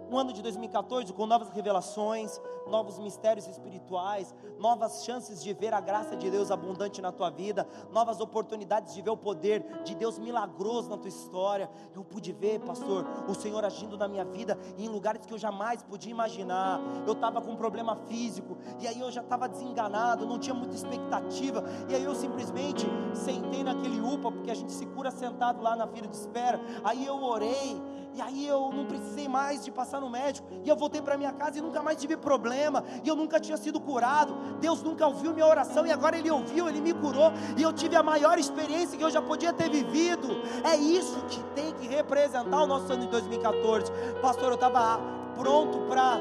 um 0.10 0.18
ano 0.18 0.32
de 0.32 0.42
2014 0.42 1.12
com 1.14 1.26
novas 1.26 1.50
revelações, 1.50 2.40
novos 2.68 3.00
mistérios 3.00 3.48
espirituais, 3.48 4.34
novas 4.60 5.04
chances 5.04 5.42
de 5.42 5.54
ver 5.54 5.74
a 5.74 5.80
graça 5.80 6.16
de 6.16 6.30
Deus 6.30 6.52
abundante 6.52 7.02
na 7.02 7.12
tua 7.12 7.30
vida, 7.30 7.68
novas 7.92 8.20
oportunidades 8.20 8.94
de 8.94 9.02
ver 9.02 9.10
o 9.10 9.18
poder 9.18 9.64
de 9.84 9.96
Deus 9.96 10.20
milagroso 10.20 10.90
na 10.90 10.98
tua 10.98 11.10
história. 11.10 11.70
Eu 11.96 12.04
pude 12.04 12.32
ver, 12.32 12.60
pastor, 12.60 13.06
o 13.28 13.34
Senhor 13.34 13.64
agindo 13.64 13.98
na 13.98 14.08
minha 14.08 14.26
vida 14.26 14.58
em 14.78 14.88
lugares 14.88 15.26
que 15.26 15.34
eu 15.34 15.38
jamais 15.38 15.82
podia 15.82 16.12
imaginar. 16.12 16.80
Eu 17.06 17.14
estava 17.14 17.42
com 17.42 17.52
um 17.52 17.56
problema 17.56 17.96
físico 18.08 18.58
e 18.80 18.88
aí 18.88 19.00
eu 19.00 19.12
já 19.12 19.22
estava 19.22 19.48
desenganado, 19.48 20.26
não 20.26 20.40
tinha 20.40 20.54
muita 20.54 20.76
expectativa, 20.76 21.64
e 21.90 21.96
aí 21.96 22.04
eu 22.04 22.16
simplesmente 22.16 22.86
sentei 23.14 23.64
naquele 23.64 24.00
UPA, 24.00 24.32
porque 24.32 24.52
a 24.52 24.56
gente 24.56 24.72
se 24.72 24.86
cura 24.88 25.12
sentado 25.12 25.62
lá 25.62 25.76
na 25.76 25.88
fila 25.88 26.08
de 26.08 26.16
espera. 26.16 26.60
Aí 26.84 27.06
eu 27.06 27.22
orei 27.24 27.82
e 28.18 28.22
aí 28.22 28.48
eu 28.48 28.72
não 28.74 28.84
precisei 28.86 29.28
mais 29.28 29.64
de 29.64 29.70
passar 29.70 30.02
no 30.02 30.10
médico. 30.10 30.48
E 30.64 30.68
eu 30.68 30.76
voltei 30.76 31.00
para 31.00 31.16
minha 31.16 31.32
casa 31.32 31.60
e 31.60 31.62
nunca 31.62 31.84
mais 31.84 31.98
tive 31.98 32.18
problema. 32.18 32.84
E 33.04 33.08
eu 33.08 33.16
nunca 33.16 33.40
tinha 33.40 33.56
sido 33.58 33.80
curado. 33.80 34.36
Deus 34.60 34.82
nunca 34.82 35.06
ouviu 35.06 35.34
minha 35.34 35.46
oração 35.46 35.86
e 35.86 35.92
agora 35.92 36.18
Ele 36.18 36.32
ouviu, 36.32 36.68
Ele 36.68 36.82
me 36.82 36.96
curou. 36.96 37.32
E 37.56 37.62
eu 37.62 37.72
tive 37.72 37.96
a 37.96 38.02
maior 38.02 38.40
experiência 38.40 38.98
que 38.98 39.04
eu 39.04 39.12
já 39.12 39.22
podia 39.22 39.54
ter 39.54 39.70
vivido. 39.70 40.30
É 40.64 40.76
isso 40.76 41.24
que 41.28 41.40
tem 41.54 41.72
que 41.76 41.88
representar 41.88 42.64
o 42.64 42.66
nosso 42.66 42.92
ano 42.92 43.04
de 43.04 43.08
2014. 43.10 43.92
Pastor, 44.20 44.48
eu 44.48 44.56
estava 44.56 45.00
pronto 45.36 45.78
para 45.88 46.18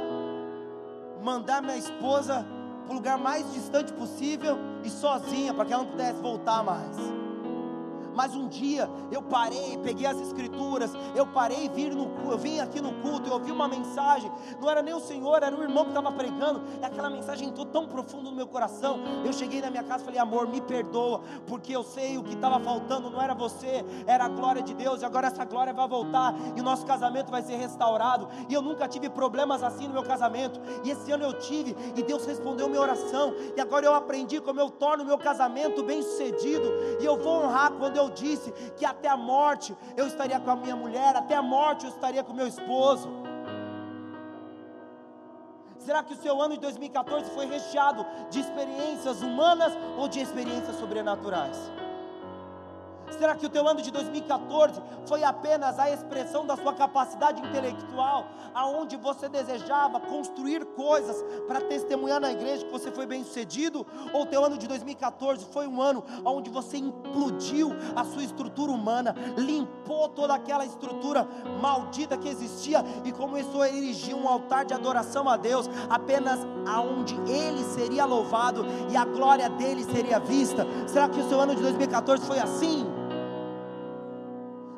mandar 1.23 1.63
minha 1.63 1.79
esposa 1.79 2.47
para 2.85 2.93
o 2.93 2.97
lugar 2.97 3.17
mais 3.17 3.51
distante 3.55 3.91
possível 3.95 4.59
e 4.85 4.91
sozinha, 4.91 5.55
para 5.55 5.65
que 5.65 5.73
ela 5.73 5.83
não 5.83 5.91
pudesse 5.91 6.21
voltar 6.21 6.63
mais 6.63 7.26
mas 8.17 8.35
um 8.35 8.49
dia 8.49 8.91
eu 9.13 9.23
parei, 9.23 9.79
peguei 9.83 10.07
as 10.07 10.19
escrituras, 10.21 10.91
eu 11.15 11.27
parei 11.27 11.69
vim 11.69 12.61
aqui 12.61 12.81
no 12.81 12.93
culto, 13.03 13.29
eu 13.29 13.35
ouvi 13.35 13.53
uma 13.53 13.69
mensagem, 13.69 14.31
não 14.61 14.69
era 14.71 14.83
nem 14.83 14.95
o 14.95 15.01
Senhor, 15.01 15.43
era 15.43 15.55
o 15.55 15.63
irmão 15.63 15.85
que 15.85 15.91
estava 15.91 16.11
pregando, 16.13 16.63
e 16.81 16.85
aquela 16.85 17.11
mensagem 17.11 17.49
entrou 17.49 17.67
tão 17.67 17.87
profundo 17.87 18.31
no 18.31 18.37
meu 18.37 18.47
coração. 18.47 18.99
Eu 19.25 19.33
cheguei 19.33 19.61
na 19.61 19.71
minha 19.71 19.83
casa 19.83 20.03
e 20.03 20.05
falei, 20.07 20.21
amor, 20.21 20.49
me 20.49 20.61
perdoa, 20.61 21.21
porque 21.47 21.75
eu 21.75 21.83
sei 21.83 22.17
o 22.17 22.23
que 22.23 22.35
estava 22.35 22.59
faltando, 22.61 23.11
não 23.11 23.21
era 23.21 23.35
você, 23.35 23.85
era 24.07 24.25
a 24.25 24.29
glória 24.29 24.63
de 24.63 24.75
Deus, 24.75 25.03
e 25.03 25.05
agora 25.05 25.27
essa 25.27 25.45
glória 25.45 25.73
vai 25.73 25.87
voltar, 25.87 26.35
e 26.57 26.61
o 26.61 26.65
nosso 26.65 26.87
casamento 26.87 27.31
vai 27.31 27.43
ser 27.43 27.57
restaurado. 27.57 28.29
E 28.49 28.55
eu 28.55 28.63
nunca 28.63 28.89
tive 28.89 29.11
problemas 29.11 29.63
assim 29.63 29.87
no 29.87 29.95
meu 29.95 30.03
casamento, 30.03 30.61
e 30.85 30.91
esse 30.91 31.11
ano 31.13 31.25
eu 31.25 31.39
tive, 31.39 31.77
e 31.95 32.03
Deus 32.03 32.25
respondeu 32.25 32.69
minha 32.69 32.81
oração, 32.81 33.35
e 33.57 33.61
agora 33.61 33.85
eu 33.85 33.95
aprendi 33.95 34.41
como 34.41 34.61
eu 34.61 34.71
torno 34.71 35.05
meu 35.05 35.19
casamento 35.19 35.83
bem 35.83 36.03
sucedido, 36.03 36.73
e 37.01 37.05
eu 37.05 37.17
vou 37.17 37.45
honrar 37.45 37.73
quando 37.73 37.97
eu 37.97 38.06
disse 38.11 38.53
que 38.77 38.85
até 38.85 39.09
a 39.09 39.17
morte 39.17 39.77
eu 39.97 40.07
estaria 40.07 40.39
com 40.41 40.51
a 40.51 40.57
minha 40.57 40.77
mulher, 40.77 41.17
até 41.17 41.35
a 41.35 41.43
morte 41.43 41.85
eu 41.85 41.91
estaria 41.91 42.23
com 42.23 42.33
meu 42.33 42.47
esposo. 42.47 43.09
Será 45.79 46.03
que 46.03 46.15
o 46.15 46.17
seu 46.17 46.41
ano 46.43 46.55
de 46.55 46.61
2014 46.61 47.31
foi 47.31 47.47
recheado 47.47 48.05
de 48.29 48.41
experiências 48.41 49.23
humanas 49.23 49.73
ou 49.97 50.09
de 50.09 50.21
experiências 50.21 50.77
sobrenaturais? 50.77 51.71
Será 53.11 53.35
que 53.35 53.47
o 53.47 53.49
teu 53.49 53.67
ano 53.67 53.81
de 53.81 53.91
2014 53.91 54.81
foi 55.07 55.25
apenas 55.25 55.79
a 55.79 55.91
expressão 55.91 56.45
da 56.45 56.57
sua 56.57 56.75
capacidade 56.75 57.41
intelectual, 57.41 58.27
aonde 58.55 58.97
você 58.97 59.29
desejava 59.29 60.01
construir 60.01 60.65
coisas 60.65 61.25
para 61.47 61.61
testemunhar 61.61 62.21
na 62.21 62.33
igreja 62.33 62.65
que 62.65 62.73
você 62.73 62.91
foi 62.91 63.07
bem 63.07 63.25
sucedido? 63.25 63.87
Ou 64.13 64.23
o 64.23 64.27
teu 64.27 64.45
ano 64.45 64.59
de 64.59 64.67
2014 64.67 65.47
foi 65.47 65.67
um 65.67 65.81
ano 65.81 66.05
onde 66.25 66.51
você 66.51 66.77
implodiu 66.77 67.71
a 67.95 68.05
sua 68.05 68.23
estrutura 68.23 68.73
humana, 68.73 69.15
limpou 69.37 70.09
toda 70.09 70.35
aquela 70.35 70.65
estrutura 70.65 71.27
maldita 71.61 72.17
que 72.17 72.29
existia 72.29 72.85
e 73.05 73.13
começou 73.13 73.63
a 73.63 73.69
erigir 73.69 74.15
um 74.15 74.29
altar 74.29 74.65
de 74.65 74.75
adoração 74.75 75.29
a 75.29 75.37
Deus, 75.37 75.69
apenas 75.89 76.41
aonde 76.67 77.15
Ele 77.31 77.63
seria 77.65 78.05
louvado 78.05 78.65
e 78.91 78.97
a 78.97 79.05
glória 79.05 79.49
dele 79.49 79.85
seria 79.85 80.19
vista? 80.19 80.67
Será 80.87 81.09
que 81.09 81.21
o 81.21 81.29
seu 81.29 81.41
ano 81.41 81.55
de 81.55 81.63
2014 81.63 82.27
foi 82.27 82.39
assim? 82.39 82.96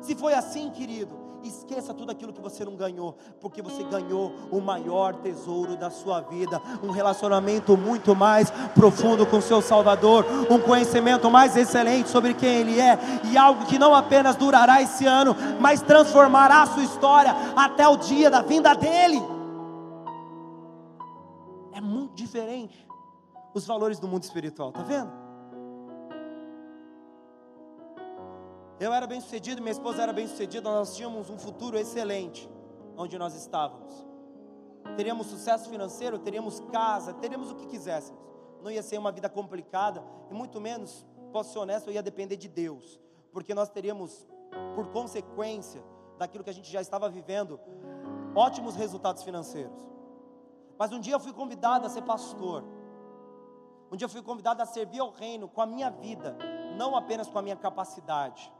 Se 0.09 0.15
foi 0.15 0.33
assim, 0.33 0.71
querido, 0.71 1.15
esqueça 1.43 1.93
tudo 1.93 2.11
aquilo 2.11 2.33
que 2.33 2.41
você 2.41 2.65
não 2.65 2.75
ganhou, 2.75 3.15
porque 3.39 3.61
você 3.61 3.83
ganhou 3.83 4.33
o 4.49 4.59
maior 4.59 5.13
tesouro 5.17 5.77
da 5.77 5.91
sua 5.91 6.19
vida, 6.19 6.59
um 6.81 6.89
relacionamento 6.89 7.77
muito 7.77 8.15
mais 8.15 8.49
profundo 8.73 9.23
com 9.23 9.39
seu 9.39 9.61
Salvador, 9.61 10.25
um 10.49 10.57
conhecimento 10.57 11.29
mais 11.29 11.55
excelente 11.55 12.09
sobre 12.09 12.33
quem 12.33 12.49
Ele 12.49 12.81
é, 12.81 12.97
e 13.25 13.37
algo 13.37 13.67
que 13.67 13.77
não 13.77 13.93
apenas 13.93 14.35
durará 14.35 14.81
esse 14.81 15.05
ano, 15.05 15.35
mas 15.59 15.79
transformará 15.83 16.63
a 16.63 16.65
sua 16.65 16.83
história 16.83 17.35
até 17.55 17.87
o 17.87 17.95
dia 17.95 18.31
da 18.31 18.41
vinda 18.41 18.73
dEle. 18.73 19.21
É 21.71 21.79
muito 21.79 22.15
diferente 22.15 22.83
os 23.53 23.63
valores 23.63 23.99
do 23.99 24.07
mundo 24.07 24.23
espiritual, 24.23 24.71
tá 24.71 24.81
vendo? 24.81 25.18
Eu 28.79 28.93
era 28.93 29.05
bem 29.05 29.19
sucedido, 29.19 29.61
minha 29.61 29.73
esposa 29.73 30.03
era 30.03 30.13
bem 30.13 30.25
sucedida, 30.25 30.69
nós 30.69 30.95
tínhamos 30.95 31.29
um 31.29 31.37
futuro 31.37 31.77
excelente 31.77 32.49
onde 32.95 33.17
nós 33.17 33.35
estávamos. 33.35 34.07
Teríamos 34.95 35.27
sucesso 35.27 35.69
financeiro, 35.69 36.17
teríamos 36.17 36.61
casa, 36.71 37.13
teríamos 37.13 37.51
o 37.51 37.55
que 37.55 37.65
quiséssemos. 37.65 38.21
Não 38.63 38.71
ia 38.71 38.81
ser 38.81 38.97
uma 38.97 39.11
vida 39.11 39.27
complicada, 39.27 40.01
e 40.31 40.33
muito 40.33 40.61
menos, 40.61 41.05
posso 41.33 41.51
ser 41.51 41.59
honesto, 41.59 41.89
eu 41.89 41.93
ia 41.93 42.01
depender 42.01 42.37
de 42.37 42.47
Deus, 42.47 42.97
porque 43.33 43.53
nós 43.53 43.69
teríamos, 43.69 44.25
por 44.75 44.87
consequência, 44.87 45.83
daquilo 46.17 46.43
que 46.43 46.49
a 46.49 46.53
gente 46.53 46.71
já 46.71 46.79
estava 46.79 47.09
vivendo, 47.09 47.59
ótimos 48.33 48.75
resultados 48.75 49.23
financeiros. 49.23 49.77
Mas 50.77 50.93
um 50.93 51.01
dia 51.01 51.15
eu 51.15 51.19
fui 51.19 51.33
convidado 51.33 51.85
a 51.85 51.89
ser 51.89 52.03
pastor. 52.03 52.63
Um 53.91 53.97
dia 53.97 54.05
eu 54.05 54.09
fui 54.09 54.21
convidado 54.21 54.63
a 54.63 54.65
servir 54.65 54.99
ao 54.99 55.11
reino 55.11 55.49
com 55.49 55.61
a 55.61 55.65
minha 55.65 55.89
vida, 55.89 56.37
não 56.77 56.95
apenas 56.95 57.27
com 57.27 57.37
a 57.37 57.41
minha 57.41 57.57
capacidade. 57.57 58.53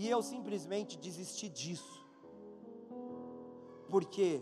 E 0.00 0.08
eu 0.08 0.22
simplesmente 0.22 0.96
desisti 0.96 1.48
disso. 1.48 2.06
Porque, 3.88 4.40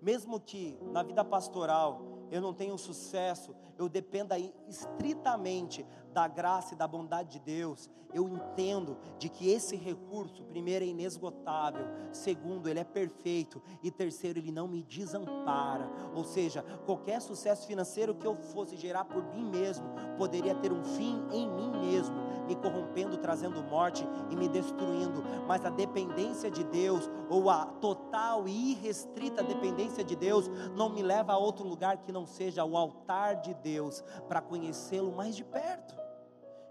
mesmo 0.00 0.40
que 0.40 0.78
na 0.92 1.02
vida 1.02 1.22
pastoral 1.22 2.00
eu 2.34 2.40
não 2.40 2.52
tenha 2.52 2.76
sucesso, 2.76 3.54
eu 3.78 3.88
dependa 3.88 4.36
estritamente 4.66 5.86
da 6.12 6.26
graça 6.26 6.74
e 6.74 6.76
da 6.76 6.86
bondade 6.86 7.30
de 7.30 7.38
Deus, 7.38 7.88
eu 8.14 8.28
entendo 8.28 8.96
de 9.18 9.28
que 9.28 9.50
esse 9.50 9.74
recurso, 9.74 10.44
primeiro, 10.44 10.84
é 10.84 10.88
inesgotável, 10.88 11.84
segundo, 12.12 12.68
ele 12.68 12.78
é 12.78 12.84
perfeito, 12.84 13.60
e 13.82 13.90
terceiro, 13.90 14.38
ele 14.38 14.52
não 14.52 14.68
me 14.68 14.84
desampara. 14.84 15.90
Ou 16.14 16.22
seja, 16.22 16.62
qualquer 16.86 17.20
sucesso 17.20 17.66
financeiro 17.66 18.14
que 18.14 18.26
eu 18.26 18.36
fosse 18.36 18.76
gerar 18.76 19.04
por 19.04 19.24
mim 19.34 19.44
mesmo, 19.44 19.84
poderia 20.16 20.54
ter 20.54 20.72
um 20.72 20.84
fim 20.84 21.20
em 21.32 21.48
mim 21.48 21.70
mesmo, 21.72 22.14
me 22.46 22.54
corrompendo, 22.54 23.16
trazendo 23.16 23.62
morte 23.64 24.06
e 24.30 24.36
me 24.36 24.48
destruindo. 24.48 25.24
Mas 25.48 25.64
a 25.64 25.70
dependência 25.70 26.48
de 26.48 26.62
Deus, 26.62 27.10
ou 27.28 27.50
a 27.50 27.66
total 27.66 28.46
e 28.46 28.72
irrestrita 28.72 29.42
dependência 29.42 30.04
de 30.04 30.14
Deus, 30.14 30.48
não 30.76 30.88
me 30.88 31.02
leva 31.02 31.32
a 31.32 31.38
outro 31.38 31.66
lugar 31.66 31.96
que 31.98 32.12
não 32.12 32.23
seja 32.26 32.64
o 32.64 32.76
altar 32.76 33.40
de 33.40 33.54
Deus, 33.54 34.02
para 34.28 34.40
conhecê-lo 34.40 35.12
mais 35.12 35.36
de 35.36 35.44
perto. 35.44 35.94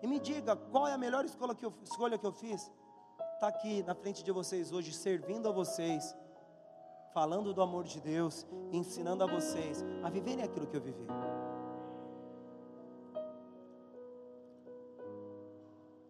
E 0.01 0.07
me 0.07 0.19
diga, 0.19 0.55
qual 0.55 0.87
é 0.87 0.93
a 0.93 0.97
melhor 0.97 1.23
escolha 1.23 1.55
que 1.55 1.65
eu, 1.65 1.73
escolha 1.81 2.17
que 2.17 2.25
eu 2.25 2.31
fiz? 2.33 2.71
Está 3.33 3.47
aqui 3.47 3.81
na 3.83 3.95
frente 3.95 4.23
de 4.23 4.31
vocês 4.31 4.71
hoje, 4.71 4.93
servindo 4.93 5.47
a 5.47 5.51
vocês, 5.51 6.15
falando 7.13 7.53
do 7.53 7.61
amor 7.61 7.83
de 7.83 8.01
Deus, 8.01 8.45
ensinando 8.71 9.23
a 9.23 9.27
vocês 9.27 9.83
a 10.03 10.09
viverem 10.09 10.43
aquilo 10.43 10.67
que 10.67 10.75
eu 10.75 10.81
vivi. 10.81 11.05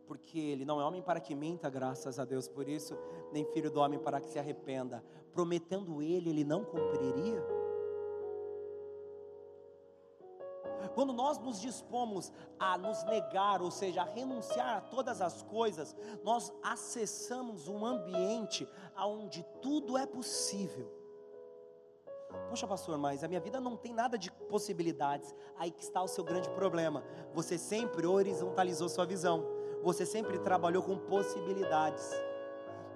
Porque 0.08 0.40
ele 0.40 0.66
não 0.66 0.80
é 0.80 0.86
homem 0.86 1.02
para 1.02 1.20
que 1.20 1.36
minta, 1.36 1.70
graças 1.70 2.20
a 2.20 2.26
Deus, 2.26 2.48
por 2.48 2.68
isso, 2.68 2.98
nem 3.32 3.46
filho 3.46 3.70
do 3.70 3.80
homem 3.80 4.00
para 4.00 4.20
que 4.20 4.28
se 4.28 4.40
arrependa. 4.40 5.04
Prometendo 5.32 6.02
ele, 6.02 6.30
ele 6.30 6.44
não 6.44 6.64
cumpriria? 6.64 7.63
Quando 10.94 11.12
nós 11.14 11.38
nos 11.40 11.60
dispomos 11.60 12.32
a 12.60 12.78
nos 12.78 13.04
negar, 13.04 13.62
ou 13.62 13.72
seja, 13.72 14.02
a 14.02 14.06
renunciar 14.06 14.78
a 14.78 14.82
todas 14.82 15.22
as 15.22 15.42
coisas, 15.44 15.96
nós 16.24 16.54
acessamos 16.62 17.68
um 17.68 17.86
ambiente 17.86 18.68
onde 18.98 19.44
tudo 19.62 19.98
é 19.98 20.06
possível. 20.06 21.04
Poxa, 22.50 22.68
pastor, 22.68 22.98
mas 22.98 23.24
a 23.24 23.28
minha 23.28 23.40
vida 23.40 23.60
não 23.60 23.76
tem 23.76 23.94
nada 23.94 24.18
de 24.18 24.32
possibilidades. 24.32 25.34
Aí 25.58 25.72
que 25.72 25.84
está 25.84 26.02
o 26.02 26.08
seu 26.08 26.24
grande 26.24 26.50
problema. 26.52 27.04
Você 27.34 27.58
sempre 27.58 28.06
horizontalizou 28.06 28.90
sua 28.90 29.06
visão. 29.06 29.44
Você 29.84 30.06
sempre 30.06 30.40
trabalhou 30.40 30.84
com 30.84 30.98
possibilidades. 30.98 32.10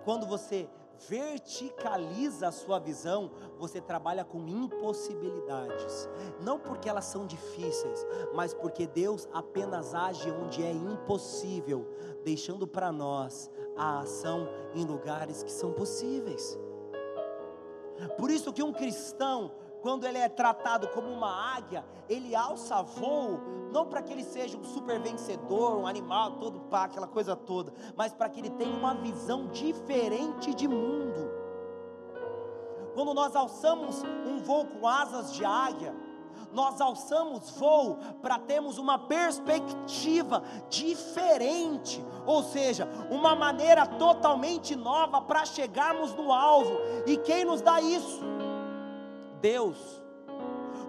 Quando 0.03 0.25
você 0.25 0.69
verticaliza 1.07 2.47
a 2.47 2.51
sua 2.51 2.79
visão, 2.79 3.31
você 3.57 3.79
trabalha 3.81 4.23
com 4.23 4.47
impossibilidades. 4.47 6.09
Não 6.41 6.59
porque 6.59 6.89
elas 6.89 7.05
são 7.05 7.25
difíceis, 7.25 8.05
mas 8.33 8.53
porque 8.53 8.87
Deus 8.87 9.27
apenas 9.33 9.93
age 9.93 10.29
onde 10.31 10.63
é 10.63 10.71
impossível, 10.71 11.87
deixando 12.23 12.67
para 12.67 12.91
nós 12.91 13.49
a 13.75 13.99
ação 13.99 14.47
em 14.73 14.85
lugares 14.85 15.43
que 15.43 15.51
são 15.51 15.71
possíveis. 15.71 16.57
Por 18.17 18.29
isso 18.29 18.53
que 18.53 18.63
um 18.63 18.73
cristão 18.73 19.51
quando 19.87 20.03
ele 20.03 20.17
é 20.17 20.27
tratado 20.27 20.89
como 20.89 21.07
uma 21.07 21.55
águia, 21.55 21.85
ele 22.09 22.35
alça 22.35 22.81
voo, 22.83 23.39
não 23.71 23.85
para 23.85 24.01
que 24.01 24.11
ele 24.11 24.25
seja 24.25 24.57
um 24.57 24.63
super 24.65 24.99
vencedor, 24.99 25.77
um 25.77 25.87
animal 25.87 26.31
todo 26.39 26.59
pá, 26.59 26.83
aquela 26.83 27.07
coisa 27.07 27.37
toda, 27.37 27.73
mas 27.95 28.11
para 28.11 28.27
que 28.27 28.41
ele 28.41 28.49
tenha 28.49 28.75
uma 28.75 28.95
visão 28.95 29.47
diferente 29.47 30.53
de 30.53 30.67
mundo. 30.67 31.31
Quando 32.93 33.13
nós 33.13 33.33
alçamos 33.33 34.03
um 34.25 34.39
voo 34.39 34.65
com 34.65 34.85
asas 34.85 35.31
de 35.31 35.45
águia, 35.45 35.95
nós 36.51 36.81
alçamos 36.81 37.51
voo 37.51 37.97
para 38.21 38.37
termos 38.39 38.77
uma 38.77 38.99
perspectiva 38.99 40.43
diferente, 40.69 42.05
ou 42.25 42.43
seja, 42.43 42.89
uma 43.09 43.37
maneira 43.37 43.85
totalmente 43.85 44.75
nova 44.75 45.21
para 45.21 45.45
chegarmos 45.45 46.13
no 46.13 46.33
alvo. 46.33 46.77
E 47.05 47.15
quem 47.15 47.45
nos 47.45 47.61
dá 47.61 47.79
isso? 47.79 48.36
Deus, 49.41 50.03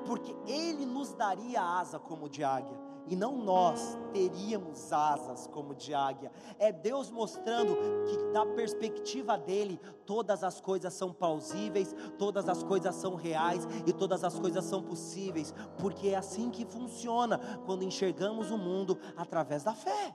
porque 0.06 0.34
Ele 0.46 0.86
nos 0.86 1.12
daria 1.14 1.62
asa 1.62 1.98
como 1.98 2.28
de 2.28 2.42
águia, 2.42 2.78
e 3.06 3.16
não 3.16 3.38
nós 3.38 3.96
teríamos 4.12 4.92
asas 4.92 5.46
como 5.46 5.74
de 5.74 5.94
águia. 5.94 6.30
É 6.58 6.70
Deus 6.70 7.10
mostrando 7.10 7.74
que, 8.04 8.32
da 8.32 8.44
perspectiva 8.44 9.38
dele, 9.38 9.80
todas 10.04 10.44
as 10.44 10.60
coisas 10.60 10.92
são 10.92 11.12
plausíveis, 11.12 11.94
todas 12.18 12.48
as 12.48 12.62
coisas 12.62 12.94
são 12.94 13.14
reais 13.14 13.66
e 13.86 13.92
todas 13.92 14.24
as 14.24 14.38
coisas 14.38 14.64
são 14.64 14.82
possíveis, 14.82 15.54
porque 15.78 16.08
é 16.08 16.16
assim 16.16 16.50
que 16.50 16.66
funciona 16.66 17.40
quando 17.64 17.82
enxergamos 17.82 18.50
o 18.50 18.58
mundo 18.58 18.98
através 19.16 19.62
da 19.62 19.72
fé. 19.72 20.14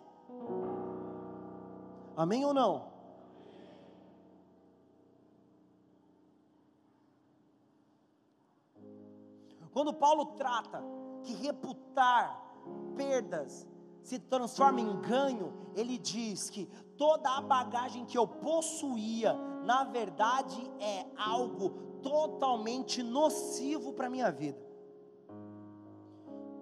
Amém 2.15 2.45
ou 2.45 2.53
não? 2.53 2.92
Quando 9.73 9.93
Paulo 9.93 10.25
trata 10.37 10.83
que 11.23 11.33
reputar 11.33 12.41
perdas 12.95 13.67
se 14.03 14.19
transforma 14.19 14.81
em 14.81 15.01
ganho, 15.01 15.53
ele 15.75 15.97
diz 15.97 16.49
que 16.49 16.65
toda 16.97 17.29
a 17.29 17.41
bagagem 17.41 18.05
que 18.05 18.17
eu 18.17 18.27
possuía, 18.27 19.33
na 19.63 19.83
verdade, 19.85 20.61
é 20.79 21.05
algo 21.17 21.69
totalmente 22.01 23.01
nocivo 23.01 23.93
para 23.93 24.07
a 24.07 24.09
minha 24.09 24.31
vida. 24.31 24.61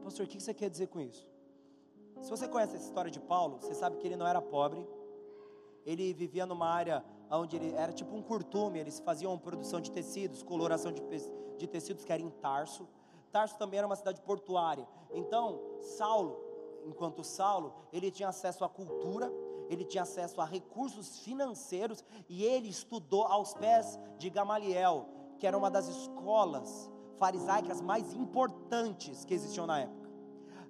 Pastor, 0.04 0.26
o 0.26 0.30
que 0.30 0.40
você 0.40 0.54
quer 0.54 0.70
dizer 0.70 0.88
com 0.88 1.00
isso? 1.00 1.28
Se 2.22 2.30
você 2.30 2.48
conhece 2.48 2.76
essa 2.76 2.86
história 2.86 3.10
de 3.10 3.20
Paulo, 3.20 3.58
você 3.60 3.74
sabe 3.74 3.98
que 3.98 4.08
ele 4.08 4.16
não 4.16 4.28
era 4.28 4.42
pobre, 4.42 4.88
ele 5.86 6.14
vivia 6.14 6.46
numa 6.46 6.68
área 6.68 7.04
onde 7.32 7.56
ele 7.56 7.74
era 7.74 7.92
tipo 7.92 8.16
um 8.16 8.22
curtume, 8.22 8.80
eles 8.80 9.00
faziam 9.00 9.38
produção 9.38 9.82
de 9.82 9.92
tecidos, 9.92 10.44
coloração 10.44 10.92
de, 10.92 11.02
de 11.58 11.68
tecidos 11.68 12.06
que 12.06 12.14
era 12.14 12.22
em 12.22 12.30
Tarso. 12.30 12.88
Tarso 13.32 13.58
também 13.58 13.78
era 13.78 13.88
uma 13.88 13.96
cidade 13.96 14.22
portuária. 14.22 14.88
Então, 15.12 15.62
Saulo, 15.80 16.38
enquanto 16.86 17.24
Saulo, 17.24 17.74
ele 17.92 18.12
tinha 18.12 18.30
acesso 18.30 18.64
à 18.64 18.70
cultura, 18.70 19.32
ele 19.70 19.86
tinha 19.86 20.04
acesso 20.04 20.42
a 20.42 20.46
recursos 20.46 21.20
financeiros 21.20 22.04
e 22.28 22.44
ele 22.44 22.70
estudou 22.70 23.24
aos 23.24 23.54
pés 23.54 24.00
de 24.18 24.30
Gamaliel, 24.30 25.08
que 25.40 25.48
era 25.48 25.58
uma 25.58 25.72
das 25.72 25.88
escolas 25.88 26.92
farisaicas 27.18 27.82
mais 27.82 28.14
importantes 28.14 29.24
que 29.24 29.34
existiam 29.34 29.66
na 29.66 29.80
época. 29.80 30.01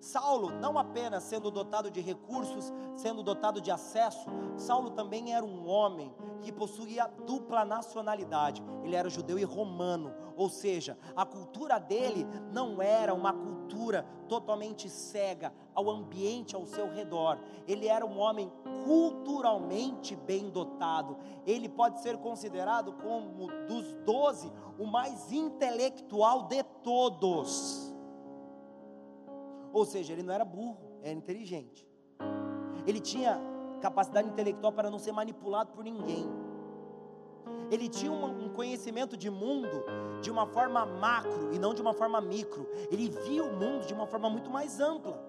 Saulo, 0.02 0.50
não 0.50 0.80
apenas 0.80 1.22
sendo 1.22 1.52
dotado 1.52 1.92
de 1.92 2.02
recursos, 2.02 2.74
sendo 2.96 3.22
dotado 3.22 3.62
de 3.62 3.70
acesso, 3.70 4.28
Saulo 4.58 4.90
também 4.90 5.32
era 5.34 5.46
um 5.46 5.70
homem 5.70 6.12
que 6.42 6.52
possuía 6.52 7.06
dupla 7.26 7.64
nacionalidade. 7.64 8.64
Ele 8.84 8.96
era 8.96 9.12
judeu 9.12 9.38
e 9.38 9.44
romano, 9.44 10.12
ou 10.36 10.50
seja, 10.50 10.98
a 11.16 11.24
cultura 11.24 11.80
dele 11.80 12.26
não 12.52 12.82
era 12.82 13.14
uma 13.14 13.32
cultura 13.32 14.04
totalmente 14.28 14.90
cega 14.90 15.54
ao 15.76 15.88
ambiente 15.88 16.56
ao 16.56 16.66
seu 16.66 16.92
redor. 16.92 17.38
Ele 17.68 17.88
era 17.88 18.04
um 18.04 18.18
homem 18.18 18.52
culturalmente 18.84 20.16
bem 20.16 20.50
dotado. 20.50 21.16
Ele 21.46 21.70
pode 21.70 22.02
ser 22.02 22.18
considerado 22.18 22.94
como 22.94 23.48
dos 23.68 23.94
doze 24.04 24.52
o 24.80 24.88
mais 24.88 25.32
intelectual 25.32 26.48
de 26.48 26.64
todos. 26.82 27.91
Ou 29.74 29.86
seja, 29.86 30.14
ele 30.14 30.24
não 30.24 30.34
era 30.34 30.44
burro, 30.44 31.00
era 31.02 31.14
inteligente. 31.14 31.88
Ele 32.86 33.00
tinha 33.00 33.40
capacidade 33.82 34.28
intelectual 34.28 34.72
para 34.72 34.90
não 34.90 35.00
ser 35.00 35.12
manipulado 35.12 35.72
por 35.72 35.84
ninguém. 35.84 36.30
Ele 37.72 37.88
tinha 37.88 38.12
um, 38.12 38.50
conhecimento 38.50 39.16
de 39.16 39.30
mundo 39.30 39.84
de 40.22 40.30
uma 40.30 40.46
forma 40.46 40.86
macro 40.86 41.54
e 41.54 41.58
não 41.58 41.74
de 41.74 41.82
uma 41.82 41.94
forma 41.94 42.20
micro. 42.20 42.68
Ele 42.92 43.10
via 43.10 43.44
o 43.44 43.54
mundo 43.54 43.86
de 43.86 43.94
uma 43.94 44.06
forma 44.06 44.30
muito 44.30 44.50
mais 44.50 44.80
ampla. 44.80 45.20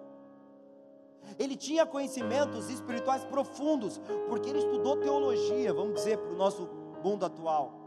Ele 1.39 1.57
tinha 1.57 1.87
conhecimentos 1.87 2.69
espirituais 2.69 3.25
profundos, 3.25 4.01
porque 4.29 4.51
ele 4.51 4.59
estudou 4.59 4.97
teologia, 4.97 5.73
vamos 5.73 5.95
dizer, 5.95 6.19
para 6.19 6.33
o 6.33 6.37
nosso 6.37 6.69
mundo 7.03 7.25
atual. 7.25 7.81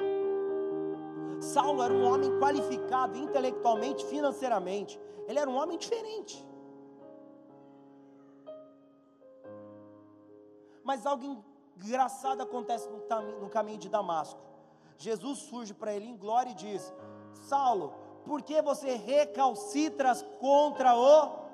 Saulo 1.41 1.83
era 1.83 1.93
um 1.93 2.05
homem 2.05 2.31
qualificado 2.39 3.17
intelectualmente, 3.17 4.05
financeiramente. 4.05 4.99
Ele 5.27 5.39
era 5.39 5.49
um 5.49 5.55
homem 5.55 5.77
diferente. 5.77 6.45
Mas 10.83 11.05
algo 11.05 11.43
engraçado 11.77 12.41
acontece 12.41 12.87
no, 13.41 13.49
caminho 13.49 13.79
de 13.79 13.89
Damasco. 13.89 14.39
Jesus 14.97 15.39
surge 15.39 15.73
para 15.73 15.93
ele 15.93 16.07
em 16.07 16.15
glória 16.15 16.51
e 16.51 16.55
diz: 16.55 16.93
Saulo, 17.33 17.93
por 18.23 18.41
que 18.41 18.61
você 18.61 18.95
recalcitras 18.95 20.21
contra 20.39 20.95
o 20.95 21.45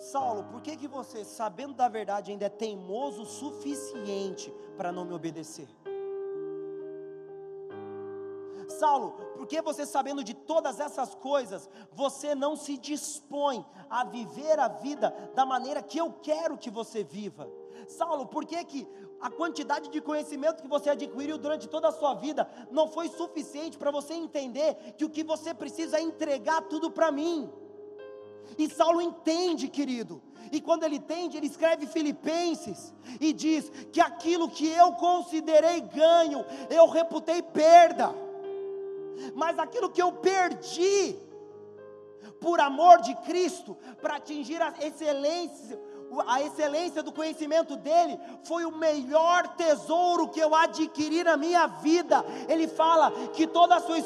Saulo, 0.00 0.44
por 0.44 0.62
que, 0.62 0.76
que 0.76 0.88
você, 0.88 1.24
sabendo 1.24 1.74
da 1.74 1.86
verdade, 1.86 2.30
ainda 2.30 2.46
é 2.46 2.48
teimoso 2.48 3.22
o 3.22 3.26
suficiente 3.26 4.50
para 4.76 4.90
não 4.90 5.04
me 5.04 5.12
obedecer? 5.12 5.68
Saulo, 8.70 9.12
por 9.36 9.46
que 9.46 9.60
você, 9.60 9.84
sabendo 9.84 10.24
de 10.24 10.34
todas 10.34 10.80
essas 10.80 11.14
coisas, 11.14 11.68
você 11.92 12.34
não 12.34 12.56
se 12.56 12.78
dispõe 12.78 13.64
a 13.88 14.04
viver 14.04 14.58
a 14.58 14.68
vida 14.68 15.10
da 15.34 15.44
maneira 15.44 15.82
que 15.82 15.98
eu 15.98 16.12
quero 16.22 16.56
que 16.56 16.70
você 16.70 17.02
viva? 17.02 17.50
Saulo, 17.86 18.26
por 18.26 18.44
que, 18.44 18.64
que 18.64 18.88
a 19.20 19.30
quantidade 19.30 19.90
de 19.90 20.00
conhecimento 20.00 20.62
que 20.62 20.68
você 20.68 20.90
adquiriu 20.90 21.36
durante 21.36 21.68
toda 21.68 21.88
a 21.88 21.92
sua 21.92 22.14
vida 22.14 22.48
não 22.70 22.88
foi 22.88 23.08
suficiente 23.08 23.76
para 23.76 23.90
você 23.90 24.14
entender 24.14 24.94
que 24.96 25.04
o 25.04 25.10
que 25.10 25.22
você 25.22 25.52
precisa 25.52 25.98
é 25.98 26.02
entregar 26.02 26.62
tudo 26.62 26.90
para 26.90 27.10
mim? 27.10 27.50
E 28.56 28.68
Saulo 28.68 29.00
entende, 29.00 29.68
querido. 29.68 30.22
E 30.50 30.60
quando 30.60 30.82
ele 30.82 30.96
entende, 30.96 31.36
ele 31.36 31.46
escreve 31.46 31.86
Filipenses 31.86 32.92
e 33.20 33.32
diz 33.32 33.70
que 33.92 34.00
aquilo 34.00 34.48
que 34.48 34.66
eu 34.66 34.92
considerei 34.92 35.80
ganho, 35.80 36.44
eu 36.68 36.88
reputei 36.88 37.42
perda. 37.42 38.12
Mas 39.34 39.58
aquilo 39.58 39.90
que 39.90 40.02
eu 40.02 40.12
perdi 40.12 41.16
por 42.40 42.60
amor 42.60 43.00
de 43.02 43.14
Cristo, 43.16 43.76
para 44.00 44.16
atingir 44.16 44.60
a 44.62 44.74
excelência, 44.80 45.78
a 46.26 46.42
excelência 46.42 47.02
do 47.02 47.12
conhecimento 47.12 47.76
dele 47.76 48.18
foi 48.44 48.64
o 48.64 48.76
melhor 48.76 49.46
tesouro 49.56 50.28
que 50.28 50.40
eu 50.40 50.54
adquiri 50.54 51.22
na 51.22 51.36
minha 51.36 51.66
vida. 51.66 52.24
Ele 52.48 52.66
fala 52.66 53.10
que 53.32 53.46
toda 53.46 53.76
a 53.76 53.80
sua 53.80 53.98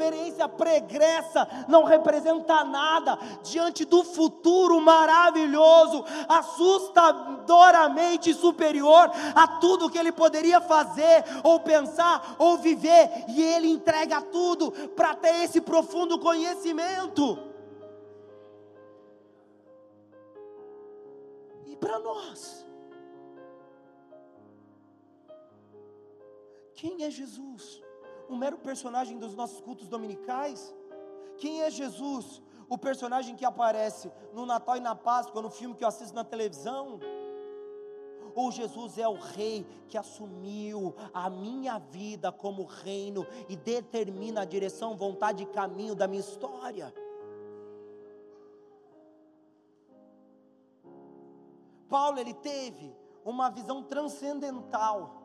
experiência 0.00 0.48
pregressa 0.48 1.46
não 1.68 1.84
representa 1.84 2.64
nada 2.64 3.18
diante 3.42 3.84
do 3.84 4.02
futuro 4.02 4.80
maravilhoso, 4.80 6.02
assustadoramente 6.26 8.32
superior 8.32 9.10
a 9.34 9.58
tudo 9.58 9.90
que 9.90 9.98
ele 9.98 10.12
poderia 10.12 10.60
fazer, 10.60 11.22
ou 11.44 11.60
pensar, 11.60 12.36
ou 12.38 12.56
viver, 12.56 13.26
e 13.28 13.42
ele 13.42 13.68
entrega 13.68 14.22
tudo 14.22 14.72
para 14.96 15.14
ter 15.14 15.44
esse 15.44 15.60
profundo 15.60 16.18
conhecimento. 16.18 17.38
E 21.66 21.76
para 21.76 21.98
nós, 21.98 22.66
quem 26.74 27.04
é 27.04 27.10
Jesus? 27.10 27.89
Um 28.30 28.36
mero 28.36 28.56
personagem 28.58 29.18
dos 29.18 29.34
nossos 29.34 29.60
cultos 29.60 29.88
dominicais? 29.88 30.74
Quem 31.36 31.62
é 31.62 31.70
Jesus? 31.70 32.40
O 32.68 32.78
personagem 32.78 33.34
que 33.34 33.44
aparece 33.44 34.10
no 34.32 34.46
Natal 34.46 34.76
e 34.76 34.80
na 34.80 34.94
Páscoa, 34.94 35.42
no 35.42 35.50
filme 35.50 35.74
que 35.74 35.82
eu 35.82 35.88
assisto 35.88 36.14
na 36.14 36.22
televisão? 36.22 37.00
Ou 38.32 38.52
Jesus 38.52 38.96
é 38.96 39.08
o 39.08 39.14
rei 39.14 39.66
que 39.88 39.98
assumiu 39.98 40.94
a 41.12 41.28
minha 41.28 41.78
vida 41.78 42.30
como 42.30 42.64
reino 42.64 43.26
e 43.48 43.56
determina 43.56 44.42
a 44.42 44.44
direção, 44.44 44.96
vontade 44.96 45.42
e 45.42 45.46
caminho 45.46 45.96
da 45.96 46.06
minha 46.06 46.20
história? 46.20 46.94
Paulo 51.88 52.20
ele 52.20 52.34
teve 52.34 52.94
uma 53.24 53.50
visão 53.50 53.82
transcendental 53.82 55.16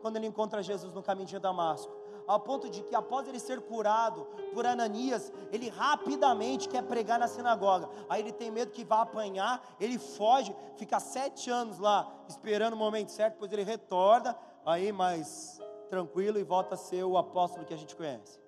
quando 0.00 0.16
ele 0.16 0.28
encontra 0.28 0.62
Jesus 0.62 0.94
no 0.94 1.02
caminho 1.02 1.26
de 1.26 1.38
Damasco 1.40 2.01
ao 2.26 2.40
ponto 2.40 2.68
de 2.68 2.82
que 2.82 2.94
após 2.94 3.26
ele 3.26 3.38
ser 3.38 3.60
curado 3.60 4.26
por 4.52 4.66
Ananias, 4.66 5.32
ele 5.50 5.68
rapidamente 5.68 6.68
quer 6.68 6.82
pregar 6.82 7.18
na 7.18 7.28
sinagoga. 7.28 7.88
Aí 8.08 8.20
ele 8.22 8.32
tem 8.32 8.50
medo 8.50 8.70
que 8.70 8.84
vá 8.84 9.02
apanhar, 9.02 9.62
ele 9.80 9.98
foge, 9.98 10.54
fica 10.76 11.00
sete 11.00 11.50
anos 11.50 11.78
lá 11.78 12.12
esperando 12.28 12.74
o 12.74 12.76
momento 12.76 13.10
certo, 13.10 13.34
depois 13.34 13.52
ele 13.52 13.64
retorna, 13.64 14.36
aí 14.64 14.92
mais 14.92 15.60
tranquilo 15.90 16.38
e 16.38 16.42
volta 16.42 16.74
a 16.74 16.78
ser 16.78 17.04
o 17.04 17.18
apóstolo 17.18 17.66
que 17.66 17.74
a 17.74 17.76
gente 17.76 17.94
conhece. 17.94 18.40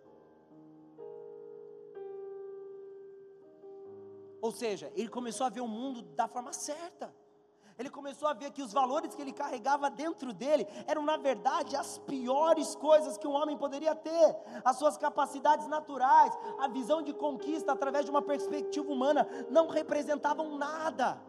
Ou 4.40 4.52
seja, 4.52 4.92
ele 4.94 5.08
começou 5.08 5.46
a 5.46 5.48
ver 5.50 5.62
o 5.62 5.68
mundo 5.68 6.02
da 6.02 6.28
forma 6.28 6.52
certa. 6.52 7.14
Ele 7.78 7.90
começou 7.90 8.28
a 8.28 8.32
ver 8.32 8.52
que 8.52 8.62
os 8.62 8.72
valores 8.72 9.14
que 9.14 9.20
ele 9.20 9.32
carregava 9.32 9.90
dentro 9.90 10.32
dele 10.32 10.66
eram, 10.86 11.02
na 11.02 11.16
verdade, 11.16 11.74
as 11.74 11.98
piores 11.98 12.74
coisas 12.76 13.18
que 13.18 13.26
um 13.26 13.32
homem 13.32 13.56
poderia 13.56 13.94
ter. 13.94 14.36
As 14.64 14.76
suas 14.76 14.96
capacidades 14.96 15.66
naturais, 15.66 16.32
a 16.60 16.68
visão 16.68 17.02
de 17.02 17.12
conquista 17.12 17.72
através 17.72 18.04
de 18.04 18.10
uma 18.10 18.22
perspectiva 18.22 18.90
humana, 18.90 19.26
não 19.50 19.68
representavam 19.68 20.56
nada. 20.56 21.20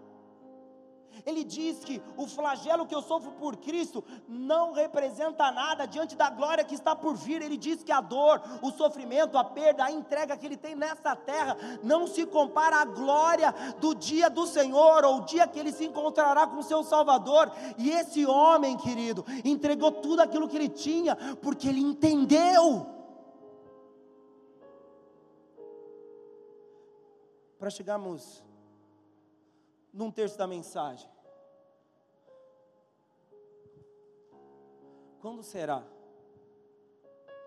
Ele 1.25 1.43
diz 1.43 1.83
que 1.83 2.01
o 2.17 2.25
flagelo 2.27 2.85
que 2.85 2.95
eu 2.95 3.01
sofro 3.01 3.31
por 3.33 3.55
Cristo 3.57 4.03
não 4.27 4.73
representa 4.73 5.51
nada 5.51 5.85
diante 5.85 6.15
da 6.15 6.29
glória 6.29 6.63
que 6.63 6.75
está 6.75 6.95
por 6.95 7.15
vir. 7.15 7.41
Ele 7.41 7.57
diz 7.57 7.83
que 7.83 7.91
a 7.91 8.01
dor, 8.01 8.41
o 8.61 8.71
sofrimento, 8.71 9.37
a 9.37 9.43
perda, 9.43 9.85
a 9.85 9.91
entrega 9.91 10.37
que 10.37 10.45
ele 10.45 10.57
tem 10.57 10.75
nessa 10.75 11.15
terra 11.15 11.57
não 11.83 12.07
se 12.07 12.25
compara 12.25 12.77
à 12.77 12.85
glória 12.85 13.53
do 13.79 13.93
dia 13.93 14.29
do 14.29 14.45
Senhor 14.45 15.03
ou 15.03 15.17
o 15.17 15.25
dia 15.25 15.47
que 15.47 15.59
ele 15.59 15.71
se 15.71 15.85
encontrará 15.85 16.47
com 16.47 16.57
o 16.57 16.63
seu 16.63 16.83
Salvador. 16.83 17.51
E 17.77 17.91
esse 17.91 18.25
homem, 18.25 18.77
querido, 18.77 19.25
entregou 19.43 19.91
tudo 19.91 20.21
aquilo 20.21 20.47
que 20.47 20.55
ele 20.55 20.69
tinha 20.69 21.15
porque 21.41 21.67
ele 21.67 21.81
entendeu. 21.81 22.87
Para 27.57 27.69
chegarmos 27.69 28.44
num 29.95 30.11
terço 30.11 30.37
da 30.37 30.45
mensagem. 30.45 31.09
Quando 35.21 35.41
será 35.41 35.81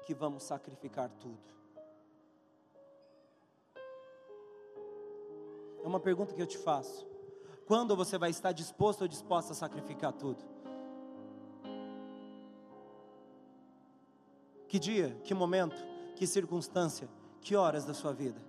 que 0.07 0.14
vamos 0.14 0.42
sacrificar 0.42 1.11
tudo? 1.11 1.55
É 5.84 5.86
uma 5.86 6.01
pergunta 6.01 6.34
que 6.34 6.40
eu 6.40 6.46
te 6.46 6.57
faço. 6.57 7.07
Quando 7.66 7.94
você 7.94 8.16
vai 8.16 8.30
estar 8.30 8.53
disposto 8.53 9.03
ou 9.03 9.09
disposta 9.09 9.53
a 9.53 9.55
sacrificar 9.55 10.14
tudo? 10.14 10.42
Que 14.66 14.78
dia, 14.78 15.14
que 15.22 15.34
momento, 15.34 15.76
que 16.16 16.26
circunstância, 16.26 17.09
que 17.42 17.55
horas 17.55 17.84
da 17.84 17.92
sua 17.92 18.12
vida? 18.12 18.47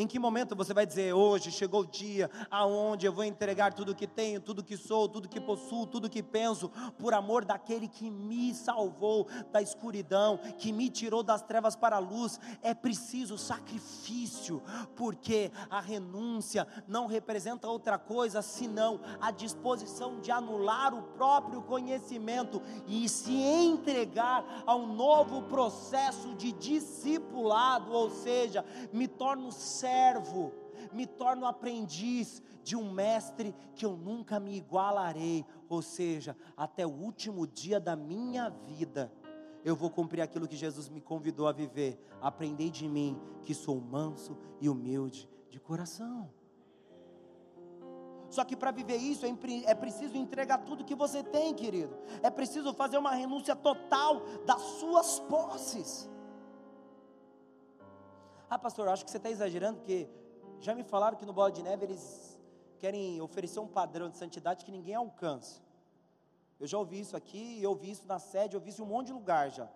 Em 0.00 0.06
que 0.06 0.18
momento 0.18 0.56
você 0.56 0.72
vai 0.72 0.86
dizer, 0.86 1.12
hoje 1.12 1.52
chegou 1.52 1.82
o 1.82 1.86
dia 1.86 2.30
aonde 2.50 3.04
eu 3.04 3.12
vou 3.12 3.22
entregar 3.22 3.74
tudo 3.74 3.94
que 3.94 4.06
tenho, 4.06 4.40
tudo 4.40 4.64
que 4.64 4.74
sou, 4.74 5.06
tudo 5.06 5.28
que 5.28 5.38
possuo, 5.38 5.86
tudo 5.86 6.08
que 6.08 6.22
penso, 6.22 6.70
por 6.98 7.12
amor 7.12 7.44
daquele 7.44 7.86
que 7.86 8.10
me 8.10 8.54
salvou 8.54 9.28
da 9.52 9.60
escuridão, 9.60 10.38
que 10.56 10.72
me 10.72 10.88
tirou 10.88 11.22
das 11.22 11.42
trevas 11.42 11.76
para 11.76 11.96
a 11.96 11.98
luz? 11.98 12.40
É 12.62 12.72
preciso 12.72 13.36
sacrifício, 13.36 14.62
porque 14.96 15.52
a 15.68 15.82
renúncia 15.82 16.66
não 16.88 17.06
representa 17.06 17.68
outra 17.68 17.98
coisa 17.98 18.40
senão 18.40 19.02
a 19.20 19.30
disposição 19.30 20.18
de 20.18 20.30
anular 20.30 20.94
o 20.94 21.02
próprio 21.02 21.60
conhecimento 21.60 22.62
e 22.86 23.06
se 23.06 23.34
entregar 23.34 24.62
a 24.64 24.74
um 24.74 24.94
novo 24.94 25.42
processo 25.42 26.34
de 26.36 26.52
discipulado, 26.52 27.92
ou 27.92 28.08
seja, 28.08 28.64
me 28.94 29.06
torno 29.06 29.52
servo 29.52 29.89
servo, 29.90 30.52
me 30.92 31.06
torno 31.06 31.46
aprendiz 31.46 32.42
de 32.62 32.76
um 32.76 32.90
mestre 32.90 33.54
que 33.74 33.84
eu 33.84 33.96
nunca 33.96 34.38
me 34.38 34.56
igualarei, 34.56 35.44
ou 35.68 35.82
seja, 35.82 36.36
até 36.56 36.86
o 36.86 36.90
último 36.90 37.46
dia 37.46 37.80
da 37.80 37.96
minha 37.96 38.48
vida, 38.48 39.12
eu 39.64 39.74
vou 39.74 39.90
cumprir 39.90 40.22
aquilo 40.22 40.48
que 40.48 40.56
Jesus 40.56 40.88
me 40.88 41.00
convidou 41.00 41.46
a 41.46 41.52
viver. 41.52 42.00
Aprendei 42.22 42.70
de 42.70 42.88
mim, 42.88 43.20
que 43.44 43.54
sou 43.54 43.78
manso 43.78 44.36
e 44.60 44.68
humilde 44.68 45.28
de 45.50 45.60
coração. 45.60 46.30
Só 48.30 48.44
que 48.44 48.56
para 48.56 48.70
viver 48.70 48.96
isso 48.96 49.26
é, 49.26 49.36
é 49.66 49.74
preciso 49.74 50.16
entregar 50.16 50.58
tudo 50.58 50.84
que 50.84 50.94
você 50.94 51.22
tem, 51.22 51.52
querido. 51.52 51.94
É 52.22 52.30
preciso 52.30 52.72
fazer 52.72 52.96
uma 52.96 53.12
renúncia 53.12 53.56
total 53.56 54.22
das 54.46 54.62
suas 54.62 55.18
posses. 55.20 56.09
Ah, 58.50 58.58
pastor, 58.58 58.88
acho 58.88 59.04
que 59.04 59.10
você 59.12 59.16
está 59.16 59.30
exagerando, 59.30 59.78
porque 59.78 60.08
já 60.58 60.74
me 60.74 60.82
falaram 60.82 61.16
que 61.16 61.24
no 61.24 61.32
Bola 61.32 61.52
de 61.52 61.62
Neve 61.62 61.84
eles 61.84 62.36
querem 62.80 63.20
oferecer 63.20 63.60
um 63.60 63.68
padrão 63.68 64.10
de 64.10 64.18
santidade 64.18 64.64
que 64.64 64.72
ninguém 64.72 64.96
alcança. 64.96 65.62
Eu 66.58 66.66
já 66.66 66.76
ouvi 66.76 66.98
isso 66.98 67.16
aqui, 67.16 67.62
eu 67.62 67.70
ouvi 67.70 67.92
isso 67.92 68.08
na 68.08 68.18
sede, 68.18 68.56
eu 68.56 68.60
ouvi 68.60 68.70
isso 68.70 68.82
em 68.82 68.84
um 68.84 68.88
monte 68.88 69.06
de 69.06 69.12
lugar 69.12 69.52
já. 69.52 69.70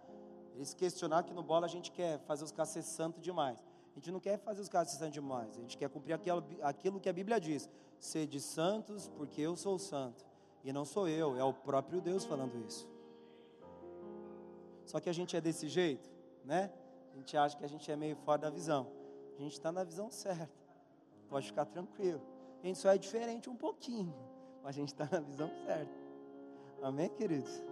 Eles 0.56 0.74
questionaram 0.74 1.24
que 1.24 1.32
no 1.32 1.42
Bola 1.42 1.66
a 1.66 1.68
gente 1.68 1.92
quer 1.92 2.18
fazer 2.20 2.42
os 2.42 2.50
caras 2.50 2.70
ser 2.70 2.82
santo 2.82 3.20
demais. 3.20 3.64
A 3.92 3.94
gente 3.94 4.10
não 4.10 4.18
quer 4.18 4.38
fazer 4.38 4.60
os 4.60 4.68
caras 4.68 4.90
se 4.90 4.96
santos 4.96 5.14
demais. 5.14 5.56
A 5.56 5.60
gente 5.60 5.78
quer 5.78 5.88
cumprir 5.88 6.14
aquilo, 6.14 6.44
aquilo 6.60 6.98
que 6.98 7.08
a 7.08 7.12
Bíblia 7.12 7.38
diz: 7.38 7.70
sede 8.00 8.40
santos, 8.40 9.08
porque 9.16 9.40
eu 9.40 9.54
sou 9.54 9.78
santo. 9.78 10.26
E 10.64 10.72
não 10.72 10.84
sou 10.84 11.08
eu, 11.08 11.38
é 11.38 11.44
o 11.44 11.54
próprio 11.54 12.00
Deus 12.00 12.24
falando 12.24 12.58
isso. 12.66 12.88
Só 14.84 14.98
que 14.98 15.08
a 15.08 15.12
gente 15.12 15.36
é 15.36 15.40
desse 15.40 15.68
jeito, 15.68 16.10
né? 16.44 16.72
A 17.14 17.16
gente 17.16 17.36
acha 17.36 17.56
que 17.56 17.64
a 17.64 17.68
gente 17.68 17.90
é 17.90 17.94
meio 17.94 18.16
fora 18.16 18.38
da 18.38 18.50
visão. 18.50 18.88
A 19.38 19.42
gente 19.42 19.52
está 19.52 19.70
na 19.70 19.84
visão 19.84 20.10
certa. 20.10 20.52
Pode 21.28 21.46
ficar 21.46 21.64
tranquilo. 21.64 22.20
A 22.62 22.66
gente 22.66 22.78
só 22.78 22.90
é 22.90 22.98
diferente 22.98 23.48
um 23.48 23.56
pouquinho, 23.56 24.14
mas 24.62 24.70
a 24.70 24.78
gente 24.80 24.88
está 24.88 25.08
na 25.10 25.20
visão 25.20 25.50
certa. 25.64 25.92
Amém, 26.82 27.08
queridos? 27.08 27.62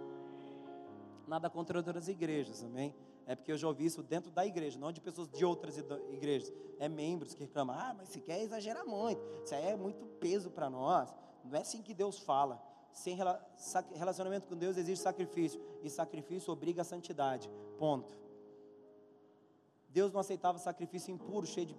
Nada 1.27 1.49
contra 1.49 1.77
outras 1.77 2.07
igrejas, 2.07 2.63
amém? 2.63 2.95
É 3.25 3.35
porque 3.35 3.51
eu 3.51 3.57
já 3.57 3.67
ouvi 3.67 3.85
isso 3.85 4.01
dentro 4.01 4.31
da 4.31 4.45
igreja, 4.45 4.79
não 4.79 4.91
de 4.91 4.99
pessoas 5.01 5.29
de 5.29 5.45
outras 5.45 5.77
igrejas. 5.77 6.51
É 6.79 6.89
membros 6.89 7.33
que 7.33 7.43
reclamam, 7.43 7.75
ah, 7.77 7.93
mas 7.97 8.09
você 8.09 8.19
quer 8.19 8.41
exagerar 8.41 8.85
muito, 8.85 9.21
isso 9.43 9.55
aí 9.55 9.67
é 9.67 9.75
muito 9.75 10.05
peso 10.19 10.49
para 10.51 10.69
nós. 10.69 11.13
Não 11.43 11.57
é 11.57 11.61
assim 11.61 11.81
que 11.81 11.93
Deus 11.93 12.19
fala. 12.19 12.61
Sem 12.91 13.17
relacionamento 13.95 14.47
com 14.47 14.55
Deus 14.55 14.77
existe 14.77 15.01
sacrifício, 15.01 15.59
e 15.81 15.89
sacrifício 15.89 16.53
obriga 16.53 16.81
a 16.81 16.85
santidade. 16.85 17.49
Ponto. 17.77 18.22
Deus 19.93 20.11
não 20.11 20.19
aceitava 20.19 20.57
sacrifício 20.57 21.13
impuro, 21.13 21.45
cheio 21.45 21.67
de 21.67 21.77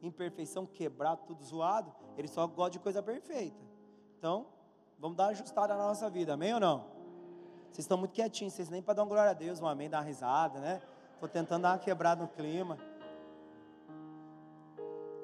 imperfeição, 0.00 0.66
quebrado, 0.66 1.22
tudo 1.26 1.44
zoado. 1.44 1.94
Ele 2.16 2.26
só 2.26 2.46
gosta 2.46 2.70
de 2.70 2.78
coisa 2.78 3.02
perfeita. 3.02 3.62
Então, 4.18 4.46
vamos 4.98 5.16
dar 5.16 5.26
ajustada 5.26 5.76
na 5.76 5.86
nossa 5.86 6.08
vida, 6.08 6.32
amém 6.32 6.54
ou 6.54 6.60
não? 6.60 6.86
Vocês 7.70 7.84
estão 7.84 7.98
muito 7.98 8.12
quietinhos, 8.12 8.54
vocês 8.54 8.70
nem 8.70 8.80
para 8.80 8.94
dar 8.94 9.02
uma 9.02 9.08
glória 9.08 9.30
a 9.32 9.34
Deus, 9.34 9.60
um 9.60 9.66
amém, 9.66 9.90
dar 9.90 9.98
uma 9.98 10.04
risada, 10.04 10.58
né? 10.60 10.80
Estou 11.12 11.28
tentando 11.28 11.62
dar 11.62 11.72
uma 11.72 11.78
quebrada 11.78 12.22
no 12.22 12.28
clima. 12.28 12.78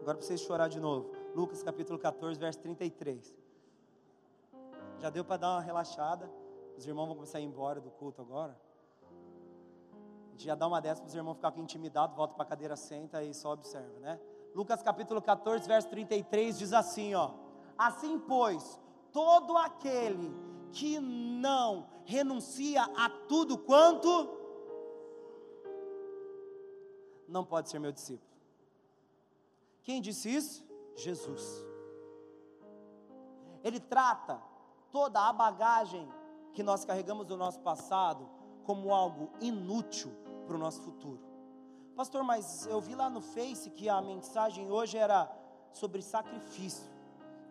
Agora 0.00 0.18
para 0.18 0.26
vocês 0.26 0.40
chorar 0.40 0.68
de 0.68 0.80
novo. 0.80 1.10
Lucas 1.34 1.62
capítulo 1.62 1.98
14, 1.98 2.38
verso 2.38 2.58
33. 2.60 3.34
Já 4.98 5.08
deu 5.08 5.24
para 5.24 5.38
dar 5.38 5.50
uma 5.52 5.60
relaxada. 5.62 6.30
Os 6.76 6.86
irmãos 6.86 7.06
vão 7.06 7.14
começar 7.14 7.38
a 7.38 7.40
ir 7.40 7.44
embora 7.44 7.80
do 7.80 7.90
culto 7.90 8.20
agora. 8.20 8.58
Já 10.44 10.54
dá 10.54 10.66
uma 10.66 10.80
dessa 10.80 11.02
para 11.02 11.08
os 11.08 11.14
irmãos 11.14 11.34
ficarem 11.34 11.62
intimidados, 11.62 12.16
volta 12.16 12.32
para 12.34 12.44
a 12.44 12.46
cadeira, 12.46 12.74
senta 12.74 13.22
e 13.22 13.34
só 13.34 13.52
observa, 13.52 13.98
né? 14.00 14.18
Lucas 14.54 14.82
capítulo 14.82 15.20
14, 15.20 15.68
verso 15.68 15.88
33 15.90 16.58
diz 16.58 16.72
assim, 16.72 17.14
ó: 17.14 17.32
Assim, 17.76 18.18
pois, 18.18 18.80
todo 19.12 19.56
aquele 19.58 20.34
que 20.72 20.98
não 20.98 21.88
renuncia 22.04 22.82
a 22.82 23.10
tudo 23.28 23.58
quanto 23.58 24.38
não 27.28 27.44
pode 27.44 27.68
ser 27.68 27.78
meu 27.78 27.92
discípulo. 27.92 28.30
Quem 29.82 30.00
disse 30.00 30.34
isso? 30.34 30.66
Jesus. 30.96 31.64
Ele 33.62 33.78
trata 33.78 34.42
toda 34.90 35.20
a 35.20 35.32
bagagem 35.34 36.10
que 36.54 36.62
nós 36.62 36.82
carregamos 36.82 37.26
do 37.26 37.36
nosso 37.36 37.60
passado 37.60 38.26
como 38.64 38.94
algo 38.94 39.30
inútil 39.40 40.29
para 40.50 40.56
o 40.56 40.58
nosso 40.58 40.82
futuro. 40.82 41.20
Pastor, 41.94 42.24
mas 42.24 42.66
eu 42.66 42.80
vi 42.80 42.96
lá 42.96 43.08
no 43.08 43.20
Face 43.20 43.70
que 43.70 43.88
a 43.88 44.02
mensagem 44.02 44.68
hoje 44.68 44.98
era 44.98 45.30
sobre 45.72 46.02
sacrifício. 46.02 46.90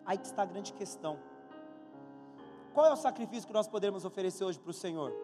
Aí 0.04 0.18
que 0.18 0.26
está 0.26 0.42
a 0.42 0.44
grande 0.44 0.74
questão. 0.74 1.18
Qual 2.74 2.84
é 2.84 2.92
o 2.92 2.96
sacrifício 2.96 3.46
que 3.46 3.54
nós 3.54 3.66
podemos 3.66 4.04
oferecer 4.04 4.44
hoje 4.44 4.58
para 4.58 4.68
o 4.68 4.74
Senhor? 4.74 5.14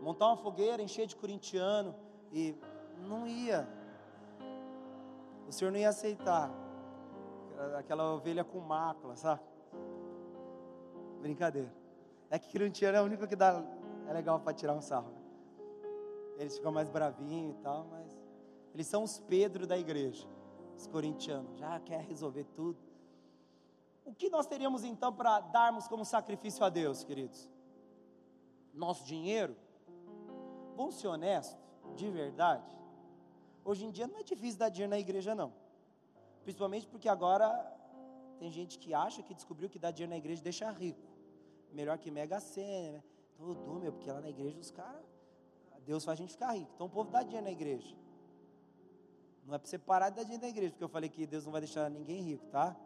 Montar 0.00 0.28
uma 0.28 0.36
fogueira, 0.36 0.80
encher 0.80 1.08
de 1.08 1.16
corintiano 1.16 1.92
e 2.30 2.54
não 3.08 3.26
ia. 3.26 3.68
O 5.48 5.52
Senhor 5.52 5.72
não 5.72 5.78
ia 5.78 5.88
aceitar 5.88 6.52
aquela 7.76 8.14
ovelha 8.14 8.44
com 8.44 8.60
mácula, 8.60 9.16
sabe? 9.16 9.40
Brincadeira. 11.20 11.74
É 12.30 12.38
que 12.38 12.52
corintiano 12.52 12.96
é 12.96 13.02
o 13.02 13.04
único 13.04 13.26
que 13.26 13.34
dá 13.34 13.60
é 14.06 14.12
legal 14.12 14.38
para 14.38 14.54
tirar 14.54 14.72
um 14.72 14.80
sarro. 14.80 15.25
Eles 16.36 16.56
ficam 16.56 16.72
mais 16.72 16.88
bravinhos 16.88 17.56
e 17.56 17.58
tal, 17.58 17.86
mas 17.86 18.06
eles 18.74 18.86
são 18.86 19.02
os 19.02 19.18
Pedro 19.18 19.66
da 19.66 19.78
igreja. 19.78 20.26
Os 20.76 20.86
corintianos 20.86 21.58
já 21.58 21.80
quer 21.80 22.02
resolver 22.02 22.44
tudo 22.54 22.78
o 24.06 24.14
que 24.14 24.30
nós 24.30 24.46
teríamos 24.46 24.84
então 24.84 25.12
para 25.12 25.40
darmos 25.40 25.88
como 25.88 26.04
sacrifício 26.04 26.64
a 26.64 26.68
Deus, 26.68 27.02
queridos? 27.02 27.50
Nosso 28.72 29.04
dinheiro? 29.04 29.56
Vamos 30.76 30.94
ser 31.00 31.08
honestos, 31.08 31.58
de 31.96 32.08
verdade. 32.08 32.72
Hoje 33.64 33.84
em 33.84 33.90
dia 33.90 34.06
não 34.06 34.20
é 34.20 34.22
difícil 34.22 34.60
dar 34.60 34.68
dinheiro 34.68 34.90
na 34.90 34.98
igreja, 34.98 35.34
não. 35.34 35.52
Principalmente 36.44 36.86
porque 36.86 37.08
agora 37.08 37.48
tem 38.38 38.48
gente 38.52 38.78
que 38.78 38.94
acha 38.94 39.24
que 39.24 39.34
descobriu 39.34 39.68
que 39.68 39.78
dar 39.78 39.90
dinheiro 39.90 40.10
na 40.10 40.18
igreja 40.18 40.40
deixa 40.40 40.70
rico. 40.70 41.02
Melhor 41.72 41.98
que 41.98 42.08
Mega 42.08 42.38
Sena, 42.38 42.98
né? 42.98 43.02
Tudo, 43.36 43.80
meu, 43.80 43.92
porque 43.92 44.10
lá 44.10 44.20
na 44.20 44.30
igreja 44.30 44.60
os 44.60 44.70
caras, 44.70 45.04
Deus 45.86 46.04
faz 46.04 46.18
a 46.18 46.22
gente 46.22 46.32
ficar 46.32 46.52
rico. 46.52 46.70
Então 46.74 46.88
o 46.88 46.90
povo 46.90 47.10
dá 47.10 47.22
dinheiro 47.22 47.44
na 47.44 47.52
igreja. 47.52 47.96
Não 49.46 49.54
é 49.54 49.58
para 49.58 49.68
você 49.68 49.78
parar 49.78 50.10
de 50.10 50.16
dar 50.16 50.22
dinheiro 50.24 50.42
na 50.42 50.48
igreja, 50.48 50.72
porque 50.72 50.82
eu 50.82 50.88
falei 50.88 51.08
que 51.08 51.24
Deus 51.24 51.44
não 51.44 51.52
vai 51.52 51.60
deixar 51.60 51.88
ninguém 51.88 52.20
rico, 52.20 52.44
tá? 52.48 52.76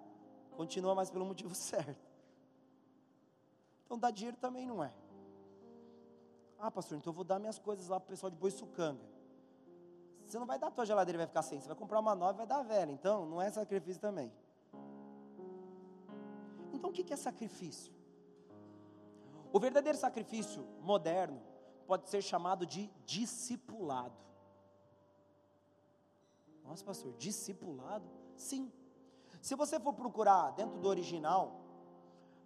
Continua, 0.52 0.94
mas 0.94 1.10
pelo 1.10 1.24
motivo 1.24 1.54
certo. 1.56 2.10
Então, 3.86 3.98
dar 3.98 4.10
dinheiro 4.10 4.36
também 4.36 4.66
não 4.66 4.84
é. 4.84 4.92
Ah, 6.58 6.70
pastor, 6.70 6.98
então 6.98 7.10
eu 7.10 7.14
vou 7.14 7.24
dar 7.24 7.38
minhas 7.38 7.58
coisas 7.58 7.88
lá 7.88 7.98
para 7.98 8.06
o 8.06 8.10
pessoal 8.10 8.30
de 8.30 8.36
Boiçucanga. 8.36 9.02
Você 10.26 10.38
não 10.38 10.46
vai 10.46 10.58
dar 10.58 10.66
a 10.66 10.70
tua 10.70 10.84
geladeira 10.84 11.16
e 11.16 11.20
vai 11.20 11.26
ficar 11.26 11.42
sem. 11.42 11.58
Você 11.58 11.66
vai 11.66 11.76
comprar 11.76 11.98
uma 11.98 12.14
nova 12.14 12.34
e 12.34 12.36
vai 12.36 12.46
dar 12.46 12.58
a 12.58 12.62
velha. 12.62 12.92
Então, 12.92 13.24
não 13.24 13.40
é 13.40 13.50
sacrifício 13.50 14.00
também. 14.00 14.30
Então, 16.72 16.90
o 16.90 16.92
que 16.92 17.12
é 17.12 17.16
sacrifício? 17.16 17.92
O 19.52 19.58
verdadeiro 19.58 19.98
sacrifício 19.98 20.64
moderno 20.82 21.49
pode 21.90 22.08
ser 22.08 22.22
chamado 22.22 22.64
de 22.64 22.88
discipulado. 23.04 24.14
Nossa, 26.62 26.84
pastor, 26.84 27.12
discipulado? 27.14 28.08
Sim. 28.36 28.72
Se 29.40 29.56
você 29.56 29.80
for 29.80 29.92
procurar 29.92 30.52
dentro 30.52 30.78
do 30.78 30.88
original, 30.88 31.60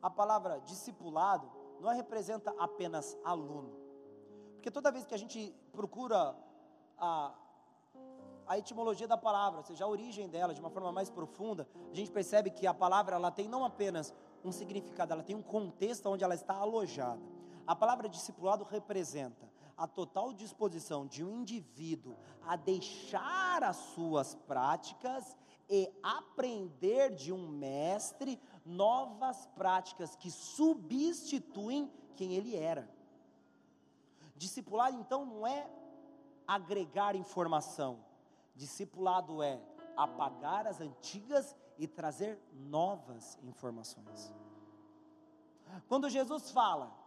a 0.01 0.09
palavra 0.09 0.61
discipulado 0.61 1.47
não 1.79 1.91
representa 1.95 2.55
apenas 2.59 3.19
aluno. 3.23 3.77
Porque 4.55 4.71
toda 4.71 4.91
vez 4.91 5.05
que 5.05 5.13
a 5.13 5.19
gente 5.19 5.55
procura 5.73 6.35
a, 6.97 7.35
a 8.47 8.57
etimologia 8.57 9.07
da 9.07 9.19
palavra, 9.19 9.59
ou 9.59 9.65
seja, 9.67 9.85
a 9.85 9.89
origem 9.89 10.27
dela 10.27 10.55
de 10.55 10.61
uma 10.61 10.71
forma 10.71 10.91
mais 10.91 11.11
profunda, 11.11 11.69
a 11.93 11.95
gente 11.95 12.11
percebe 12.11 12.49
que 12.49 12.67
a 12.67 12.73
palavra 12.73 13.17
ela 13.17 13.31
tem 13.31 13.47
não 13.47 13.63
apenas 13.63 14.15
um 14.43 14.51
significado, 14.51 15.13
ela 15.13 15.23
tem 15.23 15.37
um 15.37 15.43
contexto 15.43 16.07
onde 16.09 16.25
ela 16.25 16.35
está 16.35 16.55
alojada. 16.55 17.34
A 17.67 17.75
palavra 17.75 18.09
discipulado 18.09 18.65
representa 18.65 19.51
a 19.77 19.87
total 19.87 20.33
disposição 20.33 21.07
de 21.07 21.25
um 21.25 21.41
indivíduo 21.41 22.17
a 22.47 22.57
deixar 22.57 23.62
as 23.65 23.77
suas 23.77 24.35
práticas 24.35 25.37
e 25.69 25.91
aprender 26.03 27.15
de 27.15 27.33
um 27.33 27.49
mestre 27.49 28.41
novas 28.65 29.47
práticas 29.57 30.15
que 30.15 30.31
substituem 30.31 31.91
quem 32.17 32.35
ele 32.35 32.55
era. 32.55 32.89
Discipulado 34.37 34.97
então 34.99 35.25
não 35.25 35.47
é 35.47 35.69
agregar 36.47 37.17
informação, 37.17 38.05
discipulado 38.55 39.43
é 39.43 39.61
apagar 39.97 40.67
as 40.67 40.81
antigas 40.81 41.57
e 41.79 41.89
trazer 41.89 42.39
novas 42.53 43.39
informações. 43.43 44.33
Quando 45.89 46.11
Jesus 46.11 46.51
fala, 46.51 47.04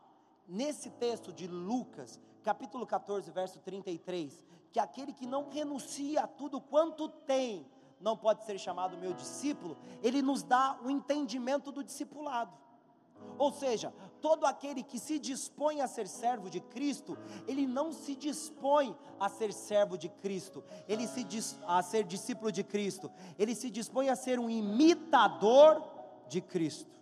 nesse 0.48 0.89
texto 0.89 1.34
de 1.34 1.48
Lucas, 1.48 2.20
capítulo 2.43 2.86
14, 2.86 3.30
verso 3.32 3.60
33, 3.60 4.43
que 4.72 4.80
aquele 4.80 5.12
que 5.12 5.26
não 5.26 5.50
renuncia 5.50 6.22
a 6.22 6.28
tudo 6.28 6.62
quanto 6.62 7.10
tem, 7.10 7.66
não 8.00 8.16
pode 8.16 8.45
ser 8.45 8.60
chamado 8.60 8.98
meu 8.98 9.14
discípulo, 9.14 9.78
ele 10.04 10.22
nos 10.22 10.43
dá 10.43 10.80
o 10.84 10.89
entendimento 10.89 11.72
do 11.72 11.84
discipulado. 11.84 12.54
Ou 13.38 13.52
seja, 13.52 13.93
todo 14.22 14.45
aquele 14.45 14.84
que 14.84 15.00
se 15.00 15.20
dispõe 15.20 15.82
a 15.82 15.88
ser 15.88 16.08
servo 16.08 16.50
de 16.50 16.60
Cristo, 16.60 17.18
ele 17.48 17.68
não 17.68 17.91
se 17.91 18.16
dispõe 18.16 18.95
a 19.20 19.30
ser 19.30 19.52
servo 19.54 19.98
de 19.98 20.10
Cristo, 20.10 20.64
ele 20.88 21.08
se 21.08 21.24
diz, 21.24 21.58
a 21.68 21.82
ser 21.82 22.04
discípulo 22.04 22.52
de 22.52 22.64
Cristo, 22.64 23.12
ele 23.38 23.56
se 23.56 23.70
dispõe 23.70 24.10
a 24.10 24.16
ser 24.16 24.39
um 24.39 24.50
imitador 24.50 25.84
de 26.28 26.41
Cristo. 26.41 26.97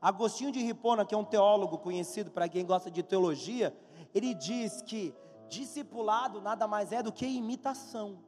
Agostinho 0.00 0.52
de 0.52 0.60
Hipona, 0.60 1.04
que 1.04 1.14
é 1.14 1.18
um 1.18 1.24
teólogo 1.24 1.78
conhecido 1.78 2.30
para 2.30 2.48
quem 2.48 2.64
gosta 2.64 2.90
de 2.90 3.02
teologia, 3.02 3.76
ele 4.14 4.32
diz 4.32 4.80
que 4.82 5.14
discipulado 5.48 6.40
nada 6.40 6.68
mais 6.68 6.92
é 6.92 7.02
do 7.02 7.12
que 7.12 7.26
imitação. 7.26 8.18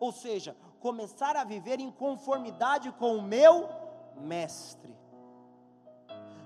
Ou 0.00 0.12
seja, 0.12 0.56
começar 0.80 1.36
a 1.36 1.44
viver 1.44 1.80
em 1.80 1.90
conformidade 1.90 2.90
com 2.92 3.16
o 3.16 3.22
meu 3.22 3.68
mestre. 4.16 4.96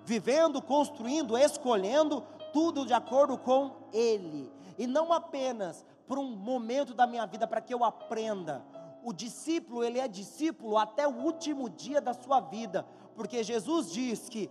Vivendo, 0.05 0.61
construindo, 0.63 1.37
escolhendo 1.37 2.25
tudo 2.53 2.87
de 2.87 2.95
acordo 2.95 3.37
com 3.37 3.73
ele. 3.93 4.51
E 4.79 4.87
não 4.87 5.13
apenas 5.13 5.85
por 6.07 6.19
um 6.19 6.31
momento 6.31 6.95
da 6.95 7.07
minha 7.07 7.27
vida 7.27 7.47
para 7.47 7.61
que 7.61 7.75
eu 7.75 7.85
aprenda. 7.85 8.65
O 9.09 9.13
discípulo, 9.15 9.83
ele 9.83 9.99
é 9.99 10.07
discípulo 10.07 10.77
até 10.77 11.09
o 11.09 11.15
último 11.23 11.71
dia 11.71 11.99
da 11.99 12.13
sua 12.13 12.41
vida, 12.41 12.87
porque 13.17 13.43
Jesus 13.43 13.91
diz 13.91 14.29
que 14.29 14.51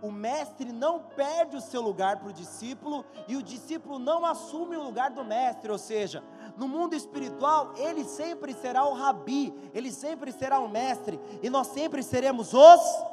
o 0.00 0.10
mestre 0.10 0.72
não 0.72 0.98
perde 0.98 1.58
o 1.58 1.60
seu 1.60 1.82
lugar 1.82 2.16
para 2.16 2.30
o 2.30 2.32
discípulo 2.32 3.04
e 3.28 3.36
o 3.36 3.42
discípulo 3.42 3.98
não 3.98 4.24
assume 4.24 4.78
o 4.78 4.82
lugar 4.82 5.10
do 5.10 5.22
mestre, 5.22 5.70
ou 5.70 5.76
seja, 5.76 6.24
no 6.56 6.66
mundo 6.66 6.94
espiritual, 6.94 7.74
ele 7.76 8.02
sempre 8.02 8.54
será 8.54 8.86
o 8.86 8.94
rabi, 8.94 9.52
ele 9.74 9.92
sempre 9.92 10.32
será 10.32 10.58
o 10.58 10.70
mestre 10.70 11.20
e 11.42 11.50
nós 11.50 11.66
sempre 11.66 12.02
seremos 12.02 12.54
os 12.54 13.11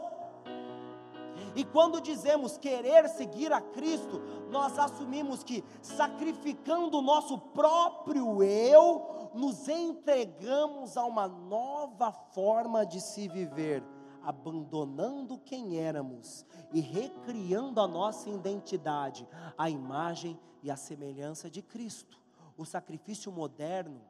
e 1.56 1.64
quando 1.64 2.02
dizemos 2.02 2.58
querer 2.58 3.08
seguir 3.10 3.52
a 3.52 3.62
Cristo, 3.62 4.22
nós 4.50 4.78
assumimos 4.78 5.44
que 5.44 5.64
sacrificando 5.82 6.98
o 6.98 7.02
nosso 7.02 7.38
próprio 7.38 8.44
eu, 8.44 9.30
nos 9.34 9.68
entregamos 9.68 10.98
a 10.98 11.06
uma 11.06 11.28
nova 11.28 12.12
forma 12.12 12.86
de 12.86 13.00
se 13.00 13.28
viver, 13.28 13.84
abandonando 14.24 15.38
quem 15.40 15.80
éramos 15.80 16.46
e 16.74 16.80
recriando 16.80 17.80
a 17.80 17.88
nossa 17.88 18.30
identidade, 18.30 19.28
a 19.58 19.70
imagem 19.70 20.40
e 20.62 20.70
a 20.70 20.76
semelhança 20.76 21.50
de 21.50 21.62
Cristo. 21.62 22.20
O 22.58 22.66
sacrifício 22.66 23.32
moderno 23.32 24.02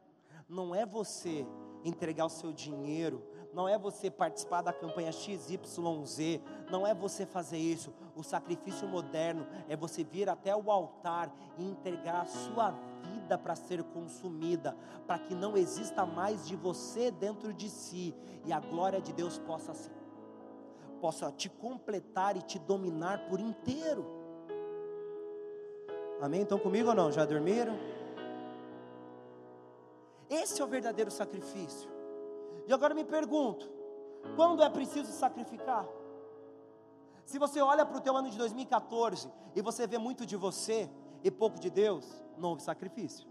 não 0.48 0.74
é 0.74 0.86
você 0.86 1.46
entregar 1.84 2.26
o 2.26 2.30
seu 2.30 2.52
dinheiro, 2.52 3.24
não 3.54 3.68
é 3.68 3.78
você 3.78 4.10
participar 4.10 4.62
da 4.62 4.72
campanha 4.72 5.12
XYZ, 5.12 5.60
não 6.70 6.86
é 6.86 6.93
você 6.93 7.26
fazer 7.26 7.58
isso. 7.58 7.93
O 8.16 8.24
sacrifício 8.24 8.88
moderno 8.88 9.47
é 9.68 9.76
você 9.76 10.04
vir 10.04 10.30
até 10.30 10.56
o 10.56 10.72
altar 10.72 11.34
e 11.58 11.64
entregar 11.64 12.22
a 12.22 12.26
sua 12.26 12.72
vida 13.04 13.38
para 13.38 13.56
ser 13.56 13.84
consumida, 13.84 14.78
para 15.08 15.20
que 15.20 15.34
não 15.34 15.58
exista 15.58 16.06
mais 16.06 16.47
de 16.47 16.56
você 16.56 17.10
dentro 17.12 17.54
de 17.54 17.70
si 17.70 18.14
e 18.45 18.54
a 18.54 18.60
glória 18.60 19.02
de 19.02 19.14
Deus 19.14 19.38
possa 19.39 19.74
se 19.74 19.89
possa 21.00 21.32
te 21.32 21.50
completar 21.50 22.36
e 22.36 22.41
te 22.41 22.60
dominar 22.60 23.30
por 23.30 23.39
inteiro. 23.39 24.06
Amém? 26.22 26.41
Estão 26.41 26.60
comigo 26.60 26.89
ou 26.89 26.95
não? 26.95 27.10
Já 27.10 27.24
dormiram? 27.24 27.80
Esse 30.30 30.62
é 30.62 30.66
o 30.66 30.68
verdadeiro 30.68 31.10
sacrifício. 31.10 31.89
E 32.70 32.74
agora 32.74 32.93
me 32.93 33.03
pergunto: 33.03 33.67
quando 34.36 34.61
é 34.61 34.70
preciso 34.70 35.11
sacrificar? 35.11 35.88
Se 37.26 37.39
você 37.39 37.59
olha 37.59 37.84
para 37.84 37.97
o 37.97 37.99
teu 37.99 38.15
ano 38.15 38.30
de 38.30 38.38
2014 38.38 39.28
e 39.55 39.61
você 39.61 39.88
vê 39.88 39.97
muito 39.97 40.24
de 40.24 40.36
você 40.36 40.88
e 41.24 41.32
pouco 41.32 41.59
de 41.59 41.72
Deus, 41.72 42.05
não 42.38 42.49
houve 42.49 42.61
sacrifício. 42.61 43.28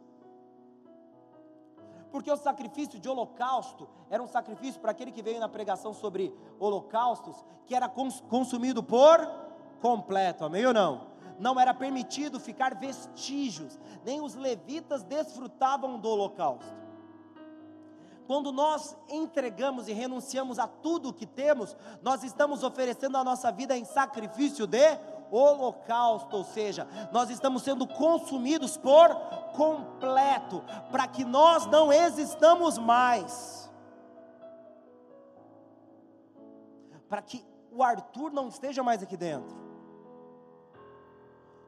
Porque 2.10 2.32
o 2.32 2.36
sacrifício 2.36 2.98
de 2.98 3.08
holocausto 3.08 3.88
era 4.10 4.20
um 4.20 4.26
sacrifício 4.26 4.80
para 4.80 4.90
aquele 4.90 5.12
que 5.12 5.22
veio 5.22 5.38
na 5.38 5.48
pregação 5.48 5.94
sobre 5.94 6.34
holocaustos, 6.58 7.44
que 7.64 7.76
era 7.76 7.88
consumido 7.88 8.82
por 8.82 9.20
completo, 9.80 10.46
amém 10.46 10.66
ou 10.66 10.74
não? 10.74 11.12
Não 11.38 11.60
era 11.60 11.72
permitido 11.72 12.40
ficar 12.40 12.74
vestígios, 12.74 13.78
nem 14.04 14.20
os 14.20 14.34
levitas 14.34 15.04
desfrutavam 15.04 15.96
do 16.00 16.08
holocausto. 16.08 16.87
Quando 18.28 18.52
nós 18.52 18.94
entregamos 19.08 19.88
e 19.88 19.94
renunciamos 19.94 20.58
a 20.58 20.68
tudo 20.68 21.08
o 21.08 21.12
que 21.14 21.24
temos, 21.24 21.74
nós 22.02 22.22
estamos 22.22 22.62
oferecendo 22.62 23.16
a 23.16 23.24
nossa 23.24 23.50
vida 23.50 23.74
em 23.74 23.86
sacrifício 23.86 24.66
de 24.66 24.98
holocausto, 25.30 26.36
ou 26.36 26.44
seja, 26.44 26.86
nós 27.10 27.30
estamos 27.30 27.62
sendo 27.62 27.86
consumidos 27.86 28.76
por 28.76 29.14
completo, 29.56 30.62
para 30.92 31.08
que 31.08 31.24
nós 31.24 31.64
não 31.68 31.90
existamos 31.90 32.76
mais. 32.76 33.72
Para 37.08 37.22
que 37.22 37.42
o 37.72 37.82
Arthur 37.82 38.30
não 38.30 38.48
esteja 38.48 38.82
mais 38.82 39.02
aqui 39.02 39.16
dentro. 39.16 39.56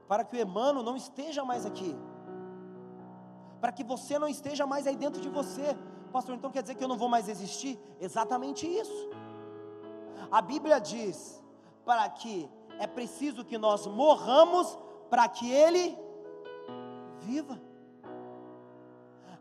Para 0.06 0.24
que 0.24 0.36
o 0.36 0.40
Emmanuel 0.42 0.84
não 0.84 0.94
esteja 0.94 1.42
mais 1.42 1.64
aqui. 1.64 1.96
Para 3.62 3.72
que 3.72 3.82
você 3.82 4.18
não 4.18 4.28
esteja 4.28 4.66
mais 4.66 4.86
aí 4.86 4.94
dentro 4.94 5.22
de 5.22 5.30
você 5.30 5.74
Pastor, 6.12 6.34
então 6.34 6.50
quer 6.50 6.62
dizer 6.62 6.74
que 6.74 6.82
eu 6.82 6.88
não 6.88 6.96
vou 6.96 7.08
mais 7.08 7.28
existir? 7.28 7.78
Exatamente 8.00 8.66
isso. 8.66 9.10
A 10.30 10.42
Bíblia 10.42 10.80
diz 10.80 11.42
para 11.84 12.08
que 12.08 12.48
é 12.78 12.86
preciso 12.86 13.44
que 13.44 13.58
nós 13.58 13.86
morramos 13.86 14.78
para 15.08 15.28
que 15.28 15.50
ele 15.50 15.96
viva. 17.20 17.60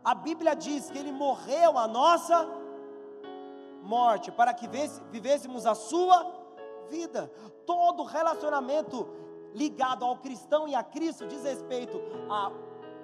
A 0.04 0.14
Bíblia 0.14 0.54
diz 0.54 0.90
que 0.90 0.98
ele 0.98 1.12
morreu 1.12 1.76
a 1.78 1.86
nossa 1.86 2.48
morte 3.82 4.30
para 4.30 4.54
que 4.54 4.68
vivêssemos 5.10 5.66
a 5.66 5.74
sua 5.74 6.32
vida. 6.88 7.30
Todo 7.66 8.02
relacionamento 8.04 9.08
ligado 9.54 10.04
ao 10.04 10.16
cristão 10.16 10.68
e 10.68 10.74
a 10.74 10.82
Cristo 10.82 11.26
diz 11.26 11.44
respeito 11.44 12.00
a 12.30 12.50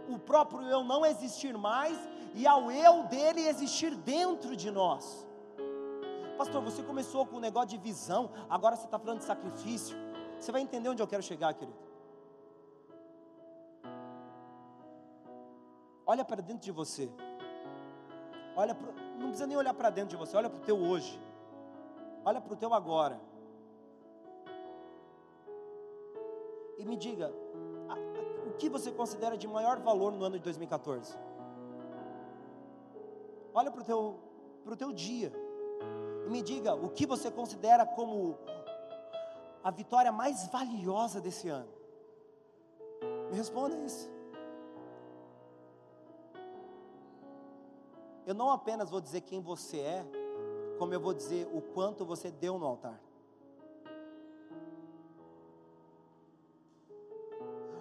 o 0.08 0.18
próprio 0.18 0.62
eu 0.62 0.84
não 0.84 1.04
existir 1.04 1.56
mais 1.58 1.98
e 2.36 2.46
ao 2.46 2.70
eu 2.70 3.04
dele 3.04 3.48
existir 3.48 3.94
dentro 3.96 4.54
de 4.54 4.70
nós. 4.70 5.26
Pastor, 6.36 6.62
você 6.62 6.82
começou 6.82 7.24
com 7.24 7.36
um 7.36 7.40
negócio 7.40 7.70
de 7.70 7.78
visão, 7.78 8.30
agora 8.48 8.76
você 8.76 8.84
está 8.84 8.98
falando 8.98 9.20
de 9.20 9.24
sacrifício. 9.24 9.96
Você 10.38 10.52
vai 10.52 10.60
entender 10.60 10.90
onde 10.90 11.02
eu 11.02 11.06
quero 11.06 11.22
chegar, 11.22 11.54
querido. 11.54 11.78
Olha 16.04 16.24
para 16.26 16.42
dentro 16.42 16.62
de 16.62 16.70
você. 16.70 17.10
Olha 18.54 18.74
pro, 18.74 18.92
não 19.18 19.28
precisa 19.28 19.46
nem 19.46 19.56
olhar 19.56 19.72
para 19.72 19.88
dentro 19.88 20.10
de 20.10 20.16
você, 20.16 20.36
olha 20.36 20.50
para 20.50 20.60
o 20.60 20.62
teu 20.62 20.78
hoje. 20.78 21.18
Olha 22.22 22.40
para 22.40 22.52
o 22.52 22.56
teu 22.56 22.74
agora. 22.74 23.18
E 26.76 26.84
me 26.84 26.98
diga, 26.98 27.32
o 28.46 28.52
que 28.58 28.68
você 28.68 28.92
considera 28.92 29.38
de 29.38 29.48
maior 29.48 29.78
valor 29.80 30.12
no 30.12 30.22
ano 30.22 30.36
de 30.36 30.44
2014? 30.44 31.16
Olha 33.58 33.70
para 33.70 33.80
o 33.80 33.84
teu, 33.84 34.20
pro 34.62 34.76
teu 34.76 34.92
dia 34.92 35.32
e 36.26 36.28
me 36.28 36.42
diga 36.42 36.74
o 36.74 36.90
que 36.90 37.06
você 37.06 37.30
considera 37.30 37.86
como 37.86 38.38
a 39.64 39.70
vitória 39.70 40.12
mais 40.12 40.46
valiosa 40.48 41.22
desse 41.22 41.48
ano. 41.48 41.72
Me 43.30 43.36
responda 43.36 43.74
isso. 43.78 44.10
Eu 48.26 48.34
não 48.34 48.50
apenas 48.50 48.90
vou 48.90 49.00
dizer 49.00 49.22
quem 49.22 49.40
você 49.40 49.78
é, 49.78 50.06
como 50.78 50.92
eu 50.92 51.00
vou 51.00 51.14
dizer 51.14 51.48
o 51.50 51.62
quanto 51.62 52.04
você 52.04 52.30
deu 52.30 52.58
no 52.58 52.66
altar. 52.66 53.00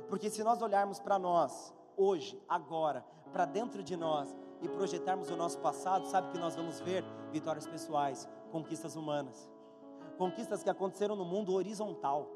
Porque 0.08 0.30
se 0.30 0.42
nós 0.42 0.62
olharmos 0.62 1.02
para 1.02 1.20
nós, 1.20 1.74
hoje, 1.98 2.42
agora, 2.48 3.06
para 3.34 3.44
dentro 3.44 3.84
de 3.84 3.98
nós, 3.98 4.34
e 4.62 4.70
projetarmos 4.70 5.30
o 5.30 5.36
nosso 5.36 5.60
passado, 5.60 6.08
sabe 6.08 6.32
que 6.32 6.38
nós 6.38 6.56
vamos 6.56 6.80
ver 6.80 7.04
vitórias 7.32 7.68
pessoais, 7.68 8.28
conquistas 8.52 8.96
humanas, 8.96 9.50
conquistas 10.18 10.64
que 10.64 10.70
aconteceram 10.70 11.16
no 11.16 11.26
mundo 11.26 11.54
horizontal, 11.54 12.28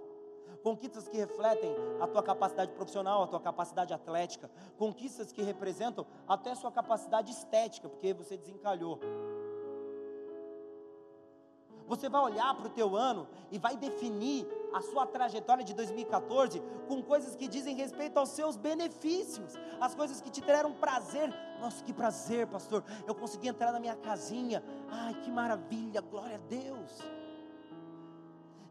conquistas 0.64 1.08
que 1.08 1.18
refletem 1.18 1.76
a 2.00 2.08
tua 2.08 2.22
capacidade 2.22 2.72
profissional, 2.74 3.24
a 3.24 3.28
tua 3.28 3.40
capacidade 3.40 3.94
atlética, 3.94 4.50
conquistas 4.78 5.32
que 5.32 5.42
representam 5.42 6.06
até 6.28 6.52
a 6.52 6.56
sua 6.56 6.72
capacidade 6.72 7.32
estética, 7.32 7.88
porque 7.88 8.14
você 8.14 8.38
desencalhou. 8.38 9.00
Você 11.90 12.08
vai 12.08 12.22
olhar 12.22 12.54
para 12.54 12.68
o 12.68 12.70
teu 12.70 12.96
ano 12.96 13.28
e 13.52 13.58
vai 13.58 13.76
definir 13.76 14.48
a 14.72 14.80
sua 14.80 15.08
trajetória 15.08 15.64
de 15.64 15.74
2014 15.74 16.62
com 16.88 17.02
coisas 17.02 17.36
que 17.36 17.48
dizem 17.48 17.76
respeito 17.76 18.18
aos 18.18 18.30
seus 18.30 18.56
benefícios, 18.56 19.56
as 19.82 19.96
coisas 19.96 20.22
que 20.22 20.30
te 20.30 20.40
deram 20.40 20.72
prazer. 20.72 21.34
Nossa, 21.60 21.84
que 21.84 21.92
prazer, 21.92 22.46
pastor! 22.46 22.84
Eu 23.08 23.16
consegui 23.16 23.48
entrar 23.48 23.72
na 23.72 23.80
minha 23.80 23.96
casinha. 23.96 24.64
Ai, 24.88 25.16
que 25.16 25.32
maravilha! 25.32 26.00
Glória 26.00 26.36
a 26.36 26.48
Deus! 26.48 27.00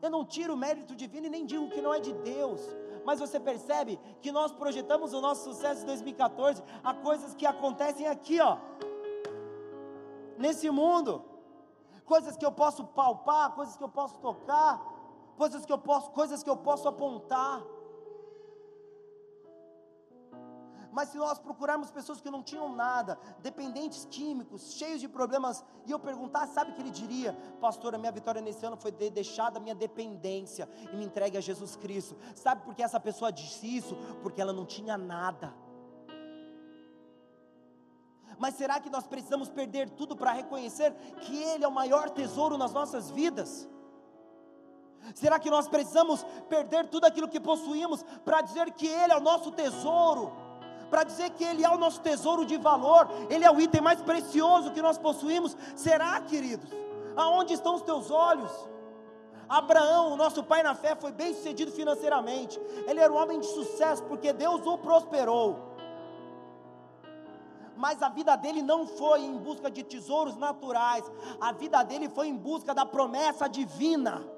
Eu 0.01 0.11
não 0.11 0.25
tiro 0.25 0.55
o 0.55 0.57
mérito 0.57 0.95
divino 0.95 1.27
e 1.27 1.31
nem 1.31 1.45
digo 1.45 1.69
que 1.71 1.83
não 1.83 1.93
é 1.93 1.99
de 1.99 2.13
Deus, 2.13 2.61
mas 3.05 3.19
você 3.19 3.41
percebe 3.41 3.99
que 4.23 4.31
nós 4.31 4.53
projetamos 4.53 5.13
o 5.13 5.21
nosso 5.21 5.43
sucesso 5.53 5.83
em 5.83 5.87
2014 5.87 6.63
a 6.85 6.95
coisas 6.95 7.35
que 7.35 7.45
acontecem 7.45 8.07
aqui, 8.07 8.41
ó, 8.41 8.59
nesse 10.39 10.71
mundo, 10.71 11.25
coisas 12.13 12.37
que 12.37 12.47
eu 12.49 12.53
posso 12.63 12.83
palpar, 13.01 13.55
coisas 13.59 13.77
que 13.77 13.85
eu 13.85 13.93
posso 14.01 14.19
tocar, 14.19 14.73
coisas 15.37 15.65
que 15.67 15.73
eu 15.73 15.79
posso, 15.79 16.11
coisas 16.11 16.43
que 16.43 16.51
eu 16.51 16.57
posso 16.57 16.89
apontar. 16.89 17.63
Mas 20.91 21.11
se 21.11 21.19
nós 21.19 21.39
procurarmos 21.39 21.91
pessoas 21.91 22.21
que 22.21 22.31
não 22.31 22.43
tinham 22.43 22.69
nada, 22.75 23.19
dependentes 23.41 24.05
químicos, 24.07 24.73
cheios 24.73 25.01
de 25.01 25.09
problemas, 25.09 25.65
e 25.87 25.91
eu 25.93 25.99
perguntar, 25.99 26.47
sabe 26.49 26.71
o 26.71 26.75
que 26.75 26.81
ele 26.81 26.91
diria? 26.91 27.35
Pastor, 27.61 27.95
a 27.95 27.99
minha 27.99 28.11
vitória 28.11 28.41
nesse 28.41 28.65
ano 28.65 28.77
foi 28.77 28.91
de 28.91 29.11
deixar 29.11 29.55
a 29.57 29.61
minha 29.61 29.75
dependência 29.75 30.69
e 30.91 30.97
me 30.97 31.05
entregue 31.05 31.37
a 31.37 31.41
Jesus 31.41 31.77
Cristo. 31.77 32.17
Sabe 32.35 32.63
por 32.65 32.75
que 32.75 32.83
essa 32.83 32.99
pessoa 32.99 33.31
disse 33.31 33.77
isso? 33.77 33.95
Porque 34.23 34.41
ela 34.41 34.53
não 34.53 34.65
tinha 34.65 34.97
nada. 34.97 35.55
Mas 38.39 38.55
será 38.55 38.79
que 38.79 38.89
nós 38.89 39.07
precisamos 39.07 39.49
perder 39.49 39.91
tudo 39.91 40.17
para 40.17 40.33
reconhecer 40.33 40.93
que 41.21 41.43
Ele 41.43 41.65
é 41.65 41.69
o 41.69 41.73
maior 41.73 42.09
tesouro 42.11 42.57
nas 42.57 42.73
nossas 42.73 43.11
vidas? 43.11 43.69
Será 45.15 45.39
que 45.39 45.51
nós 45.51 45.67
precisamos 45.67 46.25
perder 46.49 46.87
tudo 46.87 47.05
aquilo 47.05 47.29
que 47.29 47.41
possuímos 47.41 48.03
para 48.25 48.41
dizer 48.41 48.71
que 48.73 48.87
Ele 48.87 49.13
é 49.13 49.17
o 49.17 49.21
nosso 49.21 49.51
tesouro? 49.51 50.33
Para 50.89 51.03
dizer 51.03 51.31
que 51.31 51.45
Ele 51.45 51.65
é 51.65 51.69
o 51.69 51.79
nosso 51.79 52.01
tesouro 52.01 52.47
de 52.47 52.57
valor, 52.57 53.09
Ele 53.29 53.45
é 53.45 53.51
o 53.51 53.61
item 53.61 53.81
mais 53.81 54.01
precioso 54.01 54.71
que 54.71 54.81
nós 54.81 54.99
possuímos? 54.99 55.57
Será, 55.75 56.21
queridos? 56.21 56.71
Aonde 57.17 57.55
estão 57.55 57.75
os 57.75 57.83
teus 57.83 58.11
olhos? 58.11 58.53
Abraão, 59.49 60.13
o 60.13 60.17
nosso 60.17 60.45
pai 60.45 60.63
na 60.63 60.75
fé, 60.75 60.95
foi 60.95 61.11
bem 61.11 61.35
sucedido 61.35 61.73
financeiramente. 61.73 62.61
Ele 62.87 63.01
era 63.01 63.13
um 63.13 63.17
homem 63.17 63.41
de 63.41 63.47
sucesso 63.47 64.05
porque 64.05 64.33
Deus 64.33 64.65
o 64.67 64.79
prosperou 64.79 65.78
mas 67.79 68.03
a 68.03 68.09
vida 68.09 68.37
dele 68.37 68.61
não 68.61 68.87
foi 68.87 69.21
em 69.21 69.39
busca 69.39 69.71
de 69.71 69.83
tesouros 69.83 70.37
naturais, 70.37 71.05
a 71.41 71.53
vida 71.53 71.83
dele 71.85 72.09
foi 72.09 72.27
em 72.27 72.37
busca 72.37 72.75
da 72.75 72.85
promessa 72.85 73.49
divina. 73.49 74.38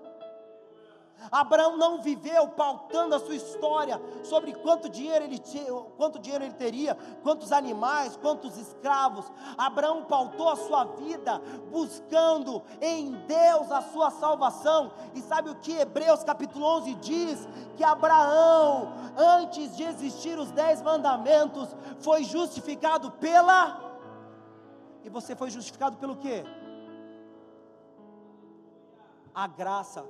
Abraão 1.30 1.76
não 1.76 2.00
viveu 2.00 2.48
pautando 2.48 3.14
a 3.14 3.20
sua 3.20 3.34
história 3.34 4.00
sobre 4.22 4.52
quanto 4.52 4.88
dinheiro 4.88 5.24
ele 5.24 5.38
tinha, 5.38 5.72
quanto 5.96 6.18
dinheiro 6.18 6.44
ele 6.44 6.54
teria, 6.54 6.96
quantos 7.22 7.52
animais, 7.52 8.16
quantos 8.16 8.56
escravos. 8.56 9.30
Abraão 9.56 10.04
pautou 10.04 10.48
a 10.48 10.56
sua 10.56 10.84
vida 10.84 11.40
buscando 11.70 12.62
em 12.80 13.12
Deus 13.26 13.70
a 13.70 13.82
sua 13.82 14.10
salvação. 14.10 14.92
E 15.14 15.20
sabe 15.20 15.50
o 15.50 15.56
que 15.56 15.72
Hebreus 15.72 16.24
capítulo 16.24 16.64
11 16.78 16.94
diz? 16.96 17.48
Que 17.76 17.84
Abraão, 17.84 18.92
antes 19.16 19.76
de 19.76 19.84
existir 19.84 20.38
os 20.38 20.50
dez 20.50 20.80
mandamentos, 20.82 21.74
foi 22.00 22.24
justificado 22.24 23.10
pela. 23.12 23.90
E 25.04 25.08
você 25.08 25.34
foi 25.34 25.50
justificado 25.50 25.96
pelo 25.96 26.16
quê? 26.16 26.44
A 29.34 29.46
graça 29.46 30.04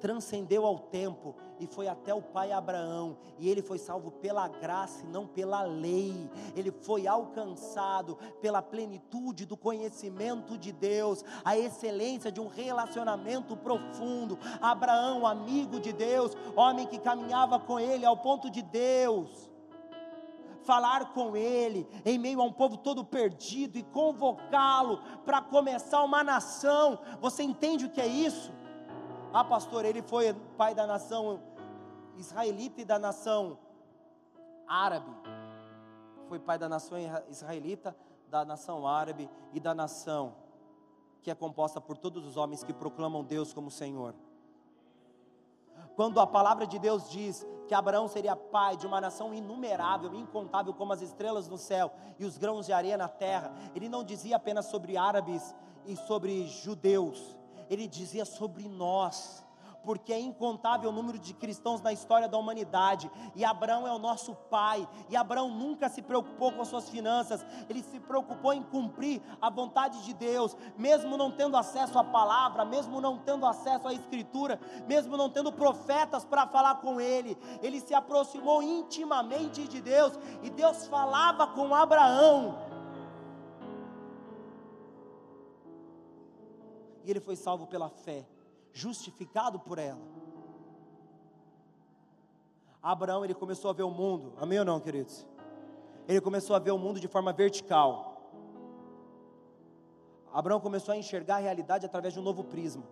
transcendeu 0.00 0.64
ao 0.64 0.78
tempo 0.78 1.34
e 1.58 1.66
foi 1.66 1.86
até 1.86 2.14
o 2.14 2.22
pai 2.22 2.52
Abraão, 2.52 3.18
e 3.38 3.48
ele 3.48 3.60
foi 3.60 3.78
salvo 3.78 4.10
pela 4.10 4.48
graça 4.48 5.04
e 5.04 5.08
não 5.08 5.26
pela 5.26 5.62
lei. 5.62 6.30
Ele 6.56 6.70
foi 6.70 7.06
alcançado 7.06 8.16
pela 8.40 8.62
plenitude 8.62 9.44
do 9.44 9.56
conhecimento 9.56 10.56
de 10.56 10.72
Deus, 10.72 11.22
a 11.44 11.58
excelência 11.58 12.32
de 12.32 12.40
um 12.40 12.48
relacionamento 12.48 13.56
profundo. 13.56 14.38
Abraão, 14.60 15.26
amigo 15.26 15.78
de 15.78 15.92
Deus, 15.92 16.34
homem 16.56 16.86
que 16.86 16.98
caminhava 16.98 17.60
com 17.60 17.78
ele 17.78 18.06
ao 18.06 18.16
ponto 18.16 18.50
de 18.50 18.62
Deus 18.62 19.50
falar 20.62 21.14
com 21.14 21.36
ele 21.36 21.88
em 22.04 22.18
meio 22.18 22.40
a 22.40 22.44
um 22.44 22.52
povo 22.52 22.76
todo 22.76 23.04
perdido 23.04 23.76
e 23.76 23.82
convocá-lo 23.82 25.00
para 25.24 25.40
começar 25.40 26.04
uma 26.04 26.22
nação. 26.22 26.98
Você 27.20 27.42
entende 27.42 27.86
o 27.86 27.90
que 27.90 28.00
é 28.00 28.06
isso? 28.06 28.52
Ah, 29.32 29.44
pastor, 29.44 29.84
ele 29.84 30.02
foi 30.02 30.34
pai 30.56 30.74
da 30.74 30.86
nação 30.86 31.40
israelita 32.16 32.80
e 32.80 32.84
da 32.84 32.98
nação 32.98 33.58
árabe. 34.66 35.10
Foi 36.28 36.38
pai 36.38 36.58
da 36.58 36.68
nação 36.68 36.98
israelita, 37.28 37.96
da 38.28 38.44
nação 38.44 38.86
árabe 38.86 39.28
e 39.52 39.60
da 39.60 39.74
nação 39.74 40.34
que 41.22 41.30
é 41.30 41.34
composta 41.34 41.80
por 41.80 41.98
todos 41.98 42.26
os 42.26 42.36
homens 42.36 42.64
que 42.64 42.72
proclamam 42.72 43.22
Deus 43.22 43.52
como 43.52 43.70
Senhor. 43.70 44.14
Quando 45.96 46.20
a 46.20 46.26
palavra 46.26 46.66
de 46.66 46.78
Deus 46.78 47.10
diz 47.10 47.46
que 47.68 47.74
Abraão 47.74 48.08
seria 48.08 48.34
pai 48.34 48.76
de 48.76 48.86
uma 48.86 49.00
nação 49.00 49.34
inumerável, 49.34 50.14
incontável 50.14 50.72
como 50.72 50.92
as 50.92 51.02
estrelas 51.02 51.46
no 51.46 51.58
céu 51.58 51.92
e 52.18 52.24
os 52.24 52.38
grãos 52.38 52.66
de 52.66 52.72
areia 52.72 52.96
na 52.96 53.08
terra, 53.08 53.52
ele 53.74 53.88
não 53.88 54.02
dizia 54.02 54.36
apenas 54.36 54.66
sobre 54.66 54.96
árabes 54.96 55.54
e 55.86 55.96
sobre 55.96 56.46
judeus, 56.46 57.36
ele 57.70 57.86
dizia 57.86 58.24
sobre 58.24 58.68
nós, 58.68 59.44
porque 59.82 60.12
é 60.12 60.20
incontável 60.20 60.90
o 60.90 60.92
número 60.92 61.18
de 61.18 61.32
cristãos 61.32 61.80
na 61.80 61.92
história 61.92 62.28
da 62.28 62.36
humanidade, 62.36 63.10
e 63.34 63.44
Abraão 63.44 63.86
é 63.86 63.92
o 63.92 63.98
nosso 63.98 64.34
pai, 64.34 64.86
e 65.08 65.16
Abraão 65.16 65.48
nunca 65.48 65.88
se 65.88 66.02
preocupou 66.02 66.52
com 66.52 66.60
as 66.60 66.68
suas 66.68 66.88
finanças, 66.90 67.44
ele 67.68 67.82
se 67.82 67.98
preocupou 68.00 68.52
em 68.52 68.62
cumprir 68.62 69.22
a 69.40 69.48
vontade 69.48 70.04
de 70.04 70.12
Deus, 70.12 70.56
mesmo 70.76 71.16
não 71.16 71.30
tendo 71.30 71.56
acesso 71.56 71.98
à 71.98 72.04
palavra, 72.04 72.64
mesmo 72.64 73.00
não 73.00 73.18
tendo 73.18 73.46
acesso 73.46 73.88
à 73.88 73.94
escritura, 73.94 74.60
mesmo 74.86 75.16
não 75.16 75.30
tendo 75.30 75.52
profetas 75.52 76.24
para 76.24 76.46
falar 76.46 76.76
com 76.76 77.00
ele, 77.00 77.38
ele 77.62 77.80
se 77.80 77.94
aproximou 77.94 78.62
intimamente 78.62 79.66
de 79.66 79.80
Deus, 79.80 80.12
e 80.42 80.50
Deus 80.50 80.86
falava 80.88 81.46
com 81.46 81.74
Abraão, 81.74 82.58
e 87.04 87.10
ele 87.10 87.20
foi 87.20 87.36
salvo 87.36 87.66
pela 87.66 87.88
fé, 87.88 88.26
justificado 88.72 89.58
por 89.58 89.78
ela. 89.78 90.00
Abraão, 92.82 93.24
ele 93.24 93.34
começou 93.34 93.70
a 93.70 93.74
ver 93.74 93.82
o 93.82 93.90
mundo, 93.90 94.32
amém 94.38 94.58
ou 94.58 94.64
não, 94.64 94.80
queridos? 94.80 95.26
Ele 96.08 96.20
começou 96.20 96.56
a 96.56 96.58
ver 96.58 96.70
o 96.70 96.78
mundo 96.78 96.98
de 96.98 97.08
forma 97.08 97.32
vertical. 97.32 98.10
Abraão 100.32 100.60
começou 100.60 100.92
a 100.92 100.96
enxergar 100.96 101.36
a 101.36 101.40
realidade 101.40 101.84
através 101.84 102.14
de 102.14 102.20
um 102.20 102.22
novo 102.22 102.42
prisma. 102.44 102.84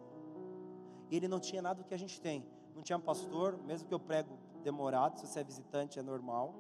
E 1.10 1.16
ele 1.16 1.28
não 1.28 1.40
tinha 1.40 1.62
nada 1.62 1.82
do 1.82 1.86
que 1.86 1.94
a 1.94 1.98
gente 1.98 2.20
tem. 2.20 2.44
Não 2.74 2.82
tinha 2.82 2.98
pastor, 2.98 3.56
mesmo 3.64 3.88
que 3.88 3.94
eu 3.94 3.98
prego 3.98 4.38
demorado, 4.62 5.18
se 5.18 5.26
você 5.26 5.40
é 5.40 5.44
visitante 5.44 5.98
é 5.98 6.02
normal. 6.02 6.54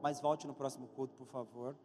Mas 0.00 0.20
volte 0.20 0.46
no 0.46 0.54
próximo 0.54 0.88
culto, 0.88 1.14
por 1.14 1.26
favor. 1.26 1.76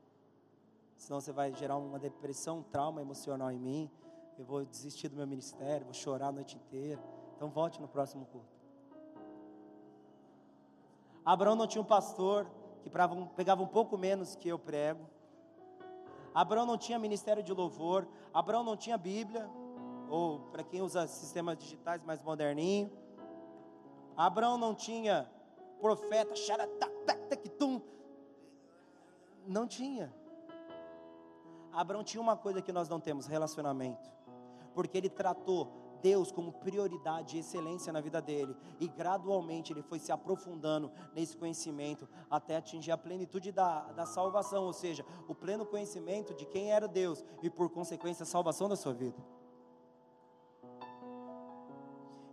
Senão 0.95 1.19
você 1.19 1.31
vai 1.31 1.53
gerar 1.53 1.77
uma 1.77 1.99
depressão, 1.99 2.59
um 2.59 2.63
trauma 2.63 3.01
emocional 3.01 3.51
em 3.51 3.59
mim 3.59 3.91
eu 4.37 4.45
vou 4.45 4.63
desistir 4.63 5.09
do 5.09 5.15
meu 5.15 5.25
ministério, 5.25 5.85
vou 5.85 5.93
chorar 5.93 6.27
a 6.27 6.31
noite 6.31 6.55
inteira. 6.55 7.01
Então 7.35 7.49
volte 7.49 7.81
no 7.81 7.87
próximo 7.87 8.25
culto. 8.25 8.55
Abraão 11.25 11.55
não 11.55 11.67
tinha 11.67 11.81
um 11.81 11.85
pastor 11.85 12.47
que 12.81 12.89
pegava 13.35 13.61
um 13.61 13.67
pouco 13.67 13.97
menos 13.97 14.35
que 14.35 14.47
eu 14.47 14.59
prego. 14.59 15.05
Abraão 16.33 16.65
não 16.65 16.77
tinha 16.77 16.99
ministério 16.99 17.41
de 17.41 17.51
louvor. 17.51 18.07
Abraão 18.33 18.63
não 18.63 18.77
tinha 18.77 18.97
Bíblia, 18.97 19.49
ou 20.09 20.39
para 20.51 20.63
quem 20.63 20.81
usa 20.81 21.07
sistemas 21.07 21.57
digitais 21.57 22.03
mais 22.03 22.21
moderninho. 22.21 22.91
Abraão 24.15 24.57
não 24.57 24.75
tinha 24.75 25.29
profeta, 25.81 26.33
não 29.47 29.67
tinha. 29.67 30.13
Abraão 31.71 32.03
tinha 32.03 32.21
uma 32.21 32.37
coisa 32.37 32.61
que 32.61 32.71
nós 32.71 32.87
não 32.87 32.99
temos: 32.99 33.25
relacionamento 33.25 34.16
porque 34.77 34.95
ele 34.95 35.09
tratou 35.09 35.71
Deus 36.03 36.31
como 36.31 36.51
prioridade 36.51 37.35
e 37.35 37.39
excelência 37.39 37.91
na 37.91 37.99
vida 37.99 38.21
dele, 38.21 38.55
e 38.79 38.87
gradualmente 38.87 39.73
ele 39.73 39.81
foi 39.81 39.97
se 39.97 40.11
aprofundando 40.11 40.91
nesse 41.15 41.35
conhecimento 41.35 42.07
até 42.29 42.57
atingir 42.57 42.91
a 42.91 42.97
plenitude 42.97 43.51
da, 43.51 43.91
da 43.93 44.05
salvação, 44.05 44.65
ou 44.65 44.73
seja, 44.73 45.03
o 45.27 45.33
pleno 45.33 45.65
conhecimento 45.65 46.31
de 46.35 46.45
quem 46.45 46.71
era 46.71 46.87
Deus 46.87 47.25
e 47.41 47.49
por 47.49 47.71
consequência 47.71 48.21
a 48.21 48.27
salvação 48.27 48.69
da 48.69 48.75
sua 48.75 48.93
vida. 48.93 49.17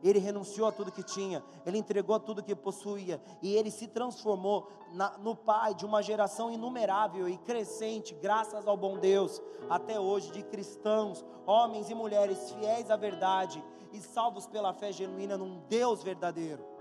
Ele 0.04 0.18
renunciou 0.18 0.68
a 0.68 0.72
tudo 0.72 0.92
que 0.92 1.02
tinha, 1.02 1.42
ele 1.64 1.78
entregou 1.78 2.20
tudo 2.20 2.42
que 2.42 2.54
possuía, 2.54 3.20
e 3.42 3.56
ele 3.56 3.70
se 3.70 3.88
transformou 3.88 4.68
na, 4.92 5.16
no 5.16 5.34
pai 5.34 5.74
de 5.74 5.86
uma 5.86 6.02
geração 6.02 6.52
inumerável 6.52 7.26
e 7.26 7.38
crescente, 7.38 8.14
graças 8.14 8.68
ao 8.68 8.76
bom 8.76 8.98
Deus, 8.98 9.40
até 9.68 9.98
hoje, 9.98 10.30
de 10.30 10.42
cristãos, 10.42 11.24
homens 11.46 11.88
e 11.88 11.94
mulheres 11.94 12.52
fiéis 12.52 12.90
à 12.90 12.96
verdade 12.96 13.64
e 13.94 14.00
salvos 14.00 14.46
pela 14.46 14.74
fé 14.74 14.92
genuína 14.92 15.38
num 15.38 15.60
Deus 15.68 16.02
verdadeiro. 16.02 16.73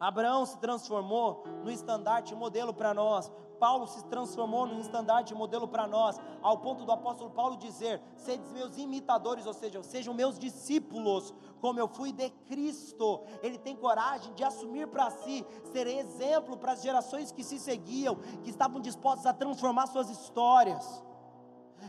Abraão 0.00 0.46
se 0.46 0.56
transformou 0.58 1.44
no 1.62 1.70
estandarte 1.70 2.34
modelo 2.34 2.72
para 2.72 2.94
nós, 2.94 3.30
Paulo 3.58 3.86
se 3.86 4.02
transformou 4.06 4.66
num 4.66 4.80
estandarte 4.80 5.34
modelo 5.34 5.68
para 5.68 5.86
nós, 5.86 6.18
ao 6.40 6.56
ponto 6.56 6.86
do 6.86 6.90
apóstolo 6.90 7.28
Paulo 7.28 7.58
dizer: 7.58 8.00
Sedes 8.16 8.50
meus 8.50 8.78
imitadores, 8.78 9.44
ou 9.44 9.52
seja, 9.52 9.82
sejam 9.82 10.14
meus 10.14 10.38
discípulos, 10.38 11.34
como 11.60 11.78
eu 11.78 11.86
fui 11.86 12.10
de 12.10 12.30
Cristo. 12.46 13.20
Ele 13.42 13.58
tem 13.58 13.76
coragem 13.76 14.32
de 14.32 14.42
assumir 14.42 14.88
para 14.88 15.10
si, 15.10 15.46
ser 15.70 15.86
exemplo 15.86 16.56
para 16.56 16.72
as 16.72 16.82
gerações 16.82 17.30
que 17.30 17.44
se 17.44 17.58
seguiam, 17.58 18.16
que 18.42 18.48
estavam 18.48 18.80
dispostas 18.80 19.26
a 19.26 19.34
transformar 19.34 19.86
suas 19.86 20.08
histórias. 20.08 21.04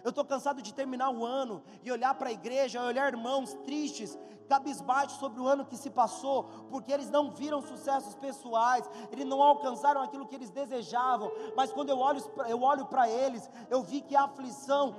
Eu 0.04 0.10
estou 0.10 0.26
cansado 0.26 0.62
de 0.62 0.74
terminar 0.74 1.10
o 1.10 1.26
ano 1.26 1.64
e 1.84 1.92
olhar 1.92 2.14
para 2.16 2.30
a 2.30 2.32
igreja, 2.32 2.82
olhar 2.84 3.12
irmãos 3.12 3.54
tristes, 3.66 4.18
cabisbaixos 4.48 5.18
sobre 5.18 5.40
o 5.40 5.48
ano 5.48 5.66
que 5.66 5.78
se 5.78 5.90
passou, 5.90 6.44
porque 6.70 6.92
eles 6.92 7.10
não 7.10 7.32
viram 7.32 7.62
sucessos 7.62 8.14
pessoais, 8.16 8.90
eles 9.10 9.26
não 9.26 9.42
alcançaram 9.42 10.02
aquilo 10.02 10.28
que 10.28 10.36
eles 10.36 10.50
desejavam, 10.50 11.32
mas 11.56 11.72
quando 11.72 11.90
eu 11.90 11.98
olho, 11.98 12.22
eu 12.50 12.62
olho 12.62 12.86
para 12.86 13.10
eles, 13.10 13.50
eu 13.70 13.82
vi 13.82 14.02
que 14.02 14.14
a 14.14 14.24
aflição 14.24 14.96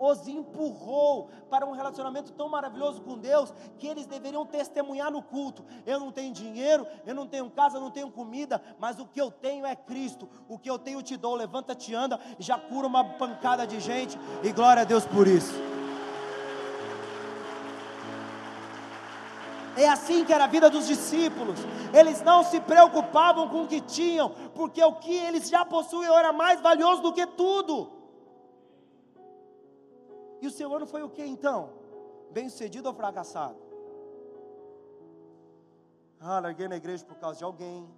os 0.00 0.26
empurrou 0.26 1.28
para 1.50 1.66
um 1.66 1.72
relacionamento 1.72 2.32
tão 2.32 2.48
maravilhoso 2.48 3.02
com 3.02 3.18
Deus 3.18 3.52
que 3.78 3.86
eles 3.86 4.06
deveriam 4.06 4.46
testemunhar 4.46 5.10
no 5.10 5.22
culto. 5.22 5.62
Eu 5.84 6.00
não 6.00 6.10
tenho 6.10 6.32
dinheiro, 6.32 6.86
eu 7.06 7.14
não 7.14 7.26
tenho 7.26 7.50
casa, 7.50 7.76
eu 7.76 7.80
não 7.82 7.90
tenho 7.90 8.10
comida, 8.10 8.62
mas 8.78 8.98
o 8.98 9.06
que 9.06 9.20
eu 9.20 9.30
tenho 9.30 9.66
é 9.66 9.76
Cristo. 9.76 10.26
O 10.48 10.58
que 10.58 10.70
eu 10.70 10.78
tenho 10.78 11.02
te 11.02 11.18
dou. 11.18 11.34
Levanta-te, 11.34 11.94
anda, 11.94 12.18
já 12.38 12.58
cura 12.58 12.86
uma 12.86 13.04
pancada 13.04 13.66
de 13.66 13.78
gente 13.78 14.18
e 14.42 14.50
glória 14.52 14.82
a 14.82 14.84
Deus 14.86 15.04
por 15.04 15.28
isso. 15.28 15.52
É 19.76 19.88
assim 19.88 20.24
que 20.24 20.32
era 20.32 20.44
a 20.44 20.46
vida 20.48 20.70
dos 20.70 20.86
discípulos. 20.86 21.60
Eles 21.92 22.22
não 22.22 22.42
se 22.42 22.58
preocupavam 22.60 23.48
com 23.48 23.62
o 23.62 23.66
que 23.66 23.80
tinham, 23.80 24.30
porque 24.54 24.82
o 24.82 24.94
que 24.94 25.14
eles 25.14 25.48
já 25.48 25.64
possuíam 25.64 26.18
era 26.18 26.32
mais 26.32 26.60
valioso 26.60 27.02
do 27.02 27.12
que 27.12 27.26
tudo. 27.26 27.99
E 30.40 30.46
o 30.46 30.50
seu 30.50 30.74
ano 30.74 30.86
foi 30.86 31.02
o 31.02 31.10
que 31.10 31.24
então? 31.24 31.70
Bem 32.30 32.48
sucedido 32.48 32.88
ou 32.88 32.94
fracassado? 32.94 33.58
Ah, 36.18 36.40
larguei 36.40 36.68
na 36.68 36.76
igreja 36.76 37.04
por 37.04 37.16
causa 37.16 37.38
de 37.38 37.44
alguém. 37.44 37.88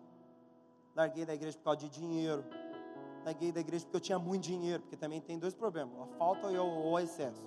Larguei 0.95 1.25
da 1.25 1.35
igreja 1.35 1.57
por 1.57 1.65
causa 1.65 1.81
de 1.81 1.89
dinheiro. 1.89 2.45
Larguei 3.25 3.53
da 3.53 3.61
igreja 3.61 3.85
porque 3.85 3.97
eu 3.97 4.01
tinha 4.01 4.19
muito 4.19 4.43
dinheiro, 4.43 4.83
porque 4.83 4.97
também 4.97 5.21
tem 5.21 5.39
dois 5.39 5.55
problemas: 5.55 5.97
a 6.01 6.07
falta 6.19 6.49
ou 6.49 6.93
o 6.93 6.99
excesso. 6.99 7.47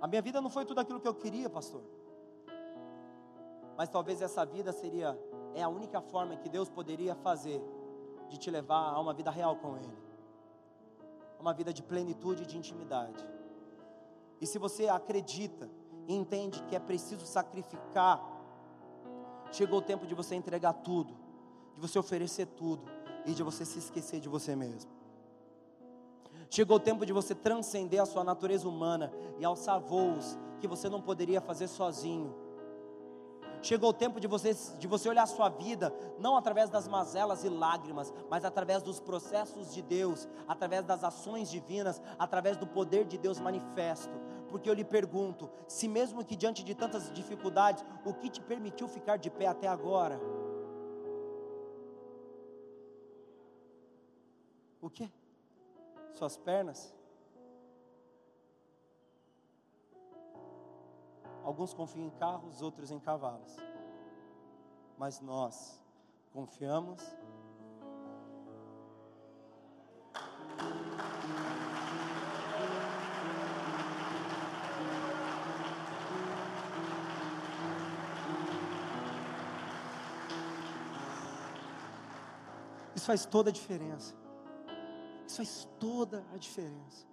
A 0.00 0.06
minha 0.06 0.22
vida 0.22 0.40
não 0.40 0.50
foi 0.50 0.64
tudo 0.64 0.80
aquilo 0.80 1.00
que 1.00 1.08
eu 1.08 1.14
queria, 1.14 1.48
pastor. 1.48 1.82
Mas 3.76 3.88
talvez 3.88 4.20
essa 4.20 4.44
vida 4.44 4.72
seria 4.72 5.18
é 5.54 5.62
a 5.62 5.68
única 5.68 6.00
forma 6.00 6.36
que 6.36 6.48
Deus 6.48 6.68
poderia 6.68 7.14
fazer 7.14 7.60
de 8.28 8.36
te 8.36 8.50
levar 8.50 8.92
a 8.92 9.00
uma 9.00 9.14
vida 9.14 9.30
real 9.30 9.56
com 9.56 9.76
ele 9.76 10.07
uma 11.38 11.52
vida 11.52 11.72
de 11.72 11.82
plenitude 11.82 12.42
e 12.42 12.46
de 12.46 12.56
intimidade. 12.56 13.24
E 14.40 14.46
se 14.46 14.58
você 14.58 14.88
acredita 14.88 15.68
e 16.06 16.14
entende 16.14 16.62
que 16.64 16.76
é 16.76 16.78
preciso 16.78 17.26
sacrificar, 17.26 18.22
chegou 19.50 19.78
o 19.78 19.82
tempo 19.82 20.06
de 20.06 20.14
você 20.14 20.34
entregar 20.34 20.72
tudo, 20.72 21.14
de 21.74 21.80
você 21.80 21.98
oferecer 21.98 22.46
tudo 22.46 22.82
e 23.26 23.32
de 23.32 23.42
você 23.42 23.64
se 23.64 23.78
esquecer 23.78 24.20
de 24.20 24.28
você 24.28 24.54
mesmo. 24.54 24.90
Chegou 26.50 26.78
o 26.78 26.80
tempo 26.80 27.04
de 27.04 27.12
você 27.12 27.34
transcender 27.34 28.00
a 28.00 28.06
sua 28.06 28.24
natureza 28.24 28.68
humana 28.68 29.12
e 29.38 29.44
alçar 29.44 29.78
voos 29.78 30.38
que 30.60 30.66
você 30.66 30.88
não 30.88 31.00
poderia 31.00 31.40
fazer 31.40 31.68
sozinho 31.68 32.34
Chegou 33.62 33.90
o 33.90 33.92
tempo 33.92 34.20
de 34.20 34.26
você, 34.26 34.54
de 34.78 34.86
você 34.86 35.08
olhar 35.08 35.24
a 35.24 35.26
sua 35.26 35.48
vida, 35.48 35.92
não 36.18 36.36
através 36.36 36.70
das 36.70 36.86
mazelas 36.86 37.44
e 37.44 37.48
lágrimas, 37.48 38.12
mas 38.30 38.44
através 38.44 38.82
dos 38.82 39.00
processos 39.00 39.74
de 39.74 39.82
Deus, 39.82 40.28
através 40.46 40.84
das 40.84 41.02
ações 41.02 41.50
divinas, 41.50 42.00
através 42.18 42.56
do 42.56 42.66
poder 42.66 43.04
de 43.04 43.18
Deus 43.18 43.40
manifesto. 43.40 44.12
Porque 44.48 44.68
eu 44.68 44.74
lhe 44.74 44.84
pergunto: 44.84 45.50
se 45.66 45.88
mesmo 45.88 46.24
que 46.24 46.36
diante 46.36 46.62
de 46.64 46.74
tantas 46.74 47.12
dificuldades, 47.12 47.84
o 48.04 48.14
que 48.14 48.30
te 48.30 48.40
permitiu 48.40 48.88
ficar 48.88 49.16
de 49.16 49.30
pé 49.30 49.46
até 49.46 49.66
agora? 49.68 50.20
O 54.80 54.88
que? 54.88 55.10
Suas 56.12 56.36
pernas? 56.36 56.97
Alguns 61.48 61.72
confiam 61.72 62.04
em 62.04 62.10
carros, 62.10 62.60
outros 62.60 62.90
em 62.90 63.00
cavalos. 63.00 63.56
Mas 64.98 65.18
nós 65.22 65.80
confiamos 66.30 67.02
Isso 82.94 83.06
faz 83.06 83.24
toda 83.24 83.48
a 83.48 83.52
diferença. 83.52 84.14
Isso 85.26 85.36
faz 85.38 85.68
toda 85.80 86.26
a 86.34 86.36
diferença. 86.36 87.07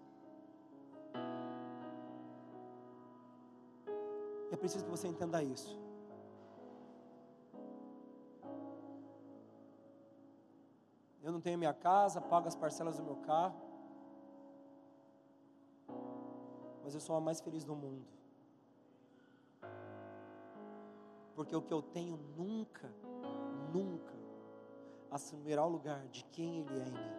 Preciso 4.65 4.85
que 4.85 4.89
você 4.89 5.07
entenda 5.07 5.43
isso. 5.43 5.79
Eu 11.21 11.31
não 11.31 11.39
tenho 11.39 11.59
minha 11.59 11.73
casa, 11.73 12.19
pago 12.19 12.47
as 12.47 12.55
parcelas 12.55 12.97
do 12.97 13.03
meu 13.03 13.17
carro, 13.17 13.61
mas 16.83 16.95
eu 16.95 16.99
sou 16.99 17.15
a 17.15 17.21
mais 17.21 17.39
feliz 17.41 17.63
do 17.63 17.75
mundo. 17.75 18.07
Porque 21.35 21.55
o 21.55 21.61
que 21.61 21.73
eu 21.73 21.83
tenho 21.83 22.17
nunca, 22.35 22.91
nunca 23.71 24.15
assumirá 25.11 25.63
o 25.63 25.69
lugar 25.69 26.07
de 26.07 26.23
quem 26.25 26.61
Ele 26.61 26.79
é 26.79 26.87
em 26.87 26.91
mim. 26.91 27.15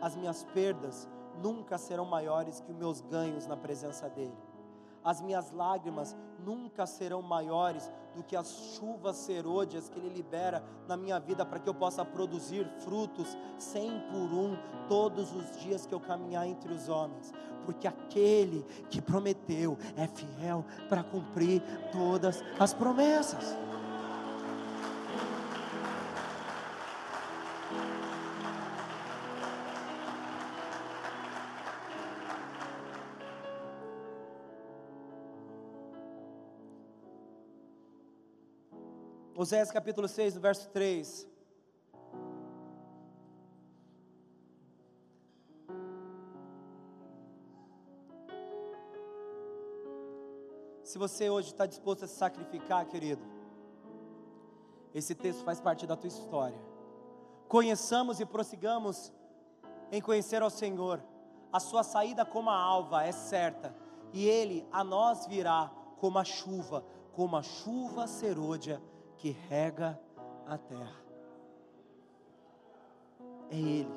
As 0.00 0.14
minhas 0.14 0.44
perdas 0.44 1.08
nunca 1.42 1.76
serão 1.76 2.04
maiores 2.04 2.60
que 2.60 2.70
os 2.70 2.76
meus 2.76 3.00
ganhos 3.00 3.48
na 3.48 3.56
presença 3.56 4.08
dEle 4.08 4.45
as 5.06 5.20
minhas 5.20 5.52
lágrimas 5.52 6.16
nunca 6.44 6.84
serão 6.84 7.22
maiores 7.22 7.88
do 8.12 8.24
que 8.24 8.34
as 8.34 8.50
chuvas 8.74 9.14
serôdias 9.14 9.88
que 9.88 10.00
Ele 10.00 10.08
libera 10.08 10.64
na 10.88 10.96
minha 10.96 11.20
vida 11.20 11.46
para 11.46 11.60
que 11.60 11.68
eu 11.68 11.74
possa 11.74 12.04
produzir 12.04 12.66
frutos 12.80 13.38
cem 13.56 14.00
por 14.10 14.36
um 14.36 14.58
todos 14.88 15.32
os 15.32 15.60
dias 15.60 15.86
que 15.86 15.94
eu 15.94 16.00
caminhar 16.00 16.44
entre 16.48 16.72
os 16.72 16.88
homens, 16.88 17.32
porque 17.64 17.86
aquele 17.86 18.64
que 18.90 19.00
prometeu 19.00 19.78
é 19.96 20.08
fiel 20.08 20.64
para 20.88 21.04
cumprir 21.04 21.62
todas 21.92 22.42
as 22.58 22.74
promessas. 22.74 23.56
Oséias 39.46 39.70
capítulo 39.70 40.08
6, 40.08 40.34
no 40.34 40.40
verso 40.40 40.68
3. 40.70 41.28
Se 50.82 50.98
você 50.98 51.30
hoje 51.30 51.50
está 51.52 51.64
disposto 51.64 52.04
a 52.04 52.08
se 52.08 52.16
sacrificar, 52.16 52.86
querido, 52.86 53.22
esse 54.92 55.14
texto 55.14 55.44
faz 55.44 55.60
parte 55.60 55.86
da 55.86 55.94
tua 55.94 56.08
história. 56.08 56.58
Conheçamos 57.46 58.18
e 58.18 58.26
prossigamos 58.26 59.12
em 59.92 60.00
conhecer 60.00 60.42
ao 60.42 60.50
Senhor. 60.50 61.00
A 61.52 61.60
sua 61.60 61.84
saída 61.84 62.26
como 62.26 62.50
a 62.50 62.58
alva 62.58 63.04
é 63.04 63.12
certa, 63.12 63.72
e 64.12 64.26
Ele 64.26 64.66
a 64.72 64.82
nós 64.82 65.24
virá 65.24 65.70
como 66.00 66.18
a 66.18 66.24
chuva, 66.24 66.84
como 67.12 67.36
a 67.36 67.44
chuva 67.44 68.08
serôdia 68.08 68.82
que 69.26 69.36
rega 69.48 69.98
a 70.46 70.56
terra. 70.56 71.02
É 73.50 73.56
Ele. 73.56 73.90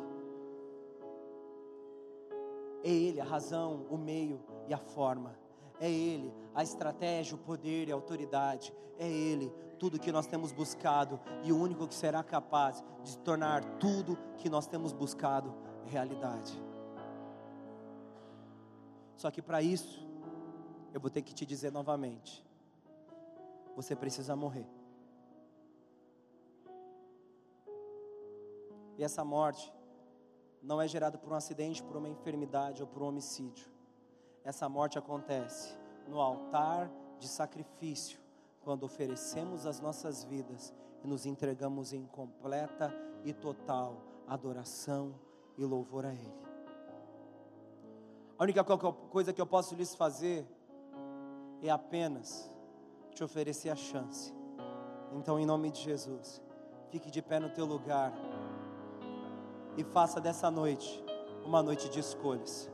É 2.84 2.90
Ele 2.90 3.22
a 3.22 3.24
razão, 3.24 3.86
o 3.92 3.98
meio 3.98 4.42
e 4.68 4.74
a 4.74 4.78
forma. 4.80 5.38
É 5.80 5.88
Ele 5.90 6.34
a 6.56 6.64
estratégia, 6.64 7.36
o 7.36 7.38
poder 7.38 7.88
e 7.88 7.92
a 7.92 7.96
autoridade. 7.96 8.74
É 8.98 9.08
Ele 9.08 9.54
tudo 9.78 10.00
que 10.00 10.12
nós 10.12 10.26
temos 10.26 10.52
buscado 10.52 11.20
e 11.44 11.52
o 11.52 11.62
único 11.62 11.88
que 11.88 11.94
será 11.94 12.24
capaz 12.24 12.84
de 13.04 13.16
tornar 13.20 13.64
tudo 13.78 14.18
que 14.38 14.50
nós 14.50 14.66
temos 14.66 14.92
buscado 14.92 15.54
realidade. 15.86 16.60
Só 19.16 19.30
que 19.30 19.44
para 19.44 19.62
isso, 19.62 20.08
eu 20.92 21.00
vou 21.00 21.12
ter 21.12 21.22
que 21.22 21.36
te 21.36 21.46
dizer 21.46 21.72
novamente: 21.72 22.44
você 23.76 23.96
precisa 23.96 24.36
morrer. 24.36 24.79
E 29.00 29.04
essa 29.04 29.24
morte 29.24 29.74
não 30.62 30.82
é 30.82 30.86
gerada 30.86 31.18
por 31.18 31.32
um 31.32 31.36
acidente, 31.36 31.82
por 31.82 31.96
uma 31.96 32.10
enfermidade 32.10 32.82
ou 32.82 32.88
por 32.88 33.02
um 33.02 33.06
homicídio. 33.08 33.66
Essa 34.44 34.68
morte 34.68 35.00
acontece 35.00 35.74
no 36.06 36.20
altar 36.20 36.92
de 37.18 37.26
sacrifício, 37.26 38.20
quando 38.60 38.84
oferecemos 38.84 39.66
as 39.66 39.80
nossas 39.80 40.26
vidas 40.26 40.74
e 41.02 41.08
nos 41.08 41.26
entregamos 41.26 41.94
em 41.94 42.06
completa 42.08 42.94
e 43.24 43.32
total 43.32 44.02
adoração 44.28 45.16
e 45.58 45.64
louvor 45.64 46.06
a 46.06 46.14
Ele. 46.14 46.46
A 48.38 48.44
única 48.44 48.66
coisa 48.66 49.32
que 49.32 49.40
eu 49.40 49.48
posso 49.48 49.76
lhes 49.76 49.96
fazer 49.96 50.46
é 51.62 51.70
apenas 51.70 52.52
te 53.16 53.24
oferecer 53.24 53.70
a 53.70 53.78
chance. 53.78 54.34
Então, 55.14 55.40
em 55.40 55.46
nome 55.46 55.72
de 55.72 55.82
Jesus, 55.82 56.42
fique 56.90 57.10
de 57.10 57.22
pé 57.22 57.40
no 57.40 57.50
teu 57.50 57.66
lugar 57.66 58.12
e 59.80 59.84
faça 59.86 60.20
dessa 60.20 60.52
noite 60.52 61.02
uma 61.46 61.64
noite 61.64 61.88
de 61.88 62.02
escolhas. 62.02 62.70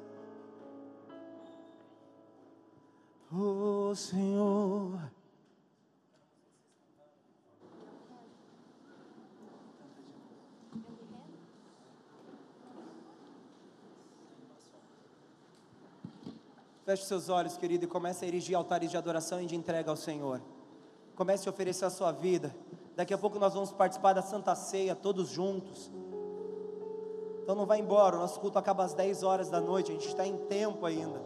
Oh 3.31 3.93
Senhor. 3.93 4.99
Feche 16.85 17.03
seus 17.03 17.29
olhos, 17.29 17.55
querido, 17.57 17.85
e 17.85 17.87
comece 17.87 18.25
a 18.25 18.27
erigir 18.27 18.55
altares 18.55 18.89
de 18.89 18.97
adoração 18.97 19.41
e 19.41 19.45
de 19.45 19.55
entrega 19.55 19.91
ao 19.91 19.97
Senhor. 19.97 20.41
Comece 21.15 21.47
a 21.47 21.51
oferecer 21.51 21.85
a 21.85 21.89
sua 21.89 22.11
vida. 22.11 22.55
Daqui 22.95 23.13
a 23.13 23.17
pouco 23.17 23.37
nós 23.37 23.53
vamos 23.53 23.71
participar 23.71 24.13
da 24.13 24.21
Santa 24.21 24.55
Ceia, 24.55 24.95
todos 24.95 25.29
juntos. 25.29 25.91
Então 27.45 27.53
não 27.53 27.67
vai 27.67 27.79
embora, 27.79 28.15
o 28.15 28.19
nosso 28.21 28.39
culto 28.39 28.57
acaba 28.57 28.83
às 28.83 28.95
10 28.95 29.21
horas 29.21 29.51
da 29.51 29.61
noite, 29.61 29.91
a 29.91 29.93
gente 29.93 30.07
está 30.07 30.25
em 30.25 30.35
tempo 30.35 30.83
ainda. 30.83 31.21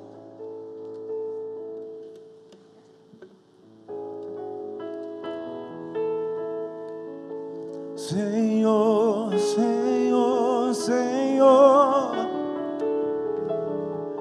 Senhor, 7.96 9.32
Senhor, 9.40 10.74
Senhor, 10.76 12.12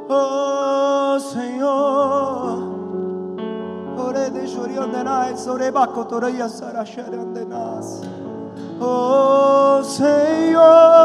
oh 0.09 1.19
Senhor, 1.19 2.59
ore 3.99 4.31
de 4.31 4.47
choriandenais, 4.47 5.49
ore 5.49 5.69
bacotoria 5.73 6.49
saracharyandenas, 6.49 8.03
oh 8.81 9.83
Senhor, 9.83 10.98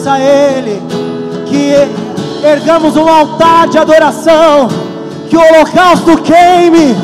ofereça 0.00 0.12
a 0.12 0.20
Ele, 0.20 0.82
que 1.46 2.46
ergamos 2.46 2.96
um 2.96 3.06
altar 3.06 3.68
de 3.68 3.78
adoração, 3.78 4.68
que 5.28 5.36
o 5.36 5.40
holocausto 5.40 6.16
queime, 6.22 6.96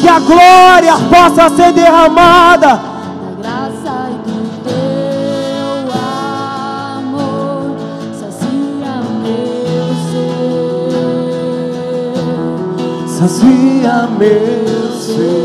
que 0.00 0.08
a 0.08 0.20
glória 0.20 0.94
possa 1.10 1.54
ser 1.54 1.72
derramada. 1.72 2.94
sacia 13.06 14.06
meu 14.18 14.92
ser, 15.00 15.43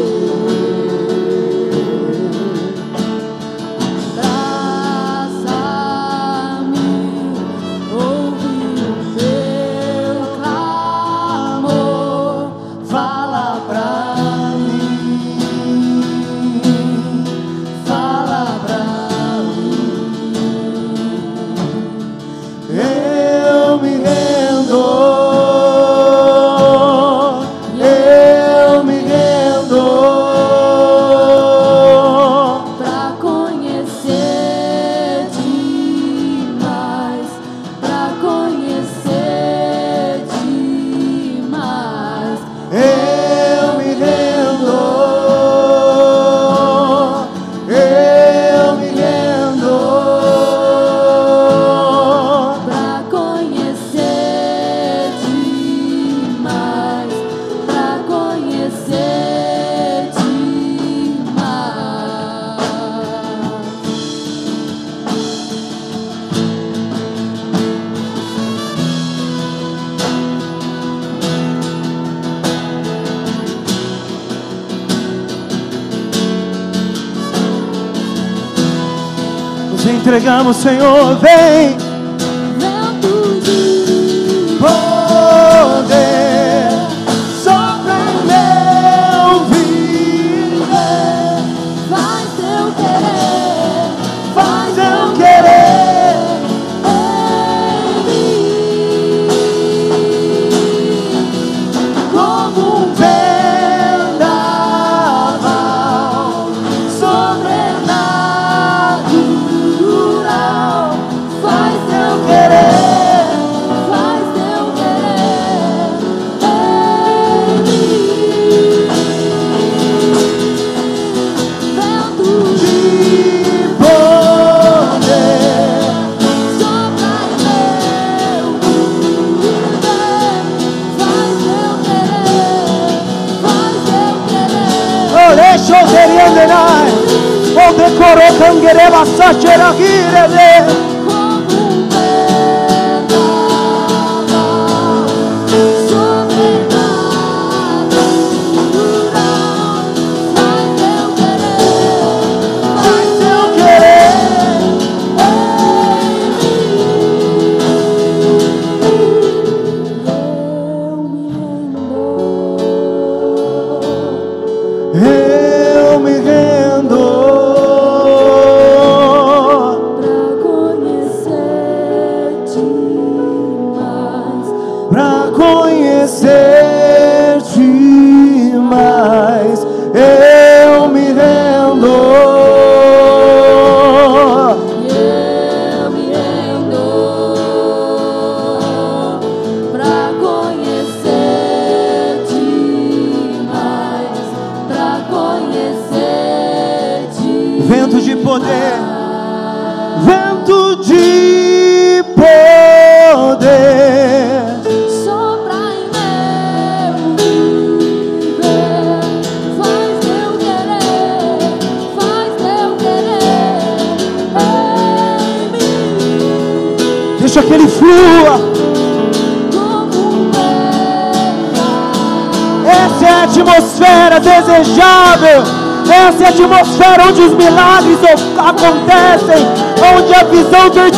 Senhor, 80.53 81.15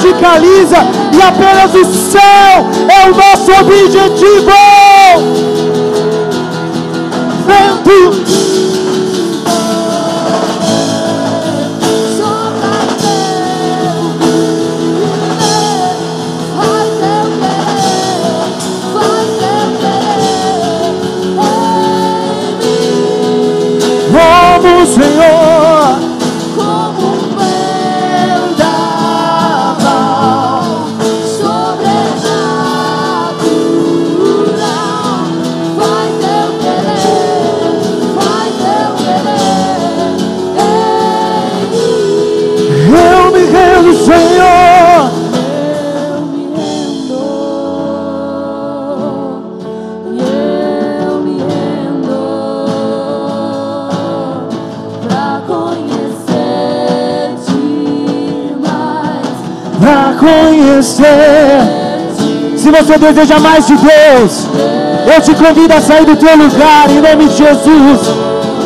visão 0.01 1.10
deseja 63.01 63.39
mais 63.39 63.65
de 63.65 63.75
Deus, 63.75 64.47
eu 65.13 65.21
te 65.21 65.33
convido 65.33 65.73
a 65.73 65.81
sair 65.81 66.05
do 66.05 66.15
teu 66.15 66.37
lugar 66.37 66.85
em 66.89 67.01
nome 67.01 67.27
de 67.27 67.37
Jesus. 67.37 68.01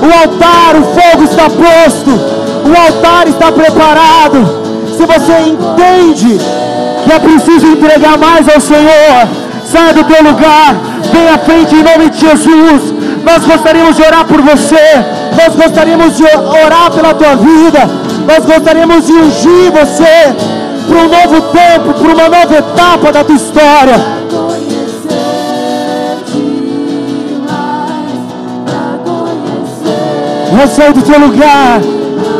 O 0.06 0.10
altar, 0.22 0.76
o 0.76 0.84
fogo 0.98 1.24
está 1.24 1.46
posto, 1.50 2.12
o 2.12 2.74
altar 2.86 3.28
está 3.28 3.52
preparado. 3.52 4.66
Se 4.96 5.06
você 5.06 5.34
entende 5.52 6.38
que 7.04 7.12
é 7.14 7.20
preciso 7.20 7.68
entregar 7.68 8.18
mais 8.18 8.48
ao 8.50 8.60
Senhor, 8.60 9.28
saia 9.66 9.94
do 9.94 10.04
teu 10.04 10.22
lugar, 10.22 10.76
venha 11.14 11.36
à 11.36 11.38
frente 11.38 11.76
em 11.76 11.84
nome 11.84 12.10
de 12.10 12.20
Jesus. 12.20 12.94
Nós 13.24 13.44
gostaríamos 13.46 13.96
de 13.96 14.04
orar 14.04 14.26
por 14.26 14.42
você, 14.42 14.86
nós 15.36 15.56
gostaríamos 15.56 16.18
de 16.18 16.24
orar 16.24 16.92
pela 16.92 17.14
tua 17.14 17.36
vida, 17.38 17.90
nós 18.28 18.46
gostaríamos 18.46 19.08
de 19.08 19.14
ungir 19.14 19.72
você 19.72 20.36
para 20.88 20.98
um 21.00 21.08
novo 21.08 21.42
tempo, 21.52 21.94
para 21.94 22.14
uma 22.14 22.30
nova 22.30 22.56
etapa 22.58 23.12
da 23.12 23.24
tua 23.24 23.36
história. 23.36 24.25
Sai 30.68 30.94
do 30.94 31.02
teu 31.02 31.20
lugar, 31.20 31.80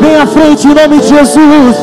vem 0.00 0.16
à 0.16 0.26
frente 0.26 0.66
em 0.66 0.74
nome 0.74 1.00
de 1.00 1.08
Jesus. 1.08 1.76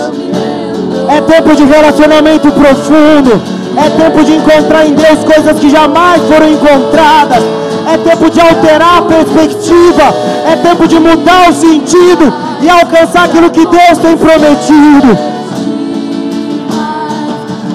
É 1.10 1.22
tempo 1.22 1.56
de 1.56 1.64
relacionamento 1.64 2.52
profundo. 2.52 3.42
É 3.76 3.90
tempo 3.90 4.24
de 4.24 4.36
encontrar 4.36 4.86
em 4.86 4.94
Deus 4.94 5.24
coisas 5.24 5.60
que 5.60 5.70
jamais 5.70 6.22
foram 6.24 6.50
encontradas. 6.50 7.44
É 7.92 7.98
tempo 7.98 8.30
de 8.30 8.40
alterar 8.40 9.00
a 9.00 9.02
perspectiva. 9.02 10.14
É 10.52 10.56
tempo 10.56 10.88
de 10.88 11.00
mudar 11.00 11.50
o 11.50 11.54
sentido 11.54 12.34
e 12.62 12.70
alcançar 12.70 13.26
aquilo 13.26 13.50
que 13.50 13.66
Deus 13.66 13.98
tem 14.02 14.16
prometido. 14.18 15.18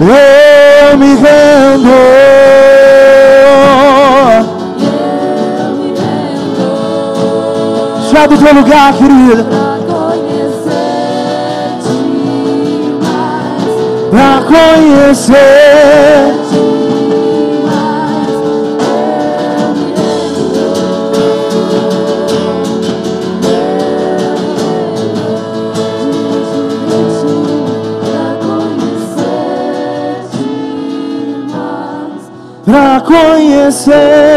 Eu 0.01 0.97
me 0.97 1.15
rendo. 1.15 2.68
Do 8.27 8.37
teu 8.37 8.53
lugar, 8.53 8.93
querida. 8.95 9.45
Pra 9.45 9.79
conhecer-te 9.87 11.09
mais, 13.01 14.11
Pra 14.11 14.43
conhecer. 14.47 15.39
pra 32.65 33.01
conhecer. 33.01 34.29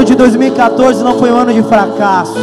Ano 0.00 0.04
de 0.06 0.14
2014 0.14 1.04
não 1.04 1.18
foi 1.18 1.30
um 1.30 1.36
ano 1.36 1.52
de 1.52 1.62
fracasso. 1.62 2.34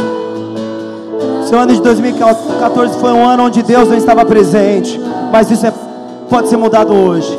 Seu 1.48 1.58
ano 1.58 1.72
de 1.72 1.80
2014 1.80 2.98
foi 2.98 3.10
um 3.10 3.26
ano 3.26 3.46
onde 3.46 3.64
Deus 3.64 3.88
não 3.88 3.96
estava 3.96 4.24
presente. 4.24 5.00
Mas 5.32 5.50
isso 5.50 5.66
é- 5.66 5.72
pode 6.30 6.48
ser 6.48 6.56
mudado 6.56 6.94
hoje. 6.94 7.36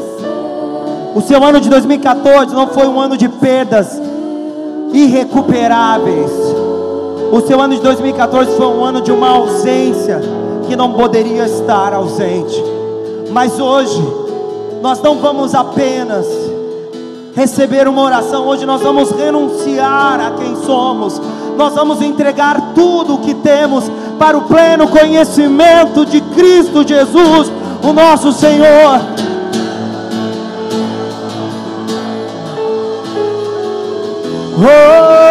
O 1.16 1.22
seu 1.22 1.42
ano 1.42 1.62
de 1.62 1.70
2014 1.70 2.54
não 2.54 2.68
foi 2.68 2.86
um 2.88 3.00
ano 3.00 3.16
de 3.16 3.30
perdas 3.30 4.00
irrecuperáveis. 4.92 6.32
O 7.32 7.40
seu 7.48 7.62
ano 7.62 7.76
de 7.76 7.82
2014 7.82 8.52
foi 8.58 8.68
um 8.68 8.84
ano 8.84 9.02
de 9.02 9.14
uma 9.14 9.30
ausência 9.30 10.20
que 10.68 10.76
não 10.76 10.92
poderia 10.92 11.46
estar 11.46 11.94
ausente. 11.94 12.62
Mas 13.32 13.58
hoje, 13.58 14.06
nós 14.82 15.02
não 15.02 15.16
vamos 15.16 15.56
apenas 15.56 16.26
receber 17.40 17.88
uma 17.88 18.02
oração, 18.02 18.46
hoje 18.46 18.66
nós 18.66 18.82
vamos 18.82 19.12
renunciar 19.12 20.20
a 20.20 20.32
quem 20.32 20.58
somos, 20.58 21.22
nós 21.56 21.74
vamos 21.74 22.02
entregar 22.02 22.74
tudo 22.76 23.16
o 23.16 23.20
que 23.20 23.34
temos 23.34 23.90
para 24.20 24.38
o 24.38 24.42
pleno 24.42 24.90
conhecimento 24.90 26.06
de 26.06 26.20
Cristo 26.20 26.86
Jesus, 26.86 27.50
o 27.82 27.94
nosso 27.94 28.34
Senhor. 28.34 29.00
Oh, 34.62 35.29